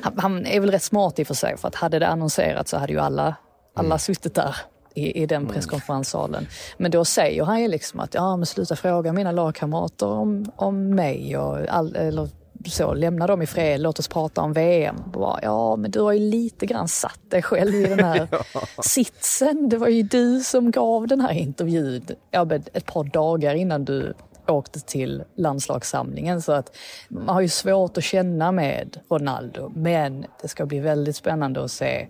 han, 0.00 0.18
han 0.18 0.46
är 0.46 0.60
väl 0.60 0.70
rätt 0.70 0.82
smart 0.82 1.18
i 1.18 1.22
och 1.22 1.26
för 1.26 1.34
sig 1.34 1.56
för 1.56 1.68
att 1.68 1.74
hade 1.74 1.98
det 1.98 2.06
annonserats 2.06 2.70
så 2.70 2.78
hade 2.78 2.92
ju 2.92 2.98
alla, 2.98 3.34
alla 3.74 3.86
mm. 3.86 3.98
suttit 3.98 4.34
där 4.34 4.56
i, 4.94 5.22
i 5.22 5.26
den 5.26 5.42
mm. 5.42 5.54
presskonferenssalen. 5.54 6.46
Men 6.76 6.90
då 6.90 7.04
säger 7.04 7.44
han 7.44 7.62
ju 7.62 7.68
liksom 7.68 8.00
att 8.00 8.14
ja 8.14 8.36
men 8.36 8.46
sluta 8.46 8.76
fråga 8.76 9.12
mina 9.12 9.32
lagkamrater 9.32 10.06
om, 10.06 10.52
om 10.56 10.94
mig 10.94 11.36
och 11.36 11.58
all, 11.68 11.96
eller 11.96 12.28
så, 12.66 12.94
lämna 12.94 13.26
dem 13.26 13.42
i 13.42 13.46
fred, 13.46 13.80
låt 13.80 13.98
oss 13.98 14.08
prata 14.08 14.40
om 14.40 14.52
VM. 14.52 14.96
Bara, 15.12 15.38
ja, 15.42 15.76
men 15.76 15.90
du 15.90 16.00
har 16.00 16.12
ju 16.12 16.30
lite 16.30 16.66
grann 16.66 16.88
satt 16.88 17.20
dig 17.30 17.42
själv 17.42 17.74
i 17.74 17.86
den 17.86 18.04
här 18.04 18.28
ja. 18.54 18.82
sitsen. 18.82 19.68
Det 19.68 19.76
var 19.76 19.88
ju 19.88 20.02
du 20.02 20.40
som 20.40 20.70
gav 20.70 21.06
den 21.06 21.20
här 21.20 21.32
intervjun 21.32 22.02
ja, 22.30 22.46
ett 22.72 22.86
par 22.86 23.04
dagar 23.04 23.54
innan 23.54 23.84
du 23.84 24.14
åkte 24.50 24.80
till 24.80 25.24
landslagssamlingen. 25.34 26.42
Så 26.42 26.52
att 26.52 26.76
man 27.08 27.28
har 27.28 27.40
ju 27.40 27.48
svårt 27.48 27.98
att 27.98 28.04
känna 28.04 28.52
med 28.52 29.00
Ronaldo. 29.10 29.72
Men 29.74 30.26
det 30.42 30.48
ska 30.48 30.66
bli 30.66 30.80
väldigt 30.80 31.16
spännande 31.16 31.64
att 31.64 31.70
se 31.70 32.08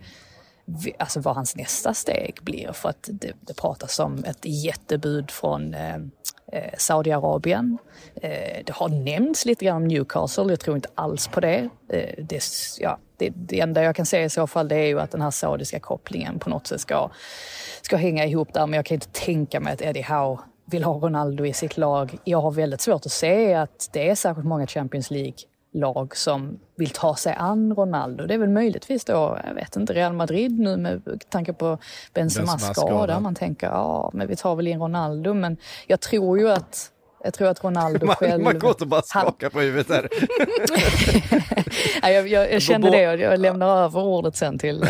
alltså 0.99 1.21
vad 1.21 1.35
hans 1.35 1.57
nästa 1.57 1.95
steg 1.95 2.39
blir. 2.43 2.73
För 2.73 2.89
att 2.89 3.09
det, 3.13 3.33
det 3.41 3.55
pratas 3.55 3.99
om 3.99 4.25
ett 4.25 4.45
jättebud 4.45 5.31
från 5.31 5.75
eh, 5.75 5.97
eh, 6.53 6.75
Saudiarabien. 6.79 7.79
Eh, 8.15 8.63
det 8.65 8.73
har 8.73 8.89
nämnts 8.89 9.45
lite 9.45 9.65
grann 9.65 9.77
om 9.77 9.89
Newcastle, 9.89 10.45
jag 10.49 10.61
tror 10.61 10.77
inte 10.77 10.89
alls 10.95 11.29
på 11.29 11.41
det. 11.41 11.69
Eh, 11.89 12.25
det, 12.25 12.43
ja, 12.79 12.99
det. 13.17 13.31
Det 13.31 13.61
enda 13.61 13.83
jag 13.83 13.97
kan 13.97 14.07
säga 14.07 14.25
i 14.25 14.31
så 14.31 14.47
fall 14.47 14.69
det 14.69 14.77
är 14.77 14.87
ju 14.87 15.01
att 15.01 15.11
den 15.11 15.23
här 15.23 15.31
saudiska 15.31 15.81
kopplingen 15.81 16.39
på 16.39 16.51
något 16.51 16.67
sätt 16.67 16.81
ska, 16.81 17.11
ska 17.83 17.97
hänga 17.97 18.27
ihop 18.27 18.53
där. 18.53 18.67
Men 18.67 18.77
jag 18.77 18.87
kan 18.87 18.95
inte 18.95 19.13
tänka 19.13 19.61
mig 19.61 19.73
att 19.73 19.83
Eddie 19.83 20.03
Howe 20.03 20.39
vill 20.71 20.85
ha 20.85 20.95
Ronaldo 20.95 21.47
i 21.47 21.53
sitt 21.53 21.77
lag. 21.77 22.19
Jag 22.25 22.41
har 22.41 22.51
väldigt 22.51 22.81
svårt 22.81 23.07
att 23.07 23.13
se 23.13 23.55
att 23.55 23.91
det 23.93 24.11
är 24.11 24.15
särskilt 24.15 24.47
många 24.47 24.67
Champions 24.67 25.11
League-lag 25.11 26.17
som 26.17 26.59
vill 26.77 26.91
ta 26.91 27.17
sig 27.17 27.35
an 27.39 27.75
Ronaldo. 27.75 28.27
Det 28.27 28.35
är 28.35 28.39
väl 28.39 28.49
möjligtvis 28.49 29.05
då, 29.05 29.39
jag 29.47 29.55
vet 29.55 29.77
inte, 29.77 29.93
Real 29.93 30.13
Madrid 30.13 30.59
nu 30.59 30.77
med 30.77 31.25
tanke 31.29 31.53
på 31.53 31.79
Benzemas 32.15 32.77
skada. 32.77 33.21
Man 33.21 33.35
tänker, 33.35 33.67
ja, 33.67 34.11
men 34.15 34.29
vi 34.29 34.37
tar 34.37 34.57
väl 34.57 34.67
in 34.67 34.81
Ronaldo. 34.81 35.35
Men 35.35 35.57
jag 35.87 36.01
tror 36.01 36.39
ju 36.39 36.51
att 36.51 36.91
jag 37.25 37.35
tror 37.35 37.49
att 37.49 37.65
Ronaldo 37.65 38.07
man, 38.07 38.17
själv... 38.17 38.43
Man 38.43 38.59
går 38.59 38.71
inte 38.71 38.87
bara 38.87 39.03
skaka 39.03 39.47
han... 39.47 39.51
på 39.51 39.61
huvudet 39.61 39.89
där. 39.89 40.09
ja, 42.03 42.11
jag, 42.11 42.29
jag, 42.29 42.53
jag 42.53 42.63
kände 42.63 42.91
det 42.91 43.09
och 43.09 43.19
jag 43.21 43.41
lämnar 43.41 43.85
över 43.85 44.01
ordet 44.01 44.37
sen 44.37 44.59
till, 44.59 44.83
eh, 44.83 44.89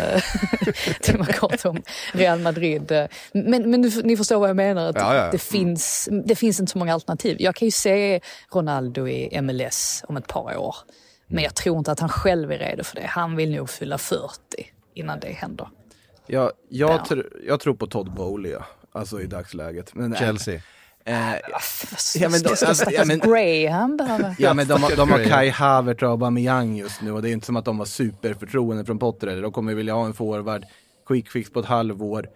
till 1.01 1.17
Makoto 1.17 1.69
om 1.69 1.81
Real 2.13 2.39
Madrid. 2.39 2.91
Men, 3.33 3.69
men 3.71 3.91
ni 4.03 4.17
förstår 4.17 4.39
vad 4.39 4.49
jag 4.49 4.55
menar, 4.55 4.89
att 4.89 4.95
ja, 4.95 5.15
ja. 5.15 5.31
Det, 5.31 5.37
finns, 5.37 6.09
det 6.25 6.35
finns 6.35 6.59
inte 6.59 6.71
så 6.71 6.77
många 6.77 6.93
alternativ. 6.93 7.37
Jag 7.39 7.55
kan 7.55 7.65
ju 7.65 7.71
se 7.71 8.21
Ronaldo 8.53 9.07
i 9.07 9.41
MLS 9.41 10.03
om 10.07 10.17
ett 10.17 10.27
par 10.27 10.57
år. 10.57 10.75
Men 11.27 11.43
jag 11.43 11.55
tror 11.55 11.77
inte 11.77 11.91
att 11.91 11.99
han 11.99 12.09
själv 12.09 12.51
är 12.51 12.57
redo 12.57 12.83
för 12.83 12.95
det. 12.95 13.05
Han 13.05 13.35
vill 13.35 13.51
nog 13.51 13.69
fylla 13.69 13.97
40 13.97 14.29
innan 14.93 15.19
det 15.19 15.31
händer. 15.31 15.69
Ja, 16.27 16.51
jag, 16.69 16.91
ja. 16.91 17.05
Tr 17.05 17.21
jag 17.47 17.59
tror 17.59 17.73
på 17.73 17.87
Todd 17.87 18.13
Bowley, 18.13 18.55
alltså 18.91 19.21
i 19.21 19.25
dagsläget. 19.25 19.95
Men, 19.95 20.15
Chelsea. 20.15 20.61
Eh, 21.05 21.35
ja, 22.15 22.29
men 22.29 22.41
de, 22.41 22.49
alltså, 22.49 22.91
ja, 22.91 23.05
men, 23.05 23.19
Graham 23.19 23.97
behöver... 23.97 24.35
Ja 24.39 24.53
men 24.53 24.67
de, 24.67 24.81
de 24.95 25.11
har 25.11 25.23
Kai 25.23 25.49
Havertz 25.49 26.03
och 26.03 26.09
Aubameyang 26.09 26.77
just 26.77 27.01
nu 27.01 27.11
och 27.11 27.21
det 27.21 27.29
är 27.29 27.33
inte 27.33 27.45
som 27.45 27.55
att 27.55 27.65
de 27.65 27.79
har 27.79 27.85
superförtroende 27.85 28.85
från 28.85 28.99
Potter 28.99 29.27
eller 29.27 29.41
de 29.41 29.51
kommer 29.51 29.75
vilja 29.75 29.93
ha 29.93 30.05
en 30.05 30.13
forward, 30.13 30.65
quick 31.07 31.31
fix 31.31 31.49
på 31.49 31.59
ett 31.59 31.65
halvår. 31.65 32.29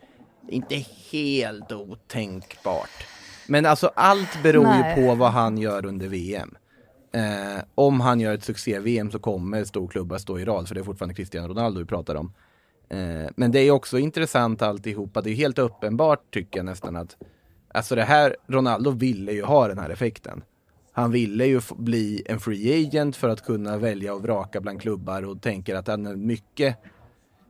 Inte 0.49 0.86
helt 1.12 1.71
otänkbart. 1.71 3.08
Men 3.47 3.65
alltså 3.65 3.91
allt 3.95 4.43
beror 4.43 4.63
Nej. 4.63 4.99
ju 4.99 5.08
på 5.08 5.15
vad 5.15 5.32
han 5.32 5.58
gör 5.58 5.86
under 5.86 6.08
VM. 6.08 6.56
Eh, 7.12 7.63
om 7.76 7.99
han 7.99 8.19
gör 8.19 8.34
ett 8.34 8.43
succé-VM 8.43 9.12
så 9.12 9.19
kommer 9.19 9.63
storklubbar 9.63 10.17
stå 10.17 10.39
i 10.39 10.45
rad 10.45 10.67
för 10.67 10.76
det 10.76 10.82
är 10.82 10.86
fortfarande 10.86 11.15
Cristiano 11.15 11.47
Ronaldo 11.47 11.80
vi 11.80 11.86
pratar 11.86 12.15
om. 12.15 12.34
Eh, 12.89 13.30
men 13.36 13.52
det 13.52 13.60
är 13.60 13.71
också 13.71 13.99
intressant 13.99 14.62
alltihopa. 14.62 15.21
Det 15.21 15.30
är 15.30 15.36
helt 15.36 15.60
uppenbart 15.60 16.34
tycker 16.34 16.60
jag 16.60 16.65
nästan 16.65 16.95
att 16.95 17.17
Alltså 17.73 17.95
det 17.95 18.03
här, 18.03 18.36
Ronaldo 18.47 18.91
ville 18.91 19.31
ju 19.31 19.43
ha 19.43 19.67
den 19.67 19.79
här 19.79 19.89
effekten. 19.89 20.43
Han 20.91 21.12
ville 21.12 21.45
ju 21.45 21.62
bli 21.75 22.23
en 22.25 22.39
free 22.39 22.88
agent 22.88 23.15
för 23.15 23.29
att 23.29 23.45
kunna 23.45 23.77
välja 23.77 24.13
och 24.13 24.21
vraka 24.21 24.62
bland 24.62 24.81
klubbar 24.81 25.23
och 25.23 25.41
tänker 25.41 25.75
att 25.75 25.88
han 25.88 26.05
är 26.05 26.15
mycket 26.15 26.77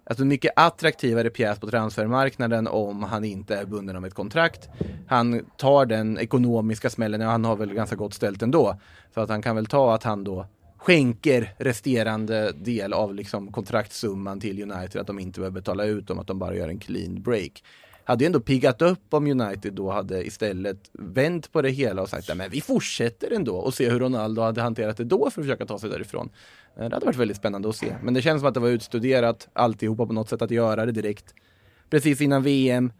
Alltså 0.05 0.25
mycket 0.25 0.51
attraktivare 0.55 1.29
pjäs 1.29 1.59
på 1.59 1.67
transfermarknaden 1.67 2.67
om 2.67 3.03
han 3.03 3.23
inte 3.23 3.55
är 3.55 3.65
bunden 3.65 3.95
av 3.95 4.05
ett 4.05 4.13
kontrakt. 4.13 4.69
Han 5.07 5.45
tar 5.57 5.85
den 5.85 6.17
ekonomiska 6.17 6.89
smällen, 6.89 7.21
och 7.21 7.27
han 7.27 7.45
har 7.45 7.55
väl 7.55 7.73
ganska 7.73 7.95
gott 7.95 8.13
ställt 8.13 8.41
ändå. 8.41 8.79
Så 9.13 9.21
att 9.21 9.29
han 9.29 9.41
kan 9.41 9.55
väl 9.55 9.65
ta 9.65 9.95
att 9.95 10.03
han 10.03 10.23
då 10.23 10.45
skänker 10.77 11.53
resterande 11.57 12.51
del 12.51 12.93
av 12.93 13.15
liksom 13.15 13.51
kontraktsumman 13.51 14.39
till 14.39 14.71
United, 14.71 15.01
att 15.01 15.07
de 15.07 15.19
inte 15.19 15.39
behöver 15.39 15.55
betala 15.55 15.85
ut 15.85 16.07
dem, 16.07 16.19
att 16.19 16.27
de 16.27 16.39
bara 16.39 16.55
gör 16.55 16.69
en 16.69 16.79
clean 16.79 17.21
break 17.21 17.63
hade 18.03 18.23
ju 18.23 18.25
ändå 18.25 18.39
piggat 18.39 18.81
upp 18.81 19.13
om 19.13 19.27
United 19.27 19.73
då 19.73 19.91
hade 19.91 20.27
istället 20.27 20.89
vänt 20.93 21.51
på 21.51 21.61
det 21.61 21.69
hela 21.69 22.01
och 22.01 22.09
sagt 22.09 22.29
att 22.29 22.53
vi 22.53 22.61
fortsätter 22.61 23.31
ändå 23.31 23.55
och 23.55 23.73
se 23.73 23.89
hur 23.89 23.99
Ronaldo 23.99 24.41
hade 24.41 24.61
hanterat 24.61 24.97
det 24.97 25.03
då 25.03 25.19
för 25.19 25.41
att 25.41 25.45
försöka 25.45 25.65
ta 25.65 25.79
sig 25.79 25.89
därifrån. 25.89 26.29
Eh, 26.77 26.89
det 26.89 26.95
hade 26.95 27.05
varit 27.05 27.15
väldigt 27.15 27.37
spännande 27.37 27.69
att 27.69 27.75
se. 27.75 27.95
Men 28.03 28.13
det 28.13 28.21
känns 28.21 28.41
som 28.41 28.47
att 28.47 28.53
det 28.53 28.59
var 28.59 28.69
utstuderat 28.69 29.49
alltihopa 29.53 30.05
på 30.05 30.13
något 30.13 30.29
sätt 30.29 30.41
att 30.41 30.51
göra 30.51 30.85
det 30.85 30.91
direkt. 30.91 31.33
Precis 31.89 32.21
innan 32.21 32.43
VM, 32.43 32.91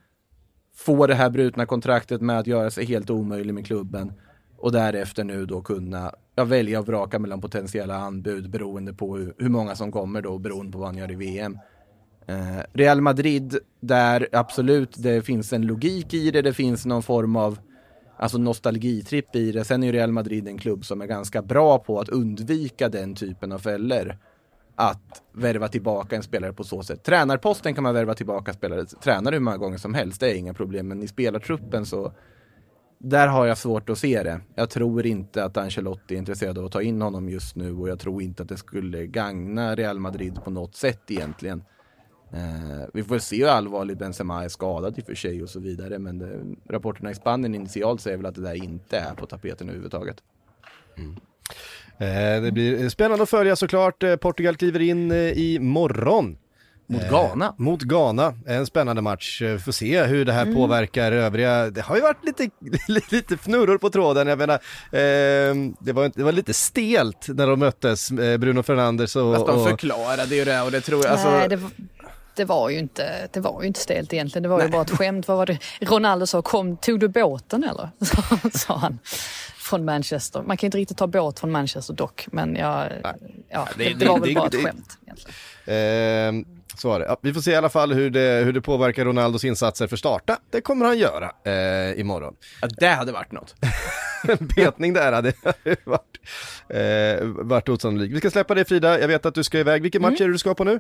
få 0.76 1.08
det 1.08 1.16
här 1.16 1.30
brutna 1.30 1.66
kontraktet 1.66 2.22
med 2.22 2.39
att 2.39 2.47
göra 2.47 2.72
sig 2.72 2.86
helt 2.86 3.10
omöjlig 3.10 3.54
med 3.54 3.66
klubben 3.66 4.14
och 4.58 4.72
därefter 4.72 5.24
nu 5.24 5.45
då 5.45 5.62
kunna 5.62 6.12
ja, 6.36 6.43
välja 6.43 6.80
och 6.80 6.88
vraka 6.88 7.20
mellan 7.20 7.41
potentiella 7.41 7.95
anbud 7.95 8.49
beroende 8.49 8.93
på 8.93 9.18
hur, 9.18 9.34
hur 9.38 9.49
många 9.49 9.76
som 9.76 9.91
kommer 9.91 10.22
då 10.22 10.38
beroende 10.38 10.72
på 10.72 10.78
vad 10.78 10.88
han 10.88 10.97
gör 10.97 11.12
i 11.12 11.16
VM. 11.16 11.58
Eh, 12.28 12.63
Real 12.74 13.01
Madrid, 13.01 13.57
där 13.80 14.28
absolut 14.32 14.95
det 14.97 15.21
finns 15.21 15.53
en 15.53 15.61
logik 15.61 16.13
i 16.13 16.32
det, 16.32 16.41
det 16.41 16.53
finns 16.53 16.86
någon 16.86 17.03
form 17.03 17.36
av 17.36 17.59
alltså 18.17 18.38
nostalgitripp 18.38 19.36
i 19.36 19.51
det. 19.51 19.63
Sen 19.63 19.84
är 19.84 19.88
ju 19.88 19.93
Real 19.93 20.11
Madrid 20.11 20.47
en 20.47 20.57
klubb 20.57 20.86
som 20.86 21.01
är 21.01 21.05
ganska 21.05 21.41
bra 21.41 21.80
på 21.80 21.99
att 21.99 22.09
undvika 22.09 22.89
den 22.89 23.15
typen 23.15 23.51
av 23.51 23.59
fällor. 23.59 24.17
Att 24.76 25.24
värva 25.34 25.67
tillbaka 25.67 26.15
en 26.15 26.24
spelare 26.24 26.53
på 26.53 26.63
så 26.63 26.84
sätt. 26.84 27.03
Tränarposten 27.03 27.76
kan 27.76 27.84
man 27.84 27.93
värva 27.93 28.13
tillbaka 28.13 28.53
spelare, 28.53 28.86
tränare 28.86 29.36
hur 29.36 29.39
många 29.39 29.57
gånger 29.57 29.78
som 29.78 29.93
helst, 29.93 30.19
det 30.19 30.32
är 30.32 30.36
inga 30.36 30.53
problem. 30.53 30.88
Men 30.88 31.03
i 31.03 31.07
spelartruppen 31.07 31.86
så 31.86 32.13
där 32.97 33.28
har 33.28 33.45
jag 33.45 33.57
svårt 33.57 33.89
att 33.89 33.97
se 33.97 34.24
det. 34.24 34.41
Jag 34.55 34.69
tror 34.69 35.05
inte 35.05 35.43
att 35.43 35.57
Ancelotti 35.57 36.13
är 36.13 36.17
intresserad 36.17 36.57
av 36.57 36.65
att 36.65 36.71
ta 36.71 36.82
in 36.82 37.01
honom 37.01 37.30
just 37.30 37.55
nu 37.55 37.76
och 37.76 37.89
jag 37.89 37.99
tror 37.99 38.21
inte 38.21 38.43
att 38.43 38.49
det 38.49 38.57
skulle 38.57 39.07
gagna 39.07 39.76
Real 39.76 39.99
Madrid 39.99 40.43
på 40.43 40.51
något 40.51 40.76
sätt 40.76 41.11
egentligen. 41.11 41.63
Eh, 42.34 42.88
vi 42.93 43.03
får 43.03 43.19
se 43.19 43.36
hur 43.36 43.47
allvarligt 43.47 43.97
Benzema 43.97 44.43
är 44.43 44.49
skadad 44.49 44.97
i 44.97 45.01
och 45.01 45.05
för 45.05 45.15
sig 45.15 45.43
och 45.43 45.49
så 45.49 45.59
vidare 45.59 45.99
men 45.99 46.19
det, 46.19 46.39
rapporterna 46.73 47.11
i 47.11 47.15
Spanien 47.15 47.55
initialt 47.55 48.01
säger 48.01 48.17
väl 48.17 48.25
att 48.25 48.36
det 48.36 48.41
där 48.41 48.63
inte 48.63 48.97
är 48.97 49.13
på 49.13 49.25
tapeten 49.25 49.69
överhuvudtaget. 49.69 50.17
Mm. 50.97 51.15
Eh, 51.97 52.43
det 52.43 52.51
blir 52.51 52.89
spännande 52.89 53.23
att 53.23 53.29
följa 53.29 53.55
såklart. 53.55 54.03
Eh, 54.03 54.15
Portugal 54.15 54.55
kliver 54.55 54.79
in 54.79 55.11
eh, 55.11 55.17
i 55.17 55.59
morgon 55.59 56.38
mot 56.88 57.09
Ghana. 57.09 57.45
Eh, 57.45 57.51
mot 57.57 57.81
Ghana, 57.81 58.34
en 58.45 58.65
spännande 58.65 59.01
match. 59.01 59.41
Eh, 59.41 59.57
får 59.57 59.71
se 59.71 60.03
hur 60.03 60.25
det 60.25 60.34
här 60.34 60.41
mm. 60.41 60.55
påverkar 60.55 61.11
övriga. 61.11 61.69
Det 61.69 61.81
har 61.81 61.95
ju 61.95 62.01
varit 62.01 62.25
lite, 62.25 62.49
lite 63.11 63.38
fnurror 63.38 63.77
på 63.77 63.89
tråden. 63.89 64.27
Jag 64.27 64.38
menar, 64.38 64.55
eh, 64.91 65.55
det, 65.79 65.93
var, 65.93 66.11
det 66.15 66.23
var 66.23 66.31
lite 66.31 66.53
stelt 66.53 67.27
när 67.27 67.47
de 67.47 67.59
möttes, 67.59 68.11
eh, 68.11 68.38
Bruno 68.38 68.63
Fernandes 68.63 69.15
och... 69.15 69.36
Fast 69.36 69.47
de 69.47 69.65
förklarade 69.65 70.36
ju 70.36 70.45
det 70.45 70.61
och 70.61 70.71
det 70.71 70.81
tror 70.81 71.03
jag. 71.03 71.11
Alltså... 71.11 71.29
Nej, 71.29 71.49
det 71.49 71.55
var... 71.55 71.71
Det 72.36 72.45
var, 72.45 72.69
ju 72.69 72.79
inte, 72.79 73.27
det 73.34 73.39
var 73.39 73.61
ju 73.61 73.67
inte 73.67 73.79
stelt 73.79 74.13
egentligen, 74.13 74.43
det 74.43 74.49
var 74.49 74.57
Nej. 74.57 74.67
ju 74.67 74.71
bara 74.71 74.81
ett 74.81 74.97
skämt. 74.97 75.27
Vad 75.27 75.38
var 75.38 75.45
det? 75.45 75.59
Ronaldo 75.81 76.27
sa, 76.27 76.41
kom, 76.41 76.77
tog 76.77 76.99
du 76.99 77.07
båten 77.07 77.63
eller? 77.63 77.89
sa 78.57 78.77
han 78.77 78.99
från 79.57 79.86
Manchester. 79.86 80.41
Man 80.41 80.57
kan 80.57 80.67
inte 80.67 80.77
riktigt 80.77 80.97
ta 80.97 81.07
båt 81.07 81.39
från 81.39 81.51
Manchester 81.51 81.93
dock, 81.93 82.27
men 82.31 82.55
jag, 82.55 82.91
ja, 83.49 83.67
det, 83.77 83.84
det, 83.84 83.93
det, 83.93 84.05
var 84.05 84.19
väl 84.19 84.36
bara 84.36 84.47
ett 84.47 84.63
skämt. 84.63 84.97
Egentligen. 85.05 86.39
Eh, 86.39 86.45
så 86.77 86.89
var 86.89 86.99
det. 86.99 87.05
Ja, 87.05 87.17
vi 87.21 87.34
får 87.34 87.41
se 87.41 87.51
i 87.51 87.55
alla 87.55 87.69
fall 87.69 87.93
hur 87.93 88.09
det, 88.09 88.43
hur 88.45 88.53
det 88.53 88.61
påverkar 88.61 89.05
Ronaldos 89.05 89.43
insatser 89.43 89.88
för 89.88 89.97
starta. 89.97 90.38
Det 90.51 90.61
kommer 90.61 90.86
han 90.86 90.97
göra 90.97 91.31
eh, 91.45 91.99
imorgon. 91.99 92.36
Ja, 92.61 92.67
det 92.77 92.88
hade 92.88 93.11
varit 93.11 93.31
något. 93.31 93.55
en 94.23 94.47
betning 94.55 94.93
där 94.93 95.11
hade 95.11 95.34
varit, 95.84 96.19
eh, 96.69 97.27
varit 97.27 97.69
osannolikt. 97.69 98.15
Vi 98.15 98.19
ska 98.19 98.31
släppa 98.31 98.55
dig 98.55 98.65
Frida, 98.65 98.99
jag 98.99 99.07
vet 99.07 99.25
att 99.25 99.36
du 99.36 99.43
ska 99.43 99.59
iväg. 99.59 99.81
Vilken 99.81 100.01
match 100.01 100.09
mm. 100.19 100.23
är 100.23 100.27
det 100.27 100.34
du 100.34 100.38
ska 100.38 100.53
på 100.53 100.63
nu? 100.63 100.79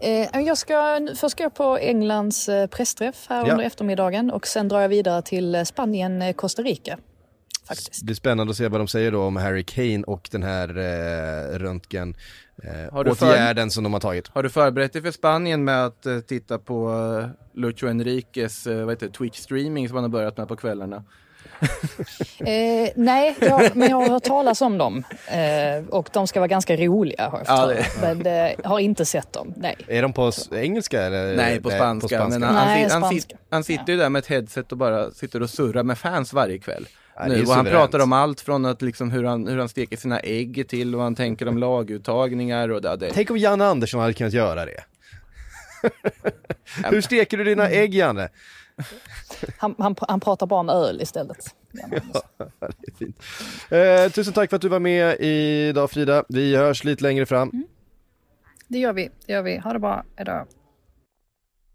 Eh, 0.00 0.40
jag 0.40 0.58
ska, 0.58 1.08
först 1.16 1.30
ska 1.30 1.42
jag 1.42 1.54
på 1.54 1.78
Englands 1.78 2.48
eh, 2.48 2.66
pressträff 2.66 3.26
här 3.28 3.46
ja. 3.46 3.52
under 3.52 3.64
eftermiddagen 3.64 4.30
och 4.30 4.46
sen 4.46 4.68
drar 4.68 4.80
jag 4.80 4.88
vidare 4.88 5.22
till 5.22 5.54
eh, 5.54 5.62
Spanien, 5.62 6.34
Costa 6.34 6.62
Rica. 6.62 6.98
Faktiskt. 7.68 8.00
Det 8.00 8.04
blir 8.04 8.14
spännande 8.14 8.50
att 8.50 8.56
se 8.56 8.68
vad 8.68 8.80
de 8.80 8.88
säger 8.88 9.12
då 9.12 9.22
om 9.22 9.36
Harry 9.36 9.64
Kane 9.64 10.02
och 10.02 10.28
den 10.32 10.42
här 10.42 10.68
eh, 10.68 11.58
röntgen 11.58 12.14
eh, 12.62 12.92
har 12.92 13.04
du 13.04 13.10
åtgärden 13.10 13.68
för... 13.68 13.74
som 13.74 13.84
de 13.84 13.92
har 13.92 14.00
tagit. 14.00 14.28
Har 14.28 14.42
du 14.42 14.50
förberett 14.50 14.92
dig 14.92 15.02
för 15.02 15.10
Spanien 15.10 15.64
med 15.64 15.86
att 15.86 16.06
eh, 16.06 16.20
titta 16.20 16.58
på 16.58 17.30
Lucho 17.52 17.86
Enriques 17.86 18.66
eh, 18.66 18.84
vad 18.84 18.92
heter 18.94 19.08
Twitch-streaming 19.08 19.88
som 19.88 19.96
han 19.96 20.04
har 20.04 20.08
börjat 20.08 20.36
med 20.36 20.48
på 20.48 20.56
kvällarna? 20.56 21.04
Eh, 22.38 22.90
nej, 22.94 23.36
jag, 23.40 23.76
men 23.76 23.88
jag 23.90 23.96
har 23.96 24.08
hört 24.08 24.24
talas 24.24 24.60
om 24.60 24.78
dem. 24.78 25.04
Eh, 25.26 25.88
och 25.88 26.08
de 26.12 26.26
ska 26.26 26.40
vara 26.40 26.48
ganska 26.48 26.76
roliga 26.76 27.28
har 27.28 27.42
jag 27.46 27.58
ja, 27.58 27.66
det... 27.66 27.86
Men 28.00 28.26
eh, 28.26 28.70
har 28.70 28.78
inte 28.78 29.04
sett 29.04 29.32
dem, 29.32 29.54
nej. 29.56 29.76
Är 29.88 30.02
de 30.02 30.12
på 30.12 30.32
engelska 30.52 31.02
eller? 31.02 31.36
Nej, 31.36 31.60
på 31.60 31.70
spanska. 31.70 32.00
på 32.04 32.08
spanska. 32.08 32.38
Men 32.38 32.56
han, 32.56 32.66
nej, 32.66 32.82
han, 32.82 32.90
spanska. 32.90 33.36
Han, 33.36 33.46
han, 33.50 33.64
sitter 33.64 33.92
ju 33.92 33.98
där 33.98 34.08
med 34.08 34.18
ett 34.18 34.26
headset 34.26 34.72
och 34.72 34.78
bara 34.78 35.10
sitter 35.10 35.42
och 35.42 35.50
surrar 35.50 35.82
med 35.82 35.98
fans 35.98 36.32
varje 36.32 36.58
kväll 36.58 36.86
nu. 37.28 37.42
Och 37.42 37.54
han 37.54 37.64
pratar 37.64 37.98
om 37.98 38.12
allt 38.12 38.40
från 38.40 38.64
att 38.64 38.82
liksom 38.82 39.10
hur 39.10 39.24
han, 39.24 39.46
hur 39.46 39.58
han 39.58 39.68
steker 39.68 39.96
sina 39.96 40.20
ägg 40.20 40.68
till 40.68 40.94
vad 40.94 41.04
han 41.04 41.14
tänker 41.14 41.48
om 41.48 41.58
laguttagningar 41.58 42.68
och 42.68 42.98
det. 42.98 43.10
Tänk 43.12 43.30
om 43.30 43.38
Janne 43.38 43.64
Andersson 43.64 44.00
hade 44.00 44.12
kunnat 44.12 44.32
göra 44.32 44.64
det. 44.64 44.84
hur 46.90 47.00
steker 47.00 47.36
du 47.36 47.44
dina 47.44 47.68
ägg 47.68 47.94
Janne? 47.94 48.28
Han, 49.58 49.74
han, 49.78 49.96
han 50.08 50.20
pratar 50.20 50.46
bara 50.46 50.60
om 50.60 50.68
öl 50.68 51.00
istället. 51.02 51.54
Ja, 51.72 51.86
det 52.58 52.92
är 52.92 52.96
fint. 52.98 53.22
Eh, 53.70 54.12
tusen 54.12 54.32
tack 54.32 54.50
för 54.50 54.56
att 54.56 54.62
du 54.62 54.68
var 54.68 54.80
med 54.80 55.20
idag 55.20 55.90
Frida. 55.90 56.24
Vi 56.28 56.56
hörs 56.56 56.84
lite 56.84 57.02
längre 57.02 57.26
fram. 57.26 57.50
Mm. 57.50 57.66
Det 58.68 58.78
gör 58.78 58.92
vi, 58.92 59.10
det 59.26 59.32
gör 59.32 59.42
vi. 59.42 59.58
Ha 59.58 59.72
det 59.72 59.78
bra, 59.78 60.04
hejdå. 60.16 60.46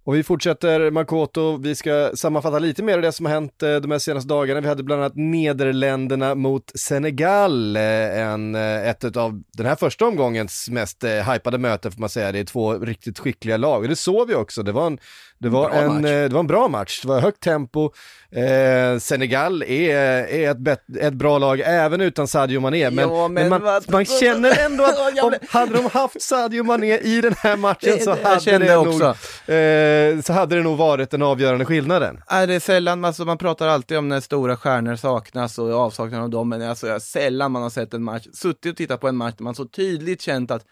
Och 0.04 0.16
vi 0.16 0.24
fortsätter 0.24 0.92
Makoto, 0.92 1.58
vi 1.58 1.76
ska 1.76 2.12
sammanfatta 2.16 2.60
lite 2.60 2.84
mer 2.84 2.96
av 2.96 3.02
det 3.02 3.12
som 3.12 3.26
har 3.26 3.34
hänt 3.34 3.64
eh, 3.64 3.76
de 3.76 3.92
här 3.92 4.00
senaste 4.00 4.28
dagarna. 4.28 4.62
Vi 4.62 4.68
hade 4.68 4.84
bland 4.84 5.02
annat 5.02 5.16
Nederländerna 5.16 6.36
mot 6.36 6.72
Senegal, 6.76 7.76
eh, 7.76 8.22
en, 8.22 8.56
eh, 8.56 8.90
ett 8.90 9.18
av 9.18 9.44
den 9.54 9.66
här 9.66 9.76
första 9.76 10.08
omgångens 10.08 10.70
mest 10.70 11.04
hypade 11.34 11.58
möten 11.58 11.92
får 11.92 12.00
man 12.00 12.10
säga. 12.10 12.32
Det 12.32 12.40
är 12.40 12.44
två 12.44 12.74
riktigt 12.74 13.20
skickliga 13.20 13.58
lag 13.58 13.82
och 13.82 13.88
det 13.88 13.96
såg 13.96 14.28
vi 14.28 14.36
också. 14.36 14.64
Det 14.64 14.72
var 14.72 14.88
en, 14.88 15.00
det 15.42 15.50
var 15.50 15.70
en, 15.70 16.02
det 16.02 16.30
var 16.30 16.40
en 16.40 16.48
bra 16.48 16.68
match, 16.68 17.02
det 17.02 17.08
var 17.08 17.20
högt 17.20 17.40
tempo. 17.40 17.92
Eh, 18.32 19.00
Senegal 19.00 19.64
är, 19.64 19.96
är 20.28 20.52
ett, 20.52 20.58
bet, 20.58 20.84
ett 21.00 21.14
bra 21.14 21.38
lag 21.38 21.62
även 21.66 22.02
utan 22.02 22.28
Sadio 22.28 22.60
Mané, 22.60 22.90
men, 22.92 23.10
ja, 23.10 23.28
men, 23.28 23.50
men 23.50 23.64
man, 23.64 23.82
man, 23.88 24.06
känner 24.06 24.66
ändå 24.66 24.84
att 24.84 25.24
om, 25.24 25.34
hade 25.50 25.74
de 25.74 25.86
haft 25.86 26.22
Sadio 26.22 26.64
Mané 26.64 26.98
i 26.98 27.22
den 27.22 27.34
här 27.38 27.58
matchen 27.58 28.00
så 28.00 28.12
hade 28.24 28.58
det, 28.58 28.76
nog, 28.76 29.02
eh, 29.02 30.22
så 30.22 30.34
hade 30.34 30.56
det 30.56 30.64
nog 30.64 30.78
varit 30.78 31.12
den 31.12 31.22
avgörande 31.22 31.66
skillnaden. 31.66 32.22
Är 32.28 32.48
det 32.48 32.54
är 32.54 32.60
sällan, 32.60 33.06
alltså 33.06 33.26
man 33.26 33.38
pratar 33.38 33.68
alltid 33.68 33.98
om 33.98 34.10
när 34.10 34.20
stora 34.20 34.58
stjärnor 34.58 34.96
saknas 34.96 35.60
och 35.60 35.74
avsaknaden 35.74 36.24
av 36.24 36.30
dem, 36.30 36.50
men 36.50 36.62
alltså 36.62 37.00
sällan 37.00 37.52
man 37.52 37.62
har 37.62 37.70
sett 37.70 37.94
en 37.94 38.04
match, 38.04 38.28
suttit 38.34 38.72
och 38.72 38.78
tittat 38.78 39.02
på 39.02 39.08
en 39.08 39.18
match 39.18 39.36
där 39.38 39.44
man 39.44 39.56
så 39.56 39.66
tydligt 39.66 40.22
känt 40.22 40.52
att 40.52 40.66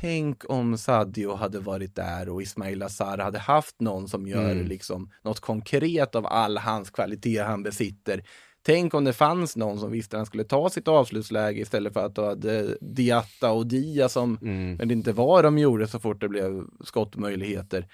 Tänk 0.00 0.50
om 0.50 0.78
Sadio 0.78 1.34
hade 1.34 1.58
varit 1.58 1.94
där 1.94 2.28
och 2.28 2.42
Ismail 2.42 2.82
Azar 2.82 3.18
hade 3.18 3.38
haft 3.38 3.80
någon 3.80 4.08
som 4.08 4.26
gör 4.26 4.50
mm. 4.50 4.66
liksom 4.66 5.10
något 5.22 5.40
konkret 5.40 6.14
av 6.14 6.26
all 6.26 6.58
hans 6.58 6.90
kvalitet 6.90 7.38
han 7.38 7.62
besitter. 7.62 8.22
Tänk 8.62 8.94
om 8.94 9.04
det 9.04 9.12
fanns 9.12 9.56
någon 9.56 9.80
som 9.80 9.90
visste 9.90 10.16
att 10.16 10.18
han 10.18 10.26
skulle 10.26 10.44
ta 10.44 10.70
sitt 10.70 10.88
avslutsläge 10.88 11.60
istället 11.60 11.92
för 11.92 12.06
att 12.06 12.16
hade 12.16 12.78
Diatta 12.80 13.52
och 13.52 13.66
Dia 13.66 14.08
som, 14.08 14.38
mm. 14.42 14.74
men 14.74 14.88
det 14.88 14.94
inte 14.94 15.12
var 15.12 15.42
de 15.42 15.58
gjorde 15.58 15.86
så 15.88 15.98
fort 15.98 16.20
det 16.20 16.28
blev 16.28 16.64
skottmöjligheter. 16.84 17.86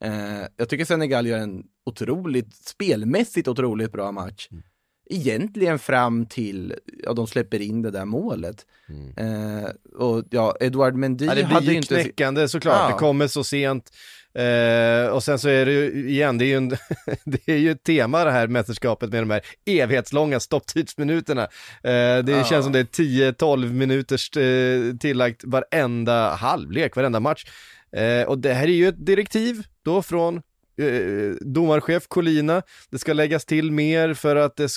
Eh, 0.00 0.42
jag 0.56 0.68
tycker 0.68 0.84
Senegal 0.84 1.26
gör 1.26 1.38
en 1.38 1.64
otroligt, 1.86 2.54
spelmässigt 2.54 3.48
otroligt 3.48 3.92
bra 3.92 4.12
match. 4.12 4.48
Mm 4.50 4.62
egentligen 5.10 5.78
fram 5.78 6.26
till, 6.26 6.74
ja 7.04 7.12
de 7.12 7.26
släpper 7.26 7.60
in 7.60 7.82
det 7.82 7.90
där 7.90 8.04
målet. 8.04 8.66
Mm. 8.88 9.62
Eh, 9.62 9.70
och 9.94 10.24
ja, 10.30 10.56
Edouard 10.60 10.94
Mendy 10.94 11.24
ja, 11.24 11.34
det 11.34 11.42
hade 11.42 11.66
ju 11.66 11.76
inte... 11.76 12.02
knäckande 12.02 12.48
såklart, 12.48 12.80
ja. 12.80 12.88
det 12.88 12.98
kommer 12.98 13.26
så 13.26 13.44
sent. 13.44 13.90
Eh, 14.34 15.08
och 15.08 15.22
sen 15.24 15.38
så 15.38 15.48
är 15.48 15.66
det 15.66 15.72
ju 15.72 16.08
igen, 16.08 16.38
det 16.38 16.44
är 16.44 16.46
ju, 16.46 16.56
en, 16.56 16.68
det 17.24 17.48
är 17.48 17.56
ju 17.56 17.70
ett 17.70 17.82
tema 17.82 18.24
det 18.24 18.30
här 18.30 18.46
mästerskapet 18.46 19.10
med 19.10 19.22
de 19.22 19.30
här 19.30 19.40
evighetslånga 19.66 20.40
stopptidsminuterna. 20.40 21.42
Eh, 21.42 22.18
det 22.24 22.24
ja. 22.26 22.44
känns 22.44 22.64
som 22.64 22.72
det 22.72 22.78
är 22.78 22.84
10-12 22.84 23.72
minuters 23.72 24.36
eh, 24.36 24.96
tillagt 24.96 25.44
varenda 25.44 26.34
halvlek, 26.34 26.96
varenda 26.96 27.20
match. 27.20 27.44
Eh, 27.92 28.28
och 28.28 28.38
det 28.38 28.52
här 28.52 28.64
är 28.64 28.72
ju 28.72 28.88
ett 28.88 29.06
direktiv 29.06 29.62
då 29.82 30.02
från 30.02 30.42
eh, 30.78 31.34
domarchef 31.40 32.08
Colina. 32.08 32.62
Det 32.90 32.98
ska 32.98 33.12
läggas 33.12 33.44
till 33.44 33.72
mer 33.72 34.14
för 34.14 34.36
att 34.36 34.56
det 34.56 34.70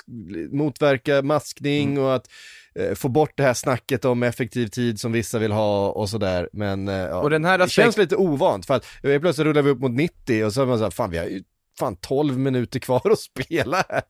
motverka 0.52 1.22
maskning 1.22 1.92
mm. 1.92 2.04
och 2.04 2.16
att 2.16 2.30
eh, 2.76 2.94
få 2.96 3.10
bort 3.10 3.34
det 3.36 3.44
här 3.44 3.54
snacket 3.54 4.06
om 4.06 4.24
effektiv 4.24 4.68
tid 4.68 5.00
som 5.00 5.12
vissa 5.12 5.40
vill 5.40 5.52
ha 5.52 5.90
och 5.90 6.10
sådär. 6.10 6.50
Men 6.54 6.88
eh, 6.88 6.96
ja, 6.96 7.22
och 7.22 7.30
den 7.30 7.46
här 7.46 7.60
aspekt... 7.60 7.76
det 7.76 7.84
känns 7.84 7.98
lite 7.98 8.16
ovant 8.16 8.66
för 8.66 8.74
att 8.74 8.86
plötsligt 9.02 9.46
rullar 9.46 9.62
vi 9.62 9.70
upp 9.70 9.80
mot 9.80 9.92
90 9.92 10.46
och 10.46 10.54
så 10.54 10.62
är 10.62 10.66
man 10.66 10.78
såhär, 10.78 10.92
fan 10.92 11.10
vi 11.12 11.18
har 11.18 11.26
ju 11.26 11.44
fan 11.82 11.96
12 11.96 12.40
minuter 12.40 12.80
kvar 12.80 13.12
att 13.12 13.20
spela 13.20 13.86
här. 13.90 14.04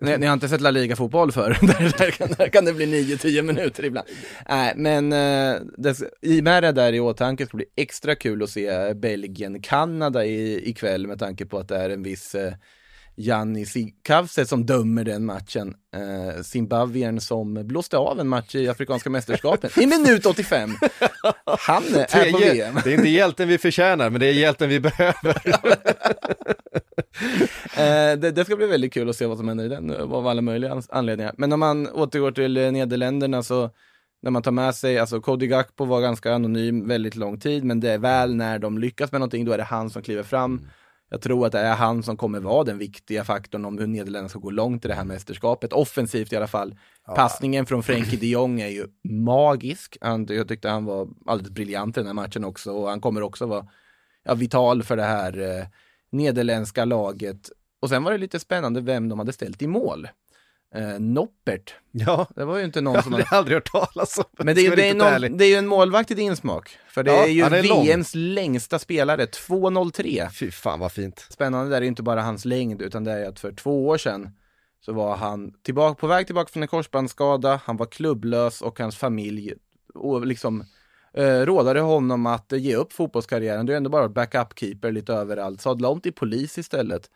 ni, 0.00 0.18
ni 0.18 0.26
har 0.26 0.34
inte 0.34 0.48
sett 0.48 0.60
La 0.60 0.70
Liga-fotboll 0.70 1.32
för 1.32 1.50
där, 1.60 1.98
där, 1.98 2.10
kan, 2.10 2.28
där 2.38 2.48
kan 2.48 2.64
det 2.64 2.72
bli 2.72 2.86
9-10 3.16 3.42
minuter 3.42 3.84
ibland. 3.84 4.08
Nej, 4.48 4.72
men 4.76 5.12
eh, 5.12 5.60
det, 5.78 5.96
i 6.22 6.42
med 6.42 6.62
det 6.62 6.72
där 6.72 6.92
i 6.92 7.00
åtanke 7.00 7.46
ska 7.46 7.56
det 7.56 7.64
bli 7.64 7.82
extra 7.84 8.14
kul 8.14 8.42
att 8.42 8.50
se 8.50 8.94
Belgien-Kanada 8.94 10.24
ikväll 10.24 11.06
med 11.06 11.18
tanke 11.18 11.46
på 11.46 11.58
att 11.58 11.68
det 11.68 11.76
är 11.76 11.90
en 11.90 12.02
viss 12.02 12.34
eh, 12.34 12.52
Janni 13.16 13.66
Kavse 14.02 14.46
som 14.46 14.66
dömer 14.66 15.04
den 15.04 15.24
matchen. 15.24 15.74
Eh, 15.94 16.42
Zimbabwien 16.42 17.20
som 17.20 17.66
blåste 17.66 17.96
av 17.96 18.20
en 18.20 18.28
match 18.28 18.54
i 18.54 18.68
Afrikanska 18.68 19.10
mästerskapen 19.10 19.70
i 19.76 19.86
minut 19.86 20.26
85. 20.26 20.70
Han 21.58 21.82
är, 21.84 22.32
på 22.32 22.38
VM. 22.38 22.78
Det 22.84 22.90
är 22.90 22.94
inte 22.94 23.08
hjälten 23.08 23.48
vi 23.48 23.58
förtjänar, 23.58 24.10
men 24.10 24.20
det 24.20 24.26
är 24.26 24.32
hjälten 24.32 24.68
vi 24.68 24.80
behöver. 24.80 25.36
eh, 27.76 28.18
det, 28.18 28.30
det, 28.30 28.44
ska 28.44 28.56
bli 28.56 28.66
väldigt 28.66 28.92
kul 28.92 29.10
att 29.10 29.16
se 29.16 29.26
vad 29.26 29.38
som 29.38 29.48
händer 29.48 29.64
i 29.64 29.68
den, 29.68 29.90
av 29.90 30.26
alla 30.26 30.42
möjliga 30.42 30.82
anledningar. 30.88 31.34
Men 31.38 31.52
om 31.52 31.60
man 31.60 31.88
återgår 31.88 32.32
till 32.32 32.56
eh, 32.56 32.72
Nederländerna 32.72 33.42
så 33.42 33.70
när 34.22 34.30
man 34.30 34.42
tar 34.42 34.52
med 34.52 34.74
sig, 34.74 34.98
alltså 34.98 35.20
Cody 35.20 35.46
Gakpo 35.46 35.84
var 35.84 36.00
ganska 36.00 36.34
anonym 36.34 36.88
väldigt 36.88 37.16
lång 37.16 37.40
tid, 37.40 37.64
men 37.64 37.80
det 37.80 37.90
är 37.90 37.98
väl 37.98 38.34
när 38.34 38.58
de 38.58 38.78
lyckas 38.78 39.12
med 39.12 39.20
någonting, 39.20 39.44
då 39.44 39.52
är 39.52 39.58
det 39.58 39.64
han 39.64 39.90
som 39.90 40.02
kliver 40.02 40.22
fram. 40.22 40.60
Jag 41.08 41.22
tror 41.22 41.46
att 41.46 41.52
det 41.52 41.60
är 41.60 41.74
han 41.74 42.02
som 42.02 42.16
kommer 42.16 42.40
vara 42.40 42.64
den 42.64 42.78
viktiga 42.78 43.24
faktorn 43.24 43.64
om 43.64 43.78
hur 43.78 43.86
Nederländerna 43.86 44.28
ska 44.28 44.38
gå 44.38 44.50
långt 44.50 44.84
i 44.84 44.88
det 44.88 44.94
här 44.94 45.04
mästerskapet. 45.04 45.72
Offensivt 45.72 46.32
i 46.32 46.36
alla 46.36 46.46
fall. 46.46 46.74
Ja. 47.06 47.14
Passningen 47.14 47.66
från 47.66 47.82
Frenkie 47.82 48.18
de 48.18 48.26
Jong 48.26 48.60
är 48.60 48.68
ju 48.68 48.86
magisk. 49.04 49.98
Han, 50.00 50.26
jag 50.28 50.48
tyckte 50.48 50.68
han 50.68 50.84
var 50.84 51.08
alldeles 51.26 51.52
briljant 51.52 51.96
i 51.96 52.00
den 52.00 52.06
här 52.06 52.14
matchen 52.14 52.44
också 52.44 52.72
och 52.72 52.88
han 52.88 53.00
kommer 53.00 53.22
också 53.22 53.46
vara 53.46 53.66
ja, 54.24 54.34
vital 54.34 54.82
för 54.82 54.96
det 54.96 55.02
här 55.02 55.58
eh, 55.58 55.66
nederländska 56.10 56.84
laget. 56.84 57.50
Och 57.80 57.88
sen 57.88 58.04
var 58.04 58.12
det 58.12 58.18
lite 58.18 58.40
spännande 58.40 58.80
vem 58.80 59.08
de 59.08 59.18
hade 59.18 59.32
ställt 59.32 59.62
i 59.62 59.66
mål 59.66 60.08
eh, 60.74 61.00
Noppert. 61.00 61.74
Ja, 61.90 62.28
det 62.36 62.44
var 62.44 62.58
ju 62.58 62.64
inte 62.64 62.80
någon 62.80 62.94
jag 62.94 63.04
som... 63.04 63.12
Jag 63.12 63.26
har 63.26 63.36
aldrig 63.38 63.56
hört 63.56 63.72
talas 63.72 64.18
om. 64.18 64.24
Men 64.38 64.54
det 64.54 64.66
är, 64.66 64.76
det, 64.76 64.88
är 64.88 64.94
någon, 64.94 65.36
det 65.36 65.44
är 65.44 65.48
ju 65.48 65.54
en 65.54 65.66
målvakt 65.66 66.10
i 66.10 66.14
din 66.14 66.36
smak. 66.36 66.78
För 66.88 67.02
det 67.02 67.10
ja, 67.10 67.24
är 67.24 67.28
ju 67.28 67.42
är 67.42 67.62
VMs 67.62 68.14
lång. 68.14 68.22
längsta 68.22 68.78
spelare, 68.78 69.24
2.03. 69.24 70.30
Fy 70.30 70.50
fan 70.50 70.80
vad 70.80 70.92
fint. 70.92 71.26
Spännande 71.30 71.70
där 71.70 71.76
är 71.76 71.82
ju 71.82 71.88
inte 71.88 72.02
bara 72.02 72.22
hans 72.22 72.44
längd, 72.44 72.82
utan 72.82 73.04
det 73.04 73.12
är 73.12 73.28
att 73.28 73.40
för 73.40 73.52
två 73.52 73.86
år 73.88 73.98
sedan 73.98 74.30
så 74.84 74.92
var 74.92 75.16
han 75.16 75.52
tillbaka, 75.62 76.00
på 76.00 76.06
väg 76.06 76.26
tillbaka 76.26 76.52
från 76.52 76.62
en 76.62 76.68
korsbandsskada, 76.68 77.60
han 77.64 77.76
var 77.76 77.86
klubblös 77.86 78.62
och 78.62 78.78
hans 78.78 78.96
familj 78.96 79.52
och 79.94 80.26
liksom 80.26 80.64
eh, 81.14 81.40
rådade 81.40 81.80
honom 81.80 82.26
att 82.26 82.52
ge 82.52 82.76
upp 82.76 82.92
fotbollskarriären. 82.92 83.66
Du 83.66 83.72
är 83.72 83.76
ändå 83.76 83.90
bara 83.90 84.08
backup-keeper 84.08 84.92
lite 84.92 85.12
överallt. 85.12 85.60
Sadla 85.60 85.88
om 85.88 86.00
till 86.00 86.12
polis 86.12 86.58
istället 86.58 87.10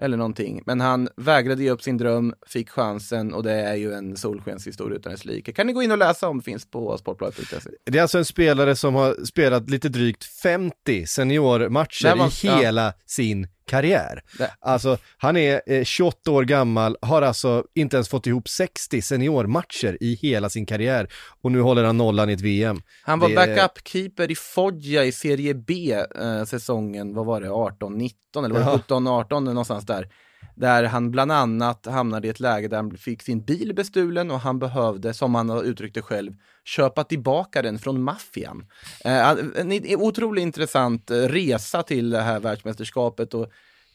eller 0.00 0.16
någonting. 0.16 0.62
Men 0.66 0.80
han 0.80 1.08
vägrade 1.16 1.62
ge 1.62 1.70
upp 1.70 1.82
sin 1.82 1.98
dröm, 1.98 2.34
fick 2.46 2.70
chansen 2.70 3.34
och 3.34 3.42
det 3.42 3.52
är 3.52 3.74
ju 3.74 3.92
en 3.92 4.16
solskenshistoria 4.16 4.98
utan 4.98 5.12
dess 5.12 5.24
like. 5.24 5.52
Kan 5.52 5.66
ni 5.66 5.72
gå 5.72 5.82
in 5.82 5.92
och 5.92 5.98
läsa 5.98 6.28
om, 6.28 6.42
finns 6.42 6.70
på 6.70 6.98
sportbladet.se. 6.98 7.70
Det 7.86 7.98
är 7.98 8.02
alltså 8.02 8.18
en 8.18 8.24
spelare 8.24 8.76
som 8.76 8.94
har 8.94 9.24
spelat 9.24 9.70
lite 9.70 9.88
drygt 9.88 10.24
50 10.24 11.06
seniormatcher 11.06 12.16
var, 12.16 12.44
i 12.44 12.60
hela 12.62 12.84
ja. 12.84 12.92
sin 13.06 13.48
karriär. 13.70 14.22
Det. 14.38 14.50
Alltså, 14.60 14.98
han 15.16 15.36
är 15.36 15.62
eh, 15.66 15.84
28 15.84 16.30
år 16.30 16.44
gammal, 16.44 16.96
har 17.02 17.22
alltså 17.22 17.64
inte 17.74 17.96
ens 17.96 18.08
fått 18.08 18.26
ihop 18.26 18.48
60 18.48 19.02
seniormatcher 19.02 19.98
i 20.00 20.14
hela 20.14 20.50
sin 20.50 20.66
karriär 20.66 21.08
och 21.42 21.52
nu 21.52 21.60
håller 21.60 21.84
han 21.84 21.96
nollan 21.96 22.30
i 22.30 22.32
ett 22.32 22.40
VM. 22.40 22.82
Han 23.02 23.18
var 23.18 23.28
backup-keeper 23.28 24.30
i 24.30 24.34
Foggia 24.34 25.04
i 25.04 25.12
Serie 25.12 25.54
B 25.54 25.92
eh, 26.20 26.44
säsongen, 26.44 27.14
vad 27.14 27.26
var 27.26 27.40
det, 27.40 27.48
18-19 27.48 28.10
eller 28.44 28.60
var 28.60 28.60
det 28.60 28.94
17-18 28.94 29.40
någonstans 29.40 29.86
där 29.86 30.08
där 30.56 30.84
han 30.84 31.10
bland 31.10 31.32
annat 31.32 31.86
hamnade 31.86 32.26
i 32.26 32.30
ett 32.30 32.40
läge 32.40 32.68
där 32.68 32.76
han 32.76 32.96
fick 32.96 33.22
sin 33.22 33.44
bil 33.44 33.74
bestulen 33.74 34.30
och 34.30 34.40
han 34.40 34.58
behövde, 34.58 35.14
som 35.14 35.34
han 35.34 35.48
har 35.48 35.62
uttryckt 35.62 35.94
det 35.94 36.02
själv, 36.02 36.32
köpa 36.64 37.04
tillbaka 37.04 37.62
den 37.62 37.78
från 37.78 38.02
maffian. 38.02 38.66
Eh, 39.04 39.30
en 39.30 39.96
otroligt 39.96 40.42
intressant 40.42 41.10
eh, 41.10 41.16
resa 41.16 41.82
till 41.82 42.10
det 42.10 42.20
här 42.20 42.40
världsmästerskapet 42.40 43.34
och 43.34 43.50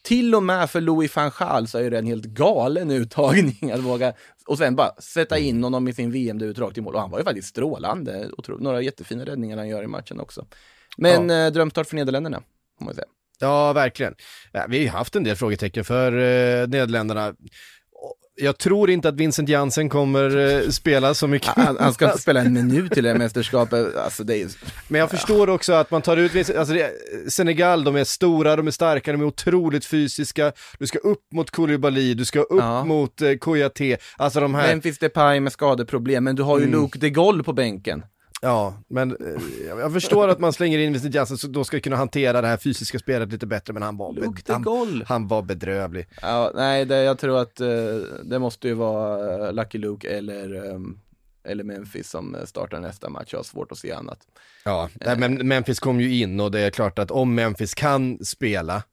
till 0.05 0.35
och 0.35 0.43
med 0.43 0.69
för 0.69 0.81
Louis 0.81 1.15
van 1.15 1.31
Gaal 1.39 1.67
så 1.67 1.77
är 1.77 1.91
det 1.91 1.97
en 1.97 2.05
helt 2.05 2.25
galen 2.25 2.91
uttagning 2.91 3.71
att 3.71 3.79
våga 3.79 4.13
och 4.47 4.57
sen 4.57 4.75
bara 4.75 4.95
sätta 4.95 5.37
in 5.37 5.63
honom 5.63 5.87
i 5.87 5.93
sin 5.93 6.11
VM-debut 6.11 6.59
rakt 6.59 6.77
i 6.77 6.81
mål. 6.81 6.95
Och 6.95 7.01
han 7.01 7.11
var 7.11 7.19
ju 7.19 7.23
faktiskt 7.23 7.47
strålande. 7.47 8.29
Otro, 8.37 8.57
några 8.57 8.81
jättefina 8.81 9.25
räddningar 9.25 9.57
han 9.57 9.67
gör 9.67 9.83
i 9.83 9.87
matchen 9.87 10.19
också. 10.19 10.45
Men 10.97 11.29
ja. 11.29 11.45
eh, 11.45 11.51
drömstart 11.51 11.87
för 11.87 11.95
Nederländerna, 11.95 12.41
får 12.77 12.85
man 12.85 12.93
säga. 12.93 13.07
Ja, 13.39 13.73
verkligen. 13.73 14.13
Ja, 14.51 14.65
vi 14.69 14.77
har 14.77 14.83
ju 14.83 14.89
haft 14.89 15.15
en 15.15 15.23
del 15.23 15.35
frågetecken 15.35 15.83
för 15.83 16.11
eh, 16.11 16.67
Nederländerna. 16.67 17.33
Jag 18.37 18.57
tror 18.57 18.89
inte 18.89 19.09
att 19.09 19.15
Vincent 19.15 19.49
Jansen 19.49 19.89
kommer 19.89 20.37
eh, 20.37 20.69
spela 20.69 21.13
så 21.13 21.27
mycket. 21.27 21.47
Han, 21.47 21.77
han 21.79 21.93
ska 21.93 22.05
inte 22.05 22.17
spela 22.21 22.41
en 22.41 22.53
minut 22.53 22.97
i 22.97 23.01
det 23.01 23.09
här 23.09 23.17
mästerskapet. 23.17 23.95
Alltså, 23.95 24.23
det 24.23 24.41
är... 24.41 24.47
Men 24.87 24.99
jag 24.99 25.09
förstår 25.09 25.49
också 25.49 25.73
att 25.73 25.91
man 25.91 26.01
tar 26.01 26.17
ut, 26.17 26.49
alltså 26.49 26.73
det, 26.73 26.91
Senegal, 27.31 27.83
de 27.83 27.95
är 27.95 28.03
stora, 28.03 28.55
de 28.55 28.67
är 28.67 28.71
starka, 28.71 29.11
de 29.11 29.21
är 29.21 29.25
otroligt 29.25 29.85
fysiska. 29.85 30.51
Du 30.79 30.87
ska 30.87 30.99
upp 30.99 31.33
mot 31.33 31.51
Koulibaly, 31.51 32.13
du 32.13 32.25
ska 32.25 32.39
upp 32.39 32.59
ja. 32.59 32.85
mot 32.85 33.21
eh, 33.21 33.33
Kouyaté. 33.33 33.97
Alltså 34.17 34.39
de 34.39 34.55
här... 34.55 34.67
Memphis 34.67 34.97
Depay 34.97 35.39
med 35.39 35.53
skadeproblem, 35.53 36.23
men 36.23 36.35
du 36.35 36.43
har 36.43 36.59
ju 36.59 36.65
mm. 36.65 36.81
Luke 36.81 36.99
de 36.99 37.09
Gaulle 37.09 37.43
på 37.43 37.53
bänken. 37.53 38.03
Ja, 38.45 38.73
men 38.87 39.11
eh, 39.11 39.77
jag 39.79 39.93
förstår 39.93 40.27
att 40.27 40.39
man 40.39 40.53
slänger 40.53 40.79
in 40.79 40.91
Vincent 40.93 41.15
Jansen 41.15 41.37
så 41.37 41.47
då 41.47 41.63
ska 41.63 41.79
kunna 41.79 41.95
hantera 41.95 42.41
det 42.41 42.47
här 42.47 42.57
fysiska 42.57 42.99
spelet 42.99 43.31
lite 43.31 43.47
bättre, 43.47 43.73
men 43.73 43.83
han 43.83 43.97
var, 43.97 44.13
bed- 44.13 44.41
han, 44.47 45.03
han, 45.07 45.27
var 45.27 45.41
bedrövlig. 45.41 46.07
Ja, 46.21 46.51
nej, 46.55 46.85
det, 46.85 47.03
jag 47.03 47.19
tror 47.19 47.39
att 47.39 47.61
uh, 47.61 47.67
det 48.23 48.39
måste 48.39 48.67
ju 48.67 48.73
vara 48.73 49.47
uh, 49.47 49.53
Lucky 49.53 49.77
Luke 49.77 50.09
eller, 50.17 50.55
um, 50.55 50.99
eller 51.47 51.63
Memphis 51.63 52.09
som 52.09 52.37
startar 52.45 52.79
nästa 52.79 53.09
match. 53.09 53.29
Jag 53.31 53.39
har 53.39 53.43
svårt 53.43 53.71
att 53.71 53.77
se 53.77 53.91
annat. 53.91 54.19
Ja, 54.63 54.89
uh, 55.07 55.17
men 55.17 55.47
Memphis 55.47 55.79
kom 55.79 56.01
ju 56.01 56.15
in 56.21 56.39
och 56.39 56.51
det 56.51 56.59
är 56.59 56.69
klart 56.69 56.99
att 56.99 57.11
om 57.11 57.35
Memphis 57.35 57.73
kan 57.73 58.25
spela 58.25 58.83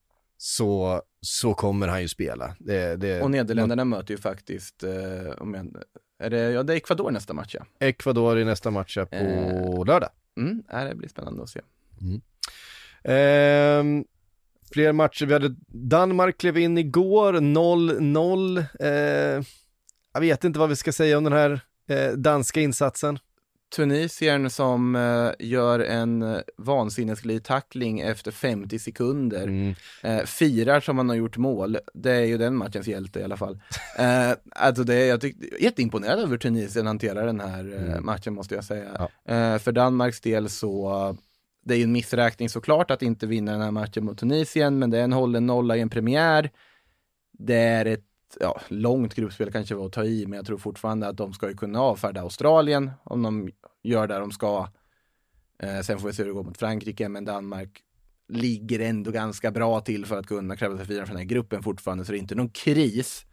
så, 0.44 1.02
så 1.20 1.54
kommer 1.54 1.88
han 1.88 2.02
ju 2.02 2.08
spela. 2.08 2.56
Det, 2.58 2.96
det, 2.96 3.22
och 3.22 3.30
Nederländerna 3.30 3.84
något... 3.84 3.98
möter 3.98 4.14
ju 4.14 4.18
faktiskt, 4.18 4.84
om 5.38 5.54
jag 5.54 5.66
är 6.18 6.30
det, 6.30 6.50
ja, 6.50 6.62
det 6.62 6.72
är 6.72 6.76
Ecuador 6.76 7.10
nästa 7.10 7.34
match 7.34 7.56
ja. 7.58 7.86
Ecuador 7.86 8.38
i 8.38 8.44
nästa 8.44 8.70
match 8.70 8.96
på 8.96 9.16
eh, 9.16 9.84
lördag. 9.84 10.10
Mm, 10.36 10.62
det 10.88 10.94
blir 10.94 11.08
spännande 11.08 11.42
att 11.42 11.48
se. 11.48 11.60
Mm. 12.00 12.20
Eh, 13.04 14.04
fler 14.72 14.92
matcher, 14.92 15.26
vi 15.26 15.32
hade 15.32 15.54
Danmark 15.66 16.38
klev 16.38 16.58
in 16.58 16.78
igår, 16.78 17.32
0-0. 17.32 18.64
Eh, 18.80 19.44
jag 20.14 20.20
vet 20.20 20.44
inte 20.44 20.58
vad 20.58 20.68
vi 20.68 20.76
ska 20.76 20.92
säga 20.92 21.18
om 21.18 21.24
den 21.24 21.32
här 21.32 21.60
eh, 21.88 22.12
danska 22.12 22.60
insatsen. 22.60 23.18
Tunisien 23.76 24.50
som 24.50 24.94
uh, 24.94 25.32
gör 25.38 25.80
en 25.80 26.22
uh, 26.22 26.40
vansinnesglid 26.56 27.44
tackling 27.44 28.00
efter 28.00 28.30
50 28.30 28.78
sekunder. 28.78 29.42
Mm. 29.42 29.74
Uh, 30.04 30.24
firar 30.24 30.80
som 30.80 30.96
man 30.96 31.08
har 31.08 31.16
gjort 31.16 31.36
mål. 31.36 31.78
Det 31.94 32.12
är 32.12 32.24
ju 32.24 32.38
den 32.38 32.56
matchens 32.56 32.86
hjälte 32.86 33.20
i 33.20 33.24
alla 33.24 33.36
fall. 33.36 33.60
alltså 34.50 34.84
det, 34.84 35.06
jag 35.06 35.20
tyckte, 35.20 35.64
jätteimponerad 35.64 36.18
över 36.18 36.36
Tunisien 36.36 36.86
hanterar 36.86 37.26
den 37.26 37.40
här 37.40 37.60
mm. 37.60 38.04
matchen 38.04 38.34
måste 38.34 38.54
jag 38.54 38.64
säga. 38.64 39.08
Ja. 39.26 39.58
för 39.58 39.72
Danmarks 39.72 40.20
del 40.20 40.48
så 40.48 41.16
det 41.64 41.74
är 41.74 41.78
ju 41.78 41.84
en 41.84 41.92
missräkning 41.92 42.48
såklart 42.48 42.90
att 42.90 43.02
inte 43.02 43.26
vinna 43.26 43.52
den 43.52 43.60
här 43.60 43.70
matchen 43.70 44.04
mot 44.04 44.18
Tunisien, 44.18 44.78
men 44.78 44.90
det 44.90 44.98
är 44.98 45.04
en 45.04 45.12
hållen 45.12 45.46
nolla 45.46 45.76
i 45.76 45.80
en 45.80 45.90
premiär. 45.90 46.50
Det 47.32 47.54
är 47.54 47.86
ett 47.86 48.04
ja, 48.40 48.60
långt 48.68 49.14
gruppspel 49.14 49.52
kanske 49.52 49.74
var 49.74 49.86
att 49.86 49.92
ta 49.92 50.04
i, 50.04 50.26
men 50.26 50.36
jag 50.36 50.46
tror 50.46 50.58
fortfarande 50.58 51.08
att 51.08 51.16
de 51.16 51.32
ska 51.32 51.48
ju 51.48 51.54
kunna 51.54 51.80
avfärda 51.80 52.20
Australien 52.20 52.90
om 53.04 53.22
de 53.22 53.50
gör 53.82 54.06
det 54.06 54.18
de 54.18 54.32
ska. 54.32 54.68
Eh, 55.58 55.80
sen 55.80 55.98
får 55.98 56.06
vi 56.06 56.14
se 56.14 56.22
hur 56.22 56.28
det 56.28 56.34
går 56.34 56.44
mot 56.44 56.58
Frankrike, 56.58 57.08
men 57.08 57.24
Danmark 57.24 57.82
ligger 58.28 58.80
ändå 58.80 59.10
ganska 59.10 59.50
bra 59.50 59.80
till 59.80 60.06
för 60.06 60.18
att 60.18 60.26
kunna 60.26 60.56
kräva 60.56 60.76
sig 60.76 60.86
vidare 60.86 61.06
från 61.06 61.14
den 61.14 61.22
här 61.22 61.34
gruppen 61.34 61.62
fortfarande, 61.62 62.04
så 62.04 62.12
det 62.12 62.18
är 62.18 62.20
inte 62.20 62.34
någon 62.34 62.50
kris. 62.50 63.26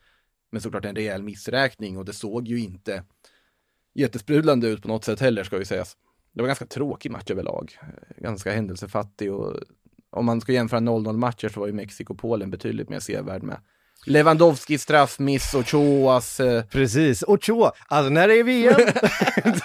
Men 0.51 0.61
såklart 0.61 0.85
en 0.85 0.95
rejäl 0.95 1.23
missräkning 1.23 1.97
och 1.97 2.05
det 2.05 2.13
såg 2.13 2.47
ju 2.47 2.59
inte 2.59 3.03
jättesprudlande 3.93 4.67
ut 4.67 4.81
på 4.81 4.87
något 4.87 5.05
sätt 5.05 5.19
heller, 5.19 5.43
ska 5.43 5.57
vi 5.57 5.65
sägas. 5.65 5.97
Det 6.31 6.41
var 6.41 6.47
ganska 6.47 6.65
tråkig 6.65 7.11
match 7.11 7.31
överlag, 7.31 7.77
eh, 7.81 8.23
ganska 8.23 8.51
händelsefattig 8.51 9.33
och 9.33 9.59
om 10.09 10.25
man 10.25 10.41
ska 10.41 10.53
jämföra 10.53 10.79
0-0 10.79 11.17
matcher 11.17 11.49
så 11.49 11.59
var 11.59 11.67
ju 11.67 11.73
Mexiko-Polen 11.73 12.51
betydligt 12.51 12.89
mer 12.89 12.99
sevärd 12.99 13.43
med 13.43 13.57
Lewandowski 14.05 14.77
straffmiss, 14.77 15.53
Ochoas... 15.53 16.39
Eh... 16.39 16.63
Precis, 16.63 17.23
Ochoa, 17.23 17.71
alltså 17.87 18.09
när 18.09 18.27
det 18.27 18.39
är 18.39 18.43
VM, 18.43 18.75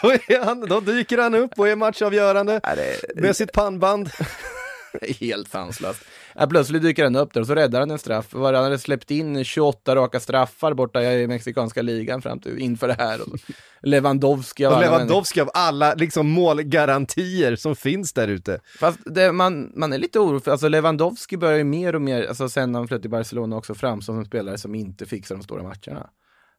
då, 0.03 0.11
är 0.11 0.45
han, 0.45 0.61
då 0.61 0.81
dyker 0.81 1.19
han 1.19 1.35
upp 1.35 1.59
och 1.59 1.69
är 1.69 1.77
matchavgörande 1.77 2.61
ja, 2.63 2.75
det... 2.75 3.21
med 3.21 3.37
sitt 3.37 3.53
pannband. 3.53 4.11
Helt 5.21 5.51
sanslöst. 5.51 6.01
Ja, 6.35 6.47
plötsligt 6.47 6.83
dyker 6.83 7.05
han 7.05 7.17
upp 7.17 7.35
där 7.35 7.41
och 7.41 7.47
så 7.47 7.55
räddar 7.55 7.81
han 7.81 7.91
en 7.91 7.99
straff. 7.99 8.27
Han 8.33 8.55
hade 8.55 8.79
släppt 8.79 9.11
in 9.11 9.45
28 9.45 9.97
raka 9.97 10.21
straffar 10.21 10.75
borta 10.75 11.03
i 11.03 11.27
mexikanska 11.27 11.83
ligan 11.83 12.23
fram 12.23 12.41
till 12.41 12.59
inför 12.59 12.89
det 12.89 12.97
här. 12.99 13.21
Och 13.21 13.39
Lewandowski 13.83 14.65
av 14.65 14.73
alla 14.73 14.81
Lewandowski 14.87 15.41
av 15.41 15.51
alla 15.55 15.95
liksom 15.95 16.31
målgarantier 16.31 17.57
som 17.57 17.77
finns 17.77 18.13
där 18.13 18.29
ute. 18.29 18.61
Fast 18.79 18.99
det, 19.07 19.33
man, 19.33 19.73
man 19.75 19.93
är 19.93 19.99
lite 19.99 20.19
orolig 20.19 20.45
för, 20.45 20.51
alltså 20.51 20.69
Lewandowski 20.69 21.37
börjar 21.37 21.59
ju 21.59 21.65
mer 21.65 21.95
och 21.95 22.03
mer, 22.03 22.27
alltså 22.27 22.49
sen 22.49 22.75
han 22.75 22.89
flyttade 22.89 23.03
till 23.03 23.11
Barcelona 23.11 23.57
också 23.57 23.75
framstå 23.75 24.13
som 24.13 24.19
en 24.19 24.25
spelare 24.25 24.59
som 24.59 24.75
inte 24.75 25.07
fixar 25.07 25.35
de 25.35 25.43
stora 25.43 25.63
matcherna. 25.63 26.11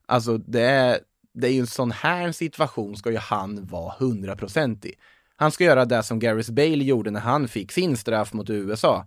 Alltså 0.08 0.38
det 0.38 0.62
är, 0.62 1.00
det 1.34 1.48
är 1.48 1.52
ju 1.52 1.60
en 1.60 1.68
sån 1.68 1.92
här 1.92 2.32
situation 2.32 2.98
ska 2.98 3.12
ju 3.12 3.18
han 3.18 3.66
vara 3.66 3.94
hundraprocentig. 4.00 4.94
Han 5.36 5.52
ska 5.52 5.64
göra 5.64 5.86
det 5.86 6.04
som 6.04 6.20
Gareth 6.20 6.52
Bale 6.52 6.84
gjorde 6.84 7.12
när 7.12 7.20
han 7.20 7.48
fick 7.48 7.72
sin 7.72 7.98
straff 7.98 8.34
mot 8.34 8.50
USA. 8.50 9.06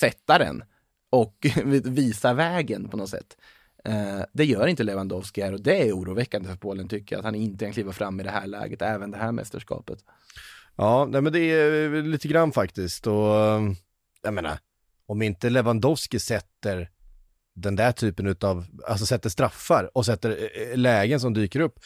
Sätta 0.00 0.38
den 0.38 0.64
och 1.10 1.46
visa 1.84 2.34
vägen 2.34 2.88
på 2.88 2.96
något 2.96 3.10
sätt. 3.10 3.36
Uh, 3.88 4.22
det 4.32 4.44
gör 4.44 4.66
inte 4.66 4.82
Lewandowski 4.82 5.42
här 5.42 5.52
och 5.52 5.60
det 5.60 5.88
är 5.88 5.92
oroväckande 5.92 6.48
för 6.48 6.56
Polen 6.56 6.88
tycker 6.88 7.16
jag, 7.16 7.18
att 7.18 7.24
han 7.24 7.34
inte 7.34 7.64
kan 7.64 7.72
kliva 7.72 7.92
fram 7.92 8.20
i 8.20 8.22
det 8.22 8.30
här 8.30 8.46
läget, 8.46 8.82
även 8.82 9.10
det 9.10 9.18
här 9.18 9.32
mästerskapet. 9.32 9.98
Ja, 10.76 11.08
nej 11.10 11.20
men 11.20 11.32
det 11.32 11.40
är 11.40 12.02
lite 12.02 12.28
grann 12.28 12.52
faktiskt 12.52 13.06
och 13.06 13.34
jag 14.22 14.34
menar, 14.34 14.58
om 15.06 15.22
inte 15.22 15.50
Lewandowski 15.50 16.18
sätter 16.18 16.90
den 17.54 17.76
där 17.76 17.92
typen 17.92 18.26
utav, 18.26 18.66
alltså 18.86 19.06
sätter 19.06 19.30
straffar 19.30 19.90
och 19.94 20.06
sätter 20.06 20.50
eh, 20.70 20.76
lägen 20.76 21.20
som 21.20 21.34
dyker 21.34 21.60
upp, 21.60 21.78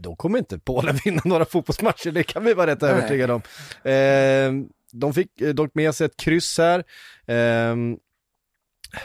då 0.00 0.16
kommer 0.16 0.38
inte 0.38 0.58
Polen 0.58 0.96
vinna 1.04 1.22
några 1.24 1.44
fotbollsmatcher, 1.44 2.10
det 2.10 2.22
kan 2.22 2.44
vi 2.44 2.54
vara 2.54 2.70
rätt 2.70 2.82
övertygade 2.82 3.32
om. 3.32 3.42
Eh, 3.90 4.70
de 4.92 5.14
fick 5.14 5.40
eh, 5.40 5.54
dock 5.54 5.74
med 5.74 5.94
sig 5.94 6.06
ett 6.06 6.16
kryss 6.16 6.58
här. 6.58 6.84
Eh, 7.26 7.76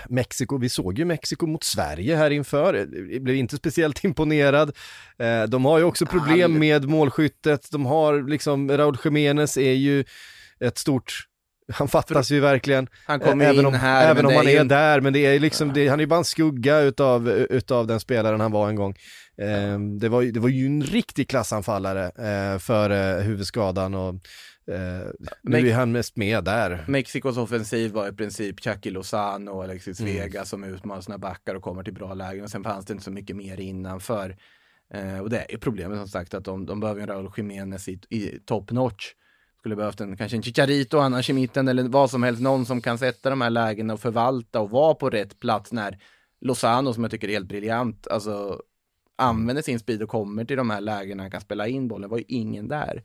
Mexiko, 0.10 0.58
vi 0.58 0.70
såg 0.70 1.00
ju 1.00 1.06
Mexiko 1.06 1.48
mot 1.48 1.64
Sverige 1.64 2.16
här 2.16 2.32
inför, 2.32 2.74
jag 3.12 3.24
blev 3.24 3.36
inte 3.36 3.58
speciellt 3.58 4.04
imponerad. 4.04 4.72
Eh, 5.20 5.44
de 5.44 5.66
har 5.66 5.78
ju 5.78 5.84
också 5.84 6.06
problem 6.06 6.60
med 6.60 6.90
målskyttet, 6.90 7.72
de 7.72 7.86
har 7.86 8.30
liksom, 8.30 8.72
Raúl 8.72 8.98
Jiménez 9.04 9.58
är 9.58 9.74
ju 9.74 10.04
ett 10.60 10.78
stort 10.78 11.28
han 11.74 11.88
fattas 11.88 12.32
ju 12.32 12.40
verkligen. 12.40 12.88
Han 13.06 13.20
kommer 13.20 13.46
även 13.46 13.66
in 13.66 13.74
här. 13.74 14.12
Även 14.12 14.26
om 14.26 14.36
han 14.36 14.48
är 14.48 14.60
en... 14.60 14.68
där, 14.68 15.02
men 15.02 15.14
det 15.14 15.26
är 15.26 15.40
liksom, 15.40 15.74
det, 15.74 15.88
han 15.88 16.00
är 16.00 16.04
ju 16.04 16.08
bara 16.08 16.20
en 16.20 16.26
skugga 16.26 16.80
utav, 16.80 17.30
utav 17.30 17.88
den 17.88 18.00
spelaren 18.00 18.40
han 18.40 18.52
var 18.52 18.70
en 18.70 18.76
gång. 18.76 18.96
Eh, 19.38 19.80
det, 20.00 20.10
var, 20.10 20.24
det 20.24 20.40
var 20.40 20.50
ju 20.50 20.66
en 20.66 20.84
riktig 20.84 21.30
klassanfallare 21.30 22.06
eh, 22.06 22.60
för 22.60 22.90
eh, 22.90 23.24
huvudskadan 23.24 23.94
och 23.94 24.16
eh, 24.68 25.30
nu 25.42 25.70
är 25.70 25.74
han 25.74 25.92
mest 25.92 26.16
med 26.16 26.44
där. 26.44 26.86
Mexikos 26.88 27.38
offensiv 27.38 27.92
var 27.92 28.08
i 28.08 28.12
princip 28.12 28.60
Chucky 28.60 28.90
Lozano 28.90 29.52
och 29.52 29.64
Alexis 29.64 30.00
mm. 30.00 30.14
Vega 30.14 30.46
som 30.46 30.64
utmanar 30.64 31.02
sina 31.02 31.18
backar 31.18 31.56
och 31.56 31.64
kommer 31.64 31.84
till 31.84 31.94
bra 31.94 32.14
lägen 32.14 32.44
och 32.44 32.50
sen 32.50 32.64
fanns 32.64 32.86
det 32.86 32.92
inte 32.92 33.04
så 33.04 33.12
mycket 33.12 33.36
mer 33.36 33.60
innanför. 33.60 34.38
Eh, 34.94 35.20
och 35.20 35.30
det 35.30 35.54
är 35.54 35.58
problemet 35.58 35.98
som 35.98 36.08
sagt 36.08 36.34
att 36.34 36.46
de, 36.46 36.66
de 36.66 36.80
behöver 36.80 37.02
en 37.02 37.08
Raúl 37.08 37.32
Jiménez 37.38 37.88
i, 37.88 38.00
i 38.10 38.40
top 38.46 38.72
notch 38.72 39.14
skulle 39.60 39.76
behövt 39.76 40.02
en, 40.02 40.18
kanske 40.18 40.38
en 40.38 40.44
Chicharito 40.44 40.98
annars 40.98 41.30
i 41.30 41.34
mitten 41.34 41.68
eller 41.68 41.84
vad 41.84 42.12
som 42.12 42.24
helst, 42.24 42.42
någon 42.42 42.66
som 42.66 42.82
kan 42.82 42.98
sätta 42.98 43.30
de 43.30 43.42
här 43.42 43.50
lägena 43.50 43.94
och 43.94 44.00
förvalta 44.00 44.60
och 44.60 44.70
vara 44.70 44.96
på 44.96 45.10
rätt 45.10 45.40
plats 45.40 45.72
när 45.72 46.00
Lozano, 46.42 46.94
som 46.94 47.04
jag 47.04 47.12
tycker 47.12 47.28
är 47.28 47.32
helt 47.32 47.48
briljant, 47.48 48.08
alltså 48.08 48.62
använder 49.16 49.62
sin 49.62 49.80
speed 49.80 50.04
och 50.04 50.10
kommer 50.10 50.46
till 50.46 50.58
de 50.58 50.70
här 50.70 50.82
lägena, 50.82 51.30
kan 51.30 51.42
spela 51.42 51.68
in 51.68 51.88
bollen, 51.88 52.10
var 52.10 52.18
ju 52.18 52.24
ingen 52.28 52.68
där. 52.68 53.04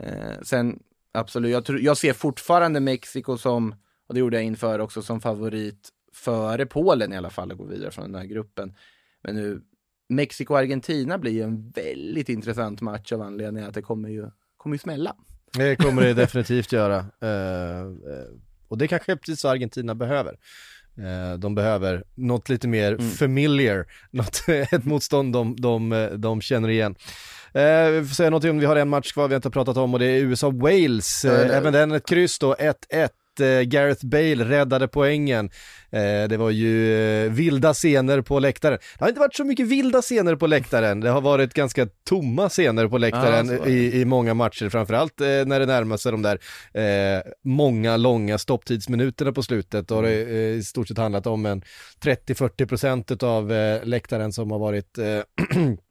Eh, 0.00 0.40
sen 0.42 0.78
absolut, 1.12 1.50
jag, 1.50 1.64
tror, 1.64 1.80
jag 1.80 1.96
ser 1.96 2.12
fortfarande 2.12 2.80
Mexiko 2.80 3.38
som, 3.38 3.74
och 4.06 4.14
det 4.14 4.20
gjorde 4.20 4.36
jag 4.36 4.44
inför 4.44 4.78
också, 4.78 5.02
som 5.02 5.20
favorit 5.20 5.88
före 6.12 6.66
Polen 6.66 7.12
i 7.12 7.16
alla 7.16 7.30
fall 7.30 7.52
att 7.52 7.58
gå 7.58 7.64
vidare 7.64 7.90
från 7.90 8.12
den 8.12 8.20
här 8.20 8.28
gruppen. 8.28 8.74
Men 9.22 9.34
nu, 9.34 9.62
Mexiko-Argentina 10.08 11.18
blir 11.18 11.32
ju 11.32 11.42
en 11.42 11.70
väldigt 11.70 12.28
intressant 12.28 12.80
match 12.80 13.12
av 13.12 13.22
anledningen 13.22 13.68
att 13.68 13.74
det 13.74 13.82
kommer 13.82 14.08
ju, 14.08 14.30
kommer 14.56 14.74
ju 14.74 14.78
smälla. 14.78 15.16
Det 15.52 15.76
kommer 15.76 16.02
det 16.02 16.14
definitivt 16.14 16.72
göra. 16.72 16.98
Uh, 16.98 17.92
och 18.68 18.78
det 18.78 18.88
kanske 18.88 19.16
precis 19.16 19.40
så 19.40 19.48
Argentina 19.48 19.94
behöver. 19.94 20.36
Uh, 20.98 21.38
de 21.38 21.54
behöver 21.54 22.04
något 22.14 22.48
lite 22.48 22.68
mer 22.68 22.92
mm. 22.92 23.10
familiar, 23.10 23.86
något, 24.10 24.48
ett 24.48 24.84
motstånd 24.84 25.32
de, 25.32 25.56
de, 25.56 26.08
de 26.16 26.40
känner 26.40 26.68
igen. 26.68 26.94
Uh, 27.56 27.90
vi 28.00 28.08
får 28.08 28.14
säga 28.14 28.30
någonting 28.30 28.50
om, 28.50 28.58
vi 28.58 28.66
har 28.66 28.76
en 28.76 28.88
match 28.88 29.12
kvar 29.12 29.28
vi 29.28 29.34
inte 29.34 29.46
har 29.46 29.52
pratat 29.52 29.76
om 29.76 29.94
och 29.94 30.00
det 30.00 30.06
är 30.06 30.20
USA-Wales. 30.20 31.24
Även 31.28 31.72
den 31.72 31.92
ett 31.92 32.08
kryss 32.08 32.38
då, 32.38 32.54
1-1 32.54 33.08
eh, 33.40 33.60
Gareth 33.60 34.06
Bale 34.06 34.44
räddade 34.44 34.88
poängen. 34.88 35.50
Eh, 35.90 36.28
det 36.28 36.36
var 36.36 36.50
ju 36.50 36.94
eh, 37.24 37.32
vilda 37.32 37.74
scener 37.74 38.20
på 38.20 38.38
läktaren. 38.38 38.78
Det 38.98 39.04
har 39.04 39.08
inte 39.08 39.20
varit 39.20 39.34
så 39.34 39.44
mycket 39.44 39.66
vilda 39.66 40.02
scener 40.02 40.36
på 40.36 40.46
läktaren. 40.46 41.00
Det 41.00 41.10
har 41.10 41.20
varit 41.20 41.54
ganska 41.54 41.86
tomma 42.08 42.48
scener 42.48 42.88
på 42.88 42.98
läktaren 42.98 43.60
ah, 43.62 43.66
i, 43.66 44.00
i 44.00 44.04
många 44.04 44.34
matcher, 44.34 44.68
framförallt 44.68 45.20
eh, 45.20 45.26
när 45.26 45.60
det 45.60 45.66
närmar 45.66 45.96
sig 45.96 46.12
de 46.12 46.22
där 46.22 46.38
eh, 46.74 47.22
många 47.44 47.96
långa 47.96 48.38
stopptidsminuterna 48.38 49.32
på 49.32 49.42
slutet. 49.42 49.88
Då 49.88 49.94
har 49.94 50.02
det 50.02 50.22
eh, 50.22 50.36
i 50.36 50.62
stort 50.62 50.88
sett 50.88 50.98
handlat 50.98 51.26
om 51.26 51.46
en 51.46 51.62
30-40% 52.02 53.24
av 53.24 53.52
eh, 53.52 53.84
läktaren 53.84 54.32
som 54.32 54.50
har 54.50 54.58
varit 54.58 54.98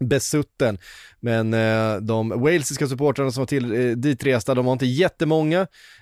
besutten. 0.00 0.78
Men 1.20 1.54
eh, 1.54 1.96
de 1.96 2.28
walesiska 2.28 2.86
supportrarna 2.86 3.30
som 3.30 3.40
var 3.40 3.46
till, 3.46 3.72
eh, 3.74 3.96
ditresta, 3.96 4.54
de 4.54 4.64
var 4.64 4.72
inte 4.72 4.86
jättemånga, 4.86 5.60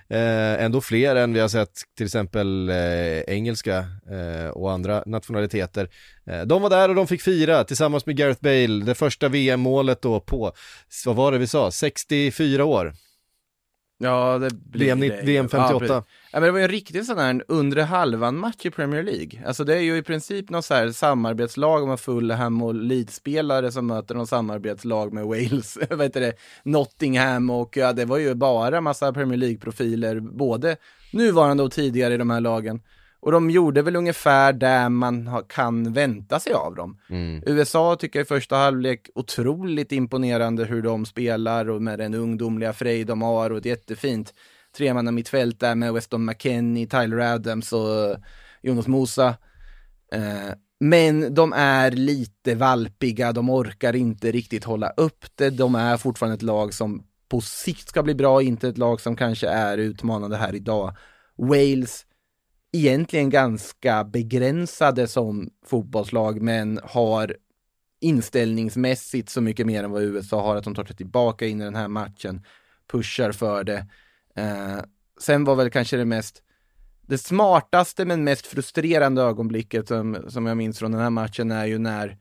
eh, 0.09 0.63
ändå 0.63 0.81
fler 0.81 1.15
än 1.15 1.33
vi 1.33 1.39
har 1.39 1.47
sett 1.47 1.71
till 1.97 2.05
exempel 2.05 2.69
eh, 2.69 3.19
engelska 3.19 3.77
eh, 4.11 4.49
och 4.49 4.71
andra 4.71 5.03
nationaliteter. 5.05 5.89
Eh, 6.27 6.41
de 6.41 6.61
var 6.61 6.69
där 6.69 6.89
och 6.89 6.95
de 6.95 7.07
fick 7.07 7.21
fira 7.21 7.63
tillsammans 7.63 8.05
med 8.05 8.17
Gareth 8.17 8.41
Bale, 8.41 8.85
det 8.85 8.95
första 8.95 9.27
VM-målet 9.27 10.01
då 10.01 10.19
på, 10.19 10.51
vad 11.05 11.15
var 11.15 11.31
det 11.31 11.37
vi 11.37 11.47
sa, 11.47 11.71
64 11.71 12.65
år. 12.65 12.93
Ja, 13.99 14.37
det 14.37 14.53
blir 14.53 14.85
VM, 14.85 14.99
det. 14.99 15.21
VM 15.23 15.49
58. 15.49 15.85
Ja, 15.87 15.93
ja, 15.93 16.03
men 16.39 16.47
det 16.47 16.51
var 16.51 16.59
ju 16.59 16.65
en 16.65 16.71
riktig 16.71 17.05
sån 17.05 17.17
här 17.17 17.43
undre 17.47 17.81
halvan-match 17.81 18.65
i 18.65 18.69
Premier 18.69 19.03
League. 19.03 19.47
Alltså 19.47 19.63
det 19.63 19.75
är 19.75 19.81
ju 19.81 19.97
i 19.97 20.01
princip 20.01 20.49
något 20.49 20.65
så 20.65 20.73
här 20.73 20.91
samarbetslag 20.91 21.87
med 21.87 21.99
Fulham 21.99 22.61
och 22.61 22.75
Leeds-spelare 22.75 23.71
som 23.71 23.87
möter 23.87 24.15
någon 24.15 24.27
samarbetslag 24.27 25.13
med 25.13 25.25
Wales, 25.25 25.77
vad 25.89 26.01
heter 26.01 26.21
det, 26.21 26.33
Nottingham 26.63 27.49
och 27.49 27.77
ja, 27.77 27.93
det 27.93 28.05
var 28.05 28.17
ju 28.17 28.33
bara 28.33 28.81
massa 28.81 29.13
Premier 29.13 29.37
League-profiler, 29.37 30.19
både 30.19 30.75
nuvarande 31.13 31.63
och 31.63 31.71
tidigare 31.71 32.13
i 32.13 32.17
de 32.17 32.29
här 32.29 32.41
lagen. 32.41 32.81
Och 33.19 33.31
de 33.31 33.49
gjorde 33.49 33.81
väl 33.81 33.95
ungefär 33.95 34.53
det 34.53 34.89
man 34.89 35.43
kan 35.47 35.93
vänta 35.93 36.39
sig 36.39 36.53
av 36.53 36.75
dem. 36.75 36.97
Mm. 37.09 37.43
USA 37.45 37.95
tycker 37.95 38.19
jag 38.19 38.25
i 38.25 38.27
första 38.27 38.55
halvlek 38.55 39.09
otroligt 39.15 39.91
imponerande 39.91 40.65
hur 40.65 40.81
de 40.81 41.05
spelar 41.05 41.69
och 41.69 41.81
med 41.81 41.99
den 41.99 42.13
ungdomliga 42.13 42.73
frej 42.73 43.03
de 43.03 43.21
har 43.21 43.49
och 43.49 43.57
ett 43.57 43.65
jättefint 43.65 44.33
tremanna 44.77 45.11
mittfält 45.11 45.59
där 45.59 45.75
med 45.75 45.93
Weston 45.93 46.25
McKennie, 46.25 46.87
Tyler 46.87 47.33
Adams 47.33 47.73
och 47.73 48.17
Jonas 48.61 48.87
Mosa. 48.87 49.27
Eh, 50.13 50.53
men 50.79 51.33
de 51.33 51.53
är 51.53 51.91
lite 51.91 52.55
valpiga, 52.55 53.31
de 53.31 53.49
orkar 53.49 53.95
inte 53.95 54.31
riktigt 54.31 54.63
hålla 54.63 54.89
upp 54.89 55.25
det. 55.35 55.49
De 55.49 55.75
är 55.75 55.97
fortfarande 55.97 56.35
ett 56.35 56.41
lag 56.41 56.73
som 56.73 57.03
på 57.29 57.41
sikt 57.41 57.89
ska 57.89 58.03
bli 58.03 58.15
bra, 58.15 58.41
inte 58.41 58.67
ett 58.67 58.77
lag 58.77 59.01
som 59.01 59.15
kanske 59.15 59.47
är 59.47 59.77
utmanande 59.77 60.37
här 60.37 60.55
idag. 60.55 60.95
Wales 61.37 62.05
egentligen 62.71 63.29
ganska 63.29 64.03
begränsade 64.03 65.07
som 65.07 65.49
fotbollslag 65.65 66.41
men 66.41 66.79
har 66.83 67.35
inställningsmässigt 67.99 69.29
så 69.29 69.41
mycket 69.41 69.65
mer 69.65 69.83
än 69.83 69.91
vad 69.91 70.03
USA 70.03 70.41
har 70.41 70.55
att 70.55 70.63
de 70.63 70.75
tar 70.75 70.85
sig 70.85 70.95
tillbaka 70.95 71.45
in 71.45 71.61
i 71.61 71.63
den 71.63 71.75
här 71.75 71.87
matchen, 71.87 72.41
pushar 72.91 73.31
för 73.31 73.63
det. 73.63 73.87
Eh, 74.37 74.79
sen 75.19 75.43
var 75.43 75.55
väl 75.55 75.69
kanske 75.69 75.97
det 75.97 76.05
mest 76.05 76.43
det 77.07 77.17
smartaste 77.17 78.05
men 78.05 78.23
mest 78.23 78.47
frustrerande 78.47 79.21
ögonblicket 79.21 79.87
som, 79.87 80.17
som 80.27 80.45
jag 80.45 80.57
minns 80.57 80.79
från 80.79 80.91
den 80.91 81.01
här 81.01 81.09
matchen 81.09 81.51
är 81.51 81.65
ju 81.65 81.77
när 81.77 82.17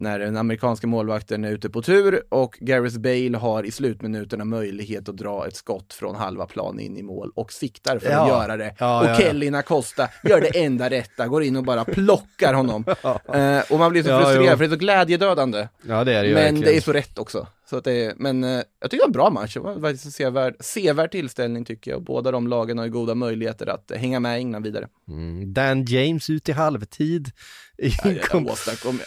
när 0.00 0.18
den 0.18 0.36
amerikanska 0.36 0.86
målvakten 0.86 1.44
är 1.44 1.50
ute 1.50 1.70
på 1.70 1.82
tur 1.82 2.22
och 2.28 2.58
Gareth 2.60 2.98
Bale 2.98 3.38
har 3.38 3.62
i 3.62 3.70
slutminuterna 3.70 4.44
möjlighet 4.44 5.08
att 5.08 5.16
dra 5.16 5.46
ett 5.46 5.56
skott 5.56 5.92
från 5.94 6.14
halva 6.14 6.46
plan 6.46 6.80
in 6.80 6.96
i 6.96 7.02
mål 7.02 7.32
och 7.34 7.52
siktar 7.52 7.98
för 7.98 8.10
ja. 8.10 8.20
att 8.20 8.28
göra 8.28 8.56
det. 8.56 8.74
Ja, 8.78 9.00
och 9.00 9.06
ja, 9.06 9.16
Kelly 9.16 9.50
Nacosta 9.50 10.08
gör 10.24 10.40
det 10.40 10.64
enda 10.64 10.90
rätta, 10.90 11.26
går 11.26 11.42
in 11.42 11.56
och 11.56 11.64
bara 11.64 11.84
plockar 11.84 12.54
honom. 12.54 12.84
uh, 13.34 13.72
och 13.72 13.78
man 13.78 13.90
blir 13.92 14.02
så 14.02 14.08
frustrerad 14.08 14.58
för 14.58 14.58
det 14.58 14.64
är 14.64 14.70
så 14.70 14.76
glädjedödande. 14.76 15.68
Ja, 15.82 16.04
det 16.04 16.12
är 16.12 16.24
det 16.24 16.34
Men 16.34 16.34
verkligen. 16.34 16.60
det 16.60 16.76
är 16.76 16.80
så 16.80 16.92
rätt 16.92 17.18
också. 17.18 17.46
Så 17.70 17.76
att 17.76 17.84
det 17.84 18.14
men 18.16 18.44
uh, 18.44 18.62
jag 18.80 18.90
tycker 18.90 18.96
det 18.96 19.02
var 19.02 19.06
en 19.06 19.12
bra 19.12 19.30
match, 19.30 19.54
det 19.54 19.60
var 19.60 19.90
en 19.90 19.98
sevärd, 19.98 20.56
sevärd 20.60 21.10
tillställning 21.10 21.64
tycker 21.64 21.90
jag. 21.90 21.98
Och 21.98 22.04
båda 22.04 22.30
de 22.30 22.46
lagen 22.46 22.78
har 22.78 22.84
ju 22.84 22.90
goda 22.90 23.14
möjligheter 23.14 23.66
att 23.66 23.92
hänga 23.96 24.20
med 24.20 24.36
England 24.36 24.62
vidare. 24.62 24.88
Mm. 25.08 25.54
Dan 25.54 25.84
James 25.84 26.30
ut 26.30 26.48
i 26.48 26.52
halvtid. 26.52 27.30
Inkom, 28.04 28.48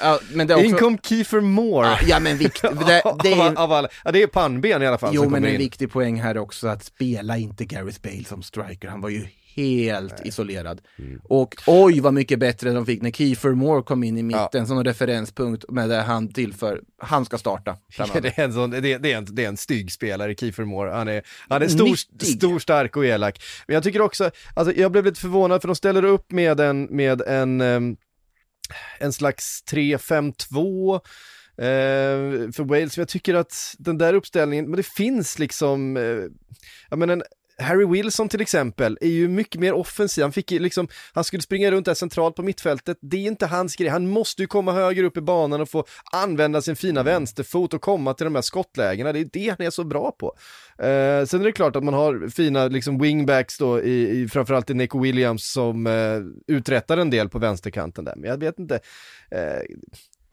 ja, 0.01 0.19
men 0.33 0.47
det 0.47 0.55
också... 0.55 0.65
Inkom 0.65 0.97
Kiefer 0.97 1.41
Moore. 1.41 1.97
Ja, 2.07 2.19
men 2.19 2.37
vikt, 2.37 2.61
det, 2.87 3.03
det, 3.23 3.33
är... 3.33 3.59
av 3.59 3.87
ja, 4.03 4.11
det 4.11 4.23
är 4.23 4.27
pannben 4.27 4.81
i 4.81 4.87
alla 4.87 4.97
fall 4.97 5.11
Jo, 5.13 5.29
men 5.29 5.45
en 5.45 5.51
in. 5.51 5.57
viktig 5.57 5.91
poäng 5.91 6.21
här 6.21 6.37
också 6.37 6.67
att 6.67 6.83
spela 6.83 7.37
inte 7.37 7.65
Gareth 7.65 8.01
Bale 8.01 8.23
som 8.23 8.43
striker. 8.43 8.87
Han 8.87 9.01
var 9.01 9.09
ju 9.09 9.27
helt 9.55 10.17
Nej. 10.17 10.27
isolerad. 10.27 10.81
Mm. 10.99 11.21
Och 11.23 11.55
oj 11.67 11.99
vad 11.99 12.13
mycket 12.13 12.39
bättre 12.39 12.71
de 12.71 12.85
fick 12.85 13.01
när 13.01 13.11
Kiefer 13.11 13.51
Moore 13.51 13.83
kom 13.83 14.03
in 14.03 14.17
i 14.17 14.23
mitten 14.23 14.49
ja. 14.51 14.65
som 14.65 14.83
referenspunkt 14.83 15.69
med 15.69 15.89
det 15.89 16.01
han 16.01 16.33
tillför. 16.33 16.81
Han 16.97 17.25
ska 17.25 17.37
starta. 17.37 17.77
det, 17.97 18.37
är 18.37 18.43
en 18.43 18.53
sån, 18.53 18.69
det, 18.69 18.79
det, 18.79 19.11
är 19.11 19.17
en, 19.17 19.27
det 19.35 19.43
är 19.43 19.47
en 19.47 19.57
stygg 19.57 19.91
spelare, 19.91 20.35
Kiefer 20.35 20.63
Moore. 20.63 20.91
Han 20.91 21.07
är, 21.07 21.23
han 21.49 21.61
är 21.61 21.67
stor, 21.67 21.95
stor, 22.25 22.59
stark 22.59 22.97
och 22.97 23.05
elak. 23.05 23.43
Men 23.67 23.73
jag 23.73 23.83
tycker 23.83 24.01
också, 24.01 24.31
alltså 24.55 24.75
jag 24.75 24.91
blev 24.91 25.05
lite 25.05 25.19
förvånad 25.19 25.61
för 25.61 25.67
de 25.67 25.75
ställer 25.75 26.03
upp 26.03 26.31
med 26.31 26.59
en, 26.59 26.83
med 26.83 27.21
en, 27.21 27.61
um, 27.61 27.97
en 28.99 29.13
slags 29.13 29.63
3-5-2 29.71 31.01
Uh, 31.51 32.51
för 32.51 32.63
Wales, 32.63 32.97
jag 32.97 33.07
tycker 33.07 33.33
att 33.33 33.75
den 33.77 33.97
där 33.97 34.13
uppställningen, 34.13 34.65
men 34.65 34.77
det 34.77 34.85
finns 34.85 35.39
liksom, 35.39 35.97
uh, 35.97 36.25
jag 36.89 36.99
menar 36.99 37.13
en 37.13 37.23
Harry 37.61 37.85
Wilson 37.85 38.29
till 38.29 38.41
exempel 38.41 38.97
är 39.01 39.07
ju 39.07 39.27
mycket 39.27 39.61
mer 39.61 39.73
offensiv, 39.73 40.21
han 40.23 40.31
fick 40.31 40.51
liksom, 40.51 40.87
han 41.13 41.23
skulle 41.23 41.41
springa 41.41 41.71
runt 41.71 41.85
där 41.85 41.93
centralt 41.93 42.35
på 42.35 42.43
mittfältet, 42.43 42.97
det 43.01 43.17
är 43.17 43.27
inte 43.27 43.45
hans 43.45 43.75
grej, 43.75 43.89
han 43.89 44.07
måste 44.07 44.41
ju 44.41 44.47
komma 44.47 44.71
högre 44.71 45.05
upp 45.05 45.17
i 45.17 45.21
banan 45.21 45.61
och 45.61 45.69
få 45.69 45.85
använda 46.11 46.61
sin 46.61 46.75
fina 46.75 47.03
vänsterfot 47.03 47.73
och 47.73 47.81
komma 47.81 48.13
till 48.13 48.23
de 48.23 48.35
här 48.35 48.41
skottlägena, 48.41 49.13
det 49.13 49.19
är 49.19 49.29
det 49.33 49.49
han 49.49 49.67
är 49.67 49.69
så 49.69 49.83
bra 49.83 50.11
på. 50.11 50.35
Uh, 50.81 51.25
sen 51.25 51.41
är 51.41 51.43
det 51.43 51.51
klart 51.51 51.75
att 51.75 51.83
man 51.83 51.93
har 51.93 52.29
fina 52.29 52.67
liksom 52.67 52.99
wingbacks 52.99 53.57
då, 53.57 53.81
i, 53.81 54.21
i, 54.21 54.27
framförallt 54.27 54.69
i 54.69 54.73
Nico 54.73 54.99
Williams 54.99 55.51
som 55.51 55.87
uh, 55.87 56.21
uträttar 56.47 56.97
en 56.97 57.09
del 57.09 57.29
på 57.29 57.39
vänsterkanten 57.39 58.05
där, 58.05 58.15
men 58.15 58.29
jag 58.29 58.37
vet 58.37 58.59
inte. 58.59 58.75
Uh, 59.35 59.75